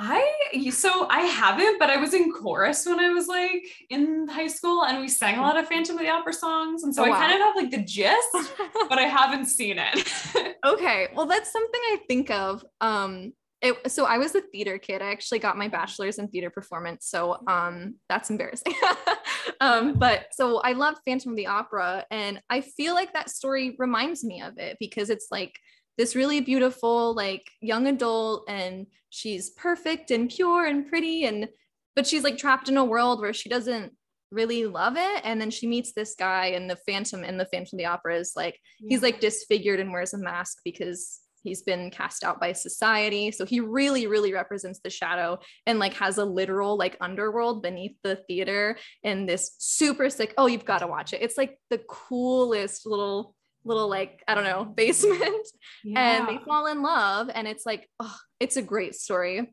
I 0.00 0.70
so 0.70 1.08
I 1.10 1.22
haven't, 1.22 1.80
but 1.80 1.90
I 1.90 1.96
was 1.96 2.14
in 2.14 2.32
chorus 2.32 2.86
when 2.86 3.00
I 3.00 3.10
was 3.10 3.26
like 3.26 3.64
in 3.90 4.28
high 4.28 4.46
school, 4.46 4.84
and 4.84 5.00
we 5.00 5.08
sang 5.08 5.38
a 5.38 5.42
lot 5.42 5.58
of 5.58 5.66
Phantom 5.66 5.96
of 5.96 6.00
the 6.00 6.08
Opera 6.08 6.34
songs, 6.34 6.84
and 6.84 6.94
so 6.94 7.04
oh, 7.04 7.08
wow. 7.08 7.16
I 7.16 7.18
kind 7.18 7.32
of 7.32 7.40
have 7.40 7.56
like 7.56 7.70
the 7.72 7.82
gist, 7.82 8.28
but 8.88 8.98
I 9.00 9.08
haven't 9.08 9.46
seen 9.46 9.76
it. 9.76 10.56
okay, 10.64 11.08
well, 11.16 11.26
that's 11.26 11.50
something 11.50 11.80
I 11.86 11.98
think 12.06 12.30
of. 12.30 12.64
Um, 12.80 13.32
it, 13.60 13.90
so 13.90 14.04
I 14.04 14.18
was 14.18 14.34
a 14.34 14.40
theater 14.40 14.78
kid. 14.78 15.02
I 15.02 15.10
actually 15.10 15.40
got 15.40 15.58
my 15.58 15.68
bachelor's 15.68 16.18
in 16.18 16.28
theater 16.28 16.50
performance. 16.50 17.06
So 17.06 17.38
um, 17.48 17.96
that's 18.08 18.30
embarrassing. 18.30 18.74
um, 19.60 19.94
but 19.94 20.26
so 20.32 20.58
I 20.58 20.72
love 20.72 20.96
Phantom 21.04 21.32
of 21.32 21.36
the 21.36 21.48
Opera, 21.48 22.04
and 22.10 22.40
I 22.48 22.60
feel 22.60 22.94
like 22.94 23.12
that 23.12 23.30
story 23.30 23.74
reminds 23.78 24.22
me 24.22 24.42
of 24.42 24.58
it 24.58 24.76
because 24.78 25.10
it's 25.10 25.28
like 25.30 25.58
this 25.96 26.14
really 26.14 26.40
beautiful, 26.40 27.14
like 27.14 27.44
young 27.60 27.88
adult, 27.88 28.44
and 28.48 28.86
she's 29.10 29.50
perfect 29.50 30.12
and 30.12 30.30
pure 30.30 30.66
and 30.66 30.88
pretty, 30.88 31.24
and 31.24 31.48
but 31.96 32.06
she's 32.06 32.22
like 32.22 32.38
trapped 32.38 32.68
in 32.68 32.76
a 32.76 32.84
world 32.84 33.20
where 33.20 33.34
she 33.34 33.48
doesn't 33.48 33.92
really 34.30 34.66
love 34.66 34.94
it 34.96 35.20
and 35.24 35.40
then 35.40 35.50
she 35.50 35.66
meets 35.66 35.92
this 35.92 36.14
guy 36.14 36.48
and 36.48 36.68
the 36.68 36.76
phantom 36.86 37.24
in 37.24 37.38
the 37.38 37.46
phantom 37.46 37.76
of 37.76 37.78
the 37.78 37.86
opera 37.86 38.14
is 38.14 38.32
like 38.36 38.60
yeah. 38.78 38.88
he's 38.90 39.02
like 39.02 39.20
disfigured 39.20 39.80
and 39.80 39.90
wears 39.90 40.12
a 40.12 40.18
mask 40.18 40.58
because 40.64 41.20
he's 41.48 41.62
been 41.62 41.90
cast 41.90 42.22
out 42.22 42.40
by 42.40 42.52
society. 42.52 43.30
So 43.30 43.44
he 43.44 43.60
really 43.60 44.06
really 44.06 44.32
represents 44.32 44.80
the 44.80 44.90
shadow 44.90 45.38
and 45.66 45.78
like 45.78 45.94
has 45.94 46.18
a 46.18 46.24
literal 46.24 46.76
like 46.76 46.96
underworld 47.00 47.62
beneath 47.62 47.96
the 48.02 48.16
theater 48.28 48.76
and 49.02 49.28
this 49.28 49.54
super 49.58 50.10
sick 50.10 50.34
oh 50.38 50.46
you've 50.46 50.64
got 50.64 50.78
to 50.78 50.86
watch 50.86 51.12
it. 51.12 51.22
It's 51.22 51.38
like 51.38 51.58
the 51.70 51.78
coolest 51.78 52.86
little 52.86 53.34
little 53.64 53.88
like 53.88 54.22
i 54.28 54.34
don't 54.34 54.44
know 54.44 54.64
basement. 54.76 55.46
Yeah. 55.82 56.18
and 56.18 56.28
they 56.28 56.44
fall 56.44 56.66
in 56.66 56.82
love 56.82 57.30
and 57.34 57.48
it's 57.48 57.66
like 57.66 57.88
oh 58.00 58.16
it's 58.38 58.56
a 58.56 58.62
great 58.62 58.94
story. 58.94 59.50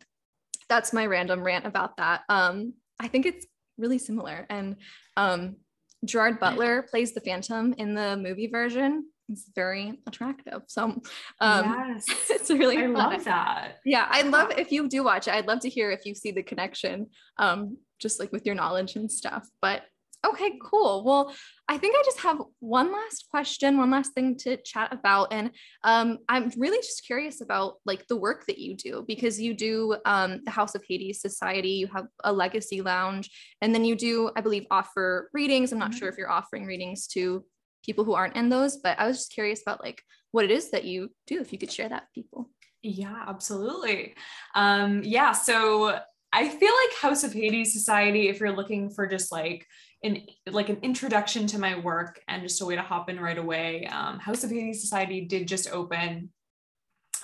That's 0.68 0.94
my 0.94 1.06
random 1.06 1.44
rant 1.44 1.66
about 1.66 1.98
that. 1.98 2.22
Um 2.30 2.74
i 3.00 3.08
think 3.08 3.26
it's 3.26 3.46
really 3.78 4.00
similar. 4.00 4.46
And 4.50 4.76
um 5.18 5.58
gerard 6.04 6.40
butler 6.40 6.84
plays 6.84 7.14
the 7.14 7.22
phantom 7.22 7.74
in 7.78 7.96
the 7.96 8.16
movie 8.16 8.48
version 8.48 9.06
it's 9.30 9.50
very 9.56 10.00
attractive. 10.08 10.62
So 10.68 11.02
um 11.42 11.92
yes. 11.96 12.06
it's 12.30 12.50
really 12.50 12.78
I 12.78 12.84
fun. 12.84 12.94
love 12.94 13.24
that. 13.26 13.80
Yeah, 13.86 14.08
I'd 14.10 14.28
love 14.28 14.52
if 14.58 14.72
you 14.72 14.88
do 14.88 15.04
watch 15.04 15.28
it. 15.28 15.34
I'd 15.34 15.48
love 15.48 15.60
to 15.62 15.70
hear 15.70 15.92
if 15.92 16.06
you 16.06 16.16
see 16.16 16.32
the 16.32 16.44
connection, 16.44 17.08
um, 17.38 17.78
just 18.00 18.20
like 18.20 18.32
with 18.32 18.46
your 18.46 18.56
knowledge 18.56 18.96
and 18.96 19.12
stuff. 19.12 19.48
But 19.62 19.84
Okay, 20.26 20.58
cool. 20.64 21.04
Well, 21.04 21.34
I 21.68 21.78
think 21.78 21.96
I 21.96 22.02
just 22.04 22.20
have 22.22 22.42
one 22.60 22.92
last 22.92 23.28
question, 23.30 23.78
one 23.78 23.92
last 23.92 24.14
thing 24.14 24.38
to 24.38 24.58
chat 24.58 24.92
about. 24.92 25.28
And 25.32 25.52
um, 25.84 26.20
I'm 26.28 26.52
really 26.58 26.78
just 26.78 27.06
curious 27.06 27.42
about 27.42 27.76
like 27.86 28.08
the 28.08 28.16
work 28.16 28.46
that 28.48 28.58
you 28.58 28.76
do 28.76 29.04
because 29.08 29.40
you 29.40 29.54
do 29.54 29.98
um, 30.06 30.42
the 30.44 30.52
House 30.52 30.74
of 30.74 30.84
Hades 30.88 31.22
Society, 31.22 31.70
you 31.70 31.88
have 31.88 32.08
a 32.24 32.34
legacy 32.34 32.82
lounge, 32.82 33.30
and 33.62 33.74
then 33.74 33.86
you 33.86 33.96
do, 33.96 34.32
I 34.36 34.42
believe, 34.42 34.66
offer 34.72 35.30
readings. 35.34 35.72
I'm 35.72 35.80
not 35.80 35.92
mm-hmm. 35.92 36.00
sure 36.00 36.10
if 36.10 36.18
you're 36.18 36.32
offering 36.32 36.66
readings 36.66 37.08
to 37.08 37.44
people 37.86 38.04
who 38.04 38.14
aren't 38.14 38.36
in 38.36 38.50
those, 38.50 38.78
but 38.78 39.00
I 39.00 39.08
was 39.08 39.18
just 39.18 39.34
curious 39.34 39.62
about 39.62 39.84
like 39.84 40.02
what 40.32 40.46
it 40.46 40.52
is 40.52 40.72
that 40.72 40.86
you 40.86 41.12
do, 41.28 41.40
if 41.40 41.54
you 41.54 41.60
could 41.60 41.72
share 41.72 41.90
that 41.90 42.04
with 42.04 42.24
people. 42.24 42.50
Yeah, 42.82 43.24
absolutely. 43.28 44.16
Um, 44.54 45.02
yeah, 45.04 45.32
so 45.32 46.00
I 46.32 46.50
feel 46.50 46.74
like 46.74 46.98
House 47.00 47.24
of 47.24 47.34
Hades 47.34 47.74
Society, 47.74 48.28
if 48.28 48.40
you're 48.40 48.56
looking 48.56 48.90
for 48.90 49.08
just 49.08 49.32
like 49.32 49.66
an 50.04 50.22
like 50.52 50.70
an 50.70 50.78
introduction 50.84 51.48
to 51.48 51.60
my 51.60 51.80
work 51.80 52.22
and 52.28 52.44
just 52.44 52.62
a 52.62 52.66
way 52.66 52.76
to 52.76 52.82
hop 52.82 53.10
in 53.10 53.20
right 53.20 53.38
away. 53.38 53.88
Um, 53.88 54.20
House 54.20 54.44
of 54.44 54.52
Hades 54.52 54.82
Society 54.82 55.22
did 55.22 55.48
just 55.48 55.72
open 55.72 56.30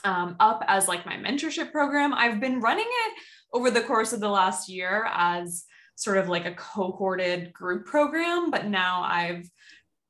um, 0.04 0.36
up 0.40 0.64
as 0.68 0.88
like 0.88 1.06
my 1.06 1.16
mentorship 1.16 1.72
program. 1.72 2.14
I've 2.14 2.40
been 2.40 2.60
running 2.60 2.88
it 2.88 3.14
over 3.54 3.70
the 3.70 3.82
course 3.82 4.14
of 4.14 4.20
the 4.20 4.30
last 4.30 4.70
year 4.70 5.08
as 5.14 5.66
sort 5.96 6.18
of 6.18 6.30
like 6.30 6.46
a 6.46 6.56
cohorted 6.56 7.54
group 7.54 7.86
program, 7.86 8.50
but 8.50 8.66
now 8.66 9.04
I've 9.04 9.48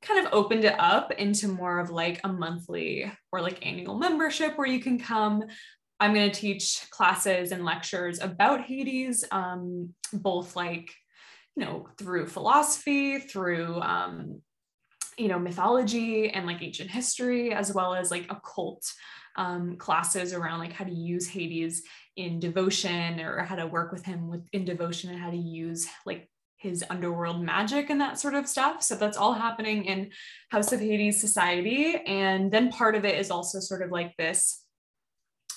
kind 0.02 0.26
of 0.26 0.32
opened 0.32 0.64
it 0.64 0.74
up 0.78 1.12
into 1.12 1.48
more 1.48 1.78
of 1.78 1.90
like 1.90 2.20
a 2.24 2.28
monthly 2.28 3.10
or 3.30 3.40
like 3.40 3.64
annual 3.64 3.96
membership 3.96 4.58
where 4.58 4.66
you 4.66 4.80
can 4.80 4.98
come. 4.98 5.44
I'm 6.00 6.14
going 6.14 6.30
to 6.30 6.40
teach 6.40 6.84
classes 6.90 7.52
and 7.52 7.64
lectures 7.64 8.20
about 8.20 8.62
Hades, 8.62 9.24
um, 9.30 9.94
both 10.12 10.56
like 10.56 10.92
you 11.56 11.64
know, 11.64 11.86
through 11.98 12.26
philosophy, 12.26 13.18
through, 13.18 13.80
um, 13.80 14.40
you 15.18 15.28
know, 15.28 15.38
mythology 15.38 16.30
and 16.30 16.46
like 16.46 16.62
ancient 16.62 16.90
history, 16.90 17.52
as 17.52 17.74
well 17.74 17.94
as 17.94 18.10
like 18.10 18.26
occult 18.30 18.90
um, 19.36 19.76
classes 19.76 20.32
around 20.32 20.60
like 20.60 20.72
how 20.72 20.84
to 20.84 20.94
use 20.94 21.28
Hades 21.28 21.82
in 22.16 22.40
devotion 22.40 23.20
or 23.20 23.42
how 23.42 23.56
to 23.56 23.66
work 23.66 23.92
with 23.92 24.04
him 24.04 24.28
with 24.28 24.46
in 24.52 24.64
devotion 24.64 25.10
and 25.10 25.18
how 25.18 25.30
to 25.30 25.36
use 25.36 25.86
like 26.06 26.28
his 26.62 26.84
underworld 26.88 27.42
magic 27.42 27.90
and 27.90 28.00
that 28.00 28.18
sort 28.20 28.34
of 28.34 28.46
stuff. 28.46 28.82
So 28.82 28.94
that's 28.94 29.16
all 29.16 29.34
happening 29.34 29.84
in 29.84 30.10
House 30.50 30.72
of 30.72 30.80
Hades 30.80 31.20
Society. 31.20 31.96
And 32.06 32.50
then 32.52 32.70
part 32.70 32.94
of 32.94 33.04
it 33.04 33.18
is 33.18 33.30
also 33.30 33.58
sort 33.58 33.82
of 33.82 33.90
like 33.90 34.16
this 34.16 34.62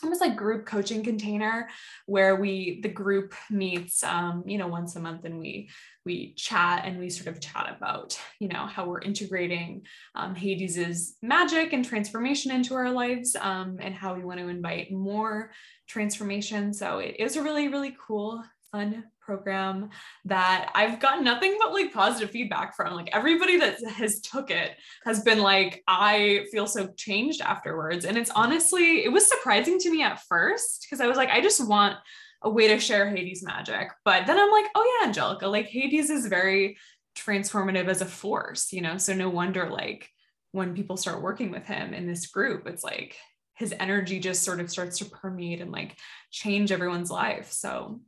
almost 0.03 0.21
like 0.21 0.35
group 0.35 0.65
coaching 0.65 1.03
container 1.03 1.69
where 2.05 2.35
we 2.35 2.79
the 2.81 2.89
group 2.89 3.33
meets 3.49 4.03
um, 4.03 4.43
you 4.45 4.57
know 4.57 4.67
once 4.67 4.95
a 4.95 4.99
month 4.99 5.23
and 5.25 5.39
we 5.39 5.69
we 6.05 6.33
chat 6.35 6.83
and 6.85 6.99
we 6.99 7.09
sort 7.09 7.27
of 7.33 7.41
chat 7.41 7.73
about 7.75 8.19
you 8.39 8.47
know 8.47 8.65
how 8.65 8.85
we're 8.85 9.01
integrating 9.01 9.81
um, 10.15 10.35
hades's 10.35 11.15
magic 11.21 11.73
and 11.73 11.85
transformation 11.85 12.51
into 12.51 12.75
our 12.75 12.91
lives 12.91 13.35
um, 13.39 13.77
and 13.79 13.95
how 13.95 14.13
we 14.13 14.23
want 14.23 14.39
to 14.39 14.47
invite 14.47 14.91
more 14.91 15.51
transformation 15.87 16.73
so 16.73 16.99
it 16.99 17.15
is 17.17 17.35
a 17.37 17.41
really 17.41 17.69
really 17.69 17.95
cool 18.05 18.43
fun 18.71 19.03
program 19.25 19.89
that 20.25 20.71
I've 20.75 20.99
gotten 20.99 21.23
nothing 21.23 21.57
but 21.59 21.73
like 21.73 21.91
positive 21.91 22.29
feedback 22.29 22.75
from. 22.75 22.93
Like 22.93 23.09
everybody 23.11 23.57
that 23.57 23.83
has 23.83 24.21
took 24.21 24.51
it 24.51 24.77
has 25.03 25.23
been 25.23 25.39
like, 25.39 25.83
I 25.87 26.45
feel 26.51 26.67
so 26.67 26.87
changed 26.95 27.41
afterwards. 27.41 28.05
And 28.05 28.17
it's 28.17 28.31
honestly, 28.31 29.03
it 29.03 29.11
was 29.11 29.27
surprising 29.27 29.79
to 29.79 29.91
me 29.91 30.03
at 30.03 30.21
first 30.23 30.85
because 30.85 31.01
I 31.01 31.07
was 31.07 31.17
like, 31.17 31.29
I 31.29 31.41
just 31.41 31.67
want 31.67 31.97
a 32.41 32.49
way 32.49 32.67
to 32.67 32.79
share 32.79 33.09
Hades 33.09 33.43
magic. 33.43 33.89
But 34.03 34.27
then 34.27 34.37
I'm 34.37 34.51
like, 34.51 34.67
oh 34.75 34.99
yeah, 35.01 35.07
Angelica, 35.07 35.47
like 35.47 35.67
Hades 35.67 36.09
is 36.09 36.27
very 36.27 36.77
transformative 37.17 37.87
as 37.87 38.01
a 38.01 38.05
force, 38.05 38.71
you 38.71 38.81
know? 38.81 38.97
So 38.97 39.13
no 39.13 39.29
wonder 39.29 39.69
like 39.69 40.09
when 40.51 40.75
people 40.75 40.95
start 40.95 41.21
working 41.21 41.51
with 41.51 41.65
him 41.65 41.93
in 41.93 42.07
this 42.07 42.27
group, 42.27 42.67
it's 42.67 42.83
like 42.83 43.17
his 43.55 43.73
energy 43.79 44.19
just 44.19 44.43
sort 44.43 44.59
of 44.59 44.69
starts 44.69 44.99
to 44.99 45.05
permeate 45.05 45.61
and 45.61 45.71
like 45.71 45.97
change 46.29 46.71
everyone's 46.71 47.09
life. 47.09 47.51
So 47.51 48.01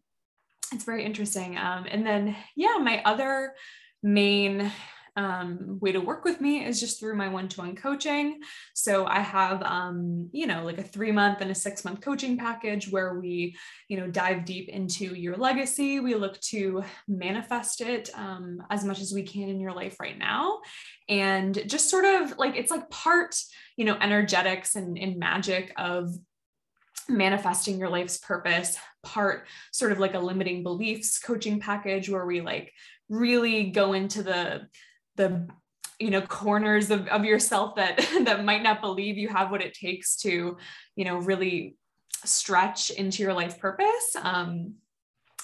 it's 0.72 0.84
very 0.86 1.04
interesting. 1.06 1.58
Um, 1.58 1.86
and 1.90 2.06
then, 2.06 2.36
yeah, 2.56 2.78
my 2.80 3.02
other 3.04 3.54
main 4.04 4.72
um, 5.16 5.80
way 5.82 5.92
to 5.92 6.00
work 6.00 6.24
with 6.24 6.40
me 6.40 6.64
is 6.64 6.80
just 6.80 7.00
through 7.00 7.16
my 7.16 7.28
one-to-one 7.28 7.76
coaching. 7.76 8.40
So 8.76 9.08
I 9.08 9.20
have, 9.22 9.64
um, 9.64 10.30
you 10.32 10.46
know, 10.46 10.64
like 10.64 10.78
a 10.78 10.84
three-month 10.84 11.42
and 11.42 11.50
a 11.50 11.56
six-month 11.56 12.02
coaching 12.02 12.38
package 12.38 12.92
where 12.92 13.16
we, 13.20 13.58
you 13.88 13.98
know, 13.98 14.06
dive 14.06 14.46
deep 14.46 14.70
into 14.70 15.16
your 15.16 15.36
legacy. 15.36 16.00
We 16.00 16.14
look 16.14 16.40
to 16.42 16.84
manifest 17.08 17.82
it 17.82 18.12
um, 18.14 18.62
as 18.70 18.86
much 18.86 19.02
as 19.02 19.12
we 19.12 19.24
can 19.24 19.50
in 19.50 19.60
your 19.60 19.74
life 19.74 19.96
right 20.00 20.18
now, 20.18 20.60
and 21.10 21.68
just 21.68 21.90
sort 21.90 22.06
of 22.06 22.38
like 22.38 22.56
it's 22.56 22.70
like 22.70 22.88
part, 22.92 23.36
you 23.76 23.86
know, 23.86 23.98
energetics 24.00 24.76
and, 24.76 25.00
and 25.00 25.18
magic 25.18 25.74
of 25.78 26.14
manifesting 27.10 27.80
your 27.80 27.90
life's 27.90 28.18
purpose 28.18 28.78
part 29.04 29.48
sort 29.72 29.92
of 29.92 30.00
like 30.00 30.14
a 30.14 30.20
limiting 30.20 30.64
beliefs 30.64 31.20
coaching 31.20 31.60
package 31.60 32.10
where 32.10 32.26
we 32.26 32.42
like 32.42 32.74
really 33.10 33.72
go 33.72 33.94
into 33.94 34.24
the 34.24 34.68
the 35.16 35.48
you 36.00 36.10
know 36.10 36.22
corners 36.22 36.92
of, 36.92 37.08
of 37.08 37.26
yourself 37.26 37.76
that 37.76 37.98
that 38.26 38.44
might 38.46 38.64
not 38.64 38.82
believe 38.82 39.18
you 39.18 39.30
have 39.30 39.52
what 39.52 39.62
it 39.62 39.74
takes 39.74 40.18
to 40.18 40.58
you 40.96 41.06
know 41.06 41.18
really 41.18 41.76
stretch 42.26 42.90
into 42.90 43.24
your 43.24 43.34
life 43.34 43.60
purpose. 43.60 44.16
Um, 44.22 44.76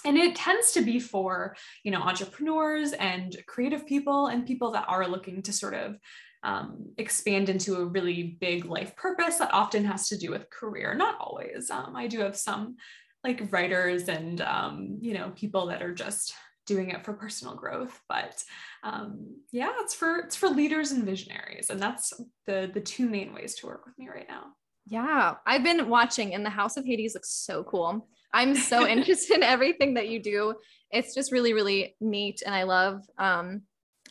and 0.05 0.17
it 0.17 0.35
tends 0.35 0.73
to 0.73 0.81
be 0.81 0.99
for 0.99 1.55
you 1.83 1.91
know 1.91 2.01
entrepreneurs 2.01 2.93
and 2.93 3.35
creative 3.47 3.85
people 3.85 4.27
and 4.27 4.45
people 4.45 4.71
that 4.71 4.85
are 4.87 5.07
looking 5.07 5.41
to 5.43 5.53
sort 5.53 5.73
of 5.73 5.95
um, 6.43 6.89
expand 6.97 7.49
into 7.49 7.77
a 7.77 7.85
really 7.85 8.37
big 8.39 8.65
life 8.65 8.95
purpose 8.95 9.37
that 9.37 9.53
often 9.53 9.85
has 9.85 10.09
to 10.09 10.17
do 10.17 10.29
with 10.29 10.49
career. 10.49 10.93
Not 10.93 11.17
always. 11.19 11.69
Um, 11.69 11.95
i 11.95 12.07
do 12.07 12.19
have 12.19 12.35
some 12.35 12.75
like 13.23 13.51
writers 13.51 14.09
and 14.09 14.41
um, 14.41 14.97
you 15.01 15.13
know 15.13 15.31
people 15.35 15.67
that 15.67 15.81
are 15.81 15.93
just 15.93 16.33
doing 16.65 16.91
it 16.91 17.03
for 17.03 17.13
personal 17.13 17.55
growth 17.55 17.99
but 18.07 18.41
um, 18.83 19.35
yeah 19.51 19.71
it's 19.79 19.93
for 19.93 20.17
it's 20.17 20.35
for 20.35 20.49
leaders 20.49 20.91
and 20.91 21.03
visionaries 21.03 21.69
and 21.69 21.79
that's 21.79 22.13
the 22.45 22.69
the 22.73 22.81
two 22.81 23.09
main 23.09 23.33
ways 23.33 23.55
to 23.55 23.67
work 23.67 23.85
with 23.85 23.97
me 23.97 24.09
right 24.09 24.27
now. 24.27 24.43
Yeah 24.85 25.35
i've 25.45 25.63
been 25.63 25.89
watching 25.89 26.33
and 26.33 26.45
the 26.45 26.49
house 26.49 26.77
of 26.77 26.85
hades 26.85 27.13
looks 27.13 27.31
so 27.31 27.63
cool. 27.63 28.07
I'm 28.33 28.55
so 28.55 28.87
interested 28.93 29.37
in 29.37 29.43
everything 29.43 29.93
that 29.93 30.09
you 30.09 30.21
do. 30.21 30.55
It's 30.91 31.15
just 31.15 31.31
really 31.31 31.53
really 31.53 31.95
neat 32.01 32.43
and 32.45 32.53
i 32.53 32.63
love 32.63 33.01
um 33.17 33.61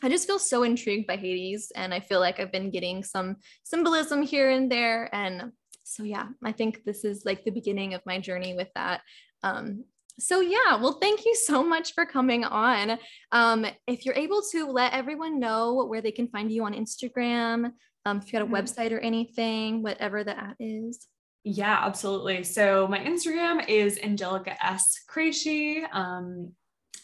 I 0.03 0.09
just 0.09 0.27
feel 0.27 0.39
so 0.39 0.63
intrigued 0.63 1.07
by 1.07 1.15
Hades 1.15 1.71
and 1.75 1.93
I 1.93 2.01
feel 2.01 2.19
like 2.19 2.39
I've 2.39 2.51
been 2.51 2.69
getting 2.69 3.03
some 3.03 3.37
symbolism 3.63 4.21
here 4.21 4.49
and 4.49 4.69
there 4.69 5.09
and 5.15 5.51
so 5.83 6.03
yeah, 6.03 6.27
I 6.43 6.51
think 6.51 6.83
this 6.83 7.03
is 7.03 7.23
like 7.25 7.43
the 7.43 7.51
beginning 7.51 7.93
of 7.93 8.05
my 8.05 8.19
journey 8.19 8.53
with 8.53 8.69
that. 8.75 9.01
Um, 9.43 9.85
so 10.19 10.41
yeah, 10.41 10.75
well, 10.75 10.97
thank 11.01 11.25
you 11.25 11.35
so 11.35 11.63
much 11.63 11.93
for 11.93 12.05
coming 12.05 12.43
on. 12.43 12.97
Um, 13.31 13.65
if 13.87 14.05
you're 14.05 14.15
able 14.15 14.41
to 14.51 14.67
let 14.69 14.93
everyone 14.93 15.39
know 15.39 15.85
where 15.85 16.01
they 16.01 16.11
can 16.11 16.27
find 16.27 16.51
you 16.51 16.65
on 16.65 16.73
Instagram, 16.73 17.71
um, 18.05 18.17
if 18.17 18.27
you 18.27 18.33
got 18.33 18.41
a 18.41 18.45
mm-hmm. 18.45 18.55
website 18.55 18.91
or 18.91 18.99
anything, 18.99 19.81
whatever 19.81 20.23
the 20.23 20.37
app 20.37 20.55
is. 20.59 21.07
Yeah, 21.43 21.79
absolutely. 21.83 22.43
So 22.43 22.87
my 22.87 22.99
Instagram 22.99 23.67
is 23.67 23.99
Angelica 24.01 24.55
S. 24.65 24.99
Krejci. 25.09 25.83
Um, 25.91 26.53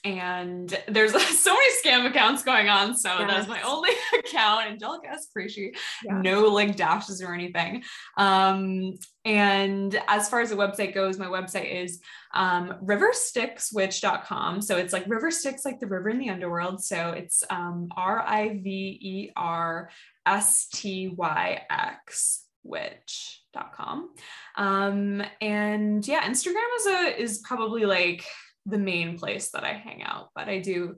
and 0.03 0.77
there's 0.87 1.11
so 1.39 1.53
many 1.53 1.73
scam 1.83 2.05
accounts 2.07 2.43
going 2.43 2.69
on. 2.69 2.95
So 2.95 3.09
yes. 3.19 3.29
that's 3.29 3.47
my 3.47 3.61
only 3.61 3.91
account, 4.19 4.67
Angelica 4.67 5.09
S. 5.09 5.27
Yeah. 5.35 6.21
no 6.21 6.47
like 6.47 6.75
dashes 6.75 7.21
or 7.21 7.33
anything. 7.33 7.83
Um, 8.17 8.93
and 9.25 9.99
as 10.07 10.29
far 10.29 10.41
as 10.41 10.49
the 10.49 10.55
website 10.55 10.95
goes, 10.95 11.17
my 11.17 11.27
website 11.27 11.83
is 11.83 11.99
um, 12.33 12.75
riverstyxwitch.com. 12.83 14.61
So 14.61 14.77
it's 14.77 14.93
like 14.93 15.05
river 15.07 15.31
Styx, 15.31 15.65
like 15.65 15.79
the 15.79 15.87
river 15.87 16.09
in 16.09 16.17
the 16.17 16.29
underworld. 16.29 16.83
So 16.83 17.11
it's 17.11 17.43
um, 17.49 17.89
R 17.95 18.21
I 18.25 18.59
V 18.63 18.99
E 19.01 19.31
R 19.35 19.89
S 20.25 20.67
T 20.73 21.09
Y 21.09 21.61
X 21.69 22.45
witch.com. 22.63 24.09
Um, 24.55 25.23
and 25.41 26.07
yeah, 26.07 26.27
Instagram 26.27 26.67
is 26.77 26.85
a 26.87 27.21
is 27.21 27.37
probably 27.39 27.85
like 27.85 28.25
the 28.65 28.77
main 28.77 29.17
place 29.17 29.51
that 29.51 29.63
I 29.63 29.73
hang 29.73 30.03
out, 30.03 30.29
but 30.35 30.47
I 30.47 30.59
do 30.59 30.97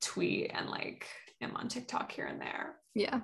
tweet 0.00 0.50
and 0.54 0.68
like 0.68 1.06
am 1.40 1.56
on 1.56 1.68
TikTok 1.68 2.12
here 2.12 2.26
and 2.26 2.40
there. 2.40 2.76
Yeah. 2.94 3.20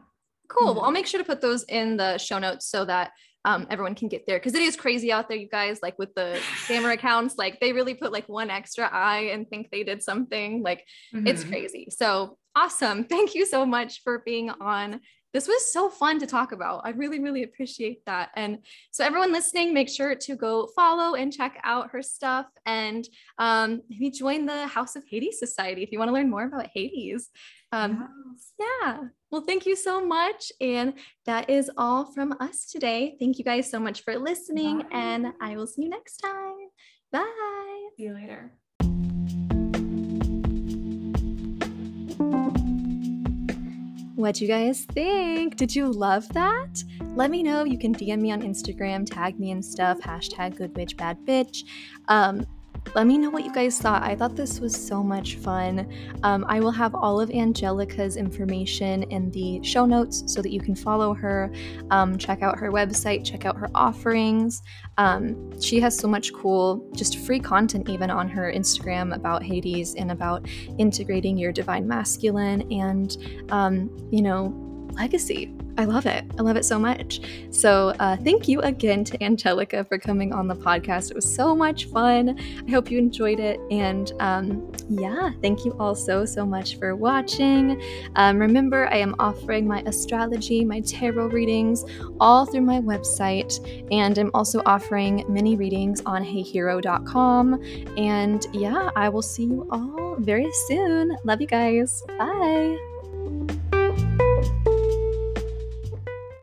Cool. 0.49 0.69
Mm-hmm. 0.69 0.77
Well, 0.77 0.85
I'll 0.87 0.93
make 0.93 1.07
sure 1.07 1.21
to 1.21 1.27
put 1.27 1.41
those 1.41 1.65
in 1.65 1.97
the 1.97 2.19
show 2.19 2.39
notes 2.39 2.67
so 2.67 2.85
that 2.85 3.13
um, 3.45 3.67
everyone 3.71 3.95
can 3.95 4.09
get 4.09 4.27
there 4.27 4.39
because 4.39 4.55
it 4.55 4.63
is 4.63 4.77
crazy 4.77 5.13
out 5.13 5.29
there, 5.29 5.39
you 5.39 5.49
guys. 5.49 5.79
Like 5.83 5.99
with 5.99 6.15
the 6.15 6.41
scammer 6.67 6.93
accounts, 6.95 7.37
like 7.39 7.61
they 7.61 7.73
really 7.73 7.95
put 7.95 8.13
like 8.13 8.29
one 8.29 8.51
extra 8.51 8.89
eye 8.91 9.31
and 9.33 9.49
think 9.49 9.71
they 9.71 9.85
did 9.85 10.03
something. 10.03 10.63
Like 10.63 10.85
mm-hmm. 11.15 11.27
it's 11.27 11.45
crazy. 11.45 11.89
So 11.91 12.37
awesome. 12.55 13.05
Thank 13.05 13.35
you 13.35 13.47
so 13.47 13.65
much 13.65 14.03
for 14.03 14.23
being 14.25 14.51
on 14.51 15.01
this 15.33 15.47
was 15.47 15.73
so 15.73 15.89
fun 15.91 16.19
to 16.21 16.27
talk 16.27 16.53
about. 16.53 16.83
I 16.85 16.91
really, 16.91 17.21
really 17.21 17.43
appreciate 17.43 18.05
that. 18.07 18.31
And 18.35 18.59
so, 18.91 19.05
everyone 19.05 19.33
listening, 19.33 19.75
make 19.75 19.89
sure 19.89 20.15
to 20.15 20.37
go 20.37 20.69
follow 20.75 21.15
and 21.15 21.33
check 21.33 21.61
out 21.65 21.91
her 21.91 22.03
stuff 22.03 22.47
and 22.65 23.09
um, 23.39 23.83
maybe 23.89 24.11
join 24.11 24.47
the 24.47 24.67
House 24.67 24.97
of 24.97 25.05
Hades 25.09 25.39
Society 25.39 25.83
if 25.83 25.93
you 25.93 25.99
want 25.99 26.09
to 26.09 26.15
learn 26.15 26.31
more 26.31 26.45
about 26.45 26.69
Hades. 26.73 27.31
Um, 27.73 28.09
yeah. 28.59 29.05
Well, 29.31 29.43
thank 29.43 29.67
you 29.67 29.77
so 29.77 30.05
much. 30.05 30.51
And 30.61 30.95
that 31.27 31.51
is 31.51 31.71
all 31.77 32.07
from 32.13 32.35
us 32.41 32.65
today. 32.71 33.17
Thank 33.19 33.39
you 33.39 33.45
guys 33.45 33.71
so 33.71 33.79
much 33.79 34.03
for 34.05 34.19
listening, 34.19 34.79
Bye. 34.79 34.87
and 34.93 35.27
I 35.41 35.57
will 35.57 35.67
see 35.67 35.83
you 35.83 35.91
next 35.91 36.17
time. 36.19 36.55
Bye. 37.13 37.89
See 37.97 38.05
you 38.05 38.15
later. 38.15 38.53
What 44.19 44.35
do 44.35 44.45
you 44.45 44.51
guys 44.51 44.85
think? 44.85 45.55
Did 45.55 45.77
you 45.77 45.93
love 45.93 46.29
that? 46.31 46.83
Let 47.15 47.31
me 47.31 47.45
know. 47.45 47.63
You 47.63 47.79
can 47.79 47.95
DM 47.95 48.19
me 48.21 48.33
on 48.33 48.43
Instagram, 48.43 49.07
tag 49.09 49.39
me 49.39 49.53
and 49.53 49.65
stuff, 49.65 50.01
hashtag 50.01 50.57
good 50.57 50.75
bitch, 50.75 50.97
bad 50.97 51.19
bitch. 51.25 51.63
Um, 52.09 52.45
let 52.95 53.07
me 53.07 53.19
know 53.19 53.31
what 53.31 53.45
you 53.45 53.53
guys 53.53 53.79
thought. 53.79 54.03
I 54.03 54.15
thought 54.15 54.37
this 54.37 54.61
was 54.61 54.75
so 54.75 55.03
much 55.03 55.37
fun. 55.37 55.93
Um, 56.23 56.45
I 56.49 56.61
will 56.61 56.71
have 56.71 56.95
all 56.95 57.21
of 57.21 57.31
Angelica's 57.31 58.17
information 58.17 59.05
in 59.05 59.31
the 59.31 59.63
show 59.63 59.87
notes 59.87 60.25
so 60.27 60.43
that 60.43 60.51
you 60.51 60.61
can 60.61 60.75
follow 60.75 61.15
her, 61.15 61.51
um, 61.91 62.19
check 62.19 62.43
out 62.43 62.59
her 62.59 62.71
website, 62.71 63.25
check 63.25 63.45
out 63.45 63.57
her 63.57 63.69
offerings. 63.75 64.63
Um, 64.97 65.61
she 65.61 65.81
has 65.81 65.97
so 65.97 66.09
much 66.09 66.33
cool, 66.33 66.89
just 66.95 67.19
free 67.19 67.41
content 67.41 67.89
even 67.89 68.11
on 68.11 68.29
her 68.29 68.53
Instagram 68.53 69.15
about 69.15 69.43
Hades 69.43 69.95
and 69.95 70.11
about 70.11 70.47
integrating 70.79 71.37
your 71.37 71.53
divine 71.53 71.87
masculine 71.87 72.71
and, 72.73 73.17
um, 73.51 73.91
you 74.11 74.23
know, 74.23 74.68
legacy. 74.99 75.55
I 75.79 75.85
love 75.85 76.07
it. 76.07 76.25
I 76.37 76.43
love 76.43 76.57
it 76.57 76.65
so 76.65 76.77
much. 76.77 77.21
So, 77.51 77.91
uh, 78.01 78.17
thank 78.17 78.49
you 78.49 78.61
again 78.63 79.05
to 79.05 79.23
Angelica 79.23 79.85
for 79.85 79.97
coming 79.97 80.33
on 80.33 80.49
the 80.49 80.57
podcast. 80.57 81.11
It 81.11 81.15
was 81.15 81.33
so 81.33 81.55
much 81.55 81.87
fun. 81.87 82.37
I 82.67 82.71
hope 82.71 82.91
you 82.91 82.99
enjoyed 82.99 83.39
it. 83.39 83.61
And 83.71 84.13
um, 84.19 84.73
yeah, 84.89 85.31
thank 85.41 85.65
you 85.65 85.77
all 85.79 85.95
so, 85.95 86.25
so 86.25 86.45
much 86.45 86.79
for 86.79 86.97
watching. 86.97 87.81
Um, 88.17 88.39
remember, 88.39 88.89
I 88.89 88.97
am 88.97 89.15
offering 89.21 89.69
my 89.69 89.83
astrology, 89.87 90.65
my 90.65 90.81
tarot 90.81 91.29
readings 91.29 91.85
all 92.19 92.45
through 92.45 92.63
my 92.63 92.81
website. 92.81 93.55
And 93.93 94.19
I'm 94.19 94.33
also 94.35 94.63
offering 94.67 95.25
mini 95.29 95.55
readings 95.55 96.03
on 96.07 96.25
heyhero.com. 96.25 97.63
And 97.97 98.47
yeah, 98.53 98.91
I 98.97 99.09
will 99.09 99.23
see 99.23 99.45
you 99.45 99.69
all 99.71 100.17
very 100.19 100.51
soon. 100.67 101.17
Love 101.25 101.41
you 101.41 101.47
guys. 101.47 102.03
Bye. 102.19 102.88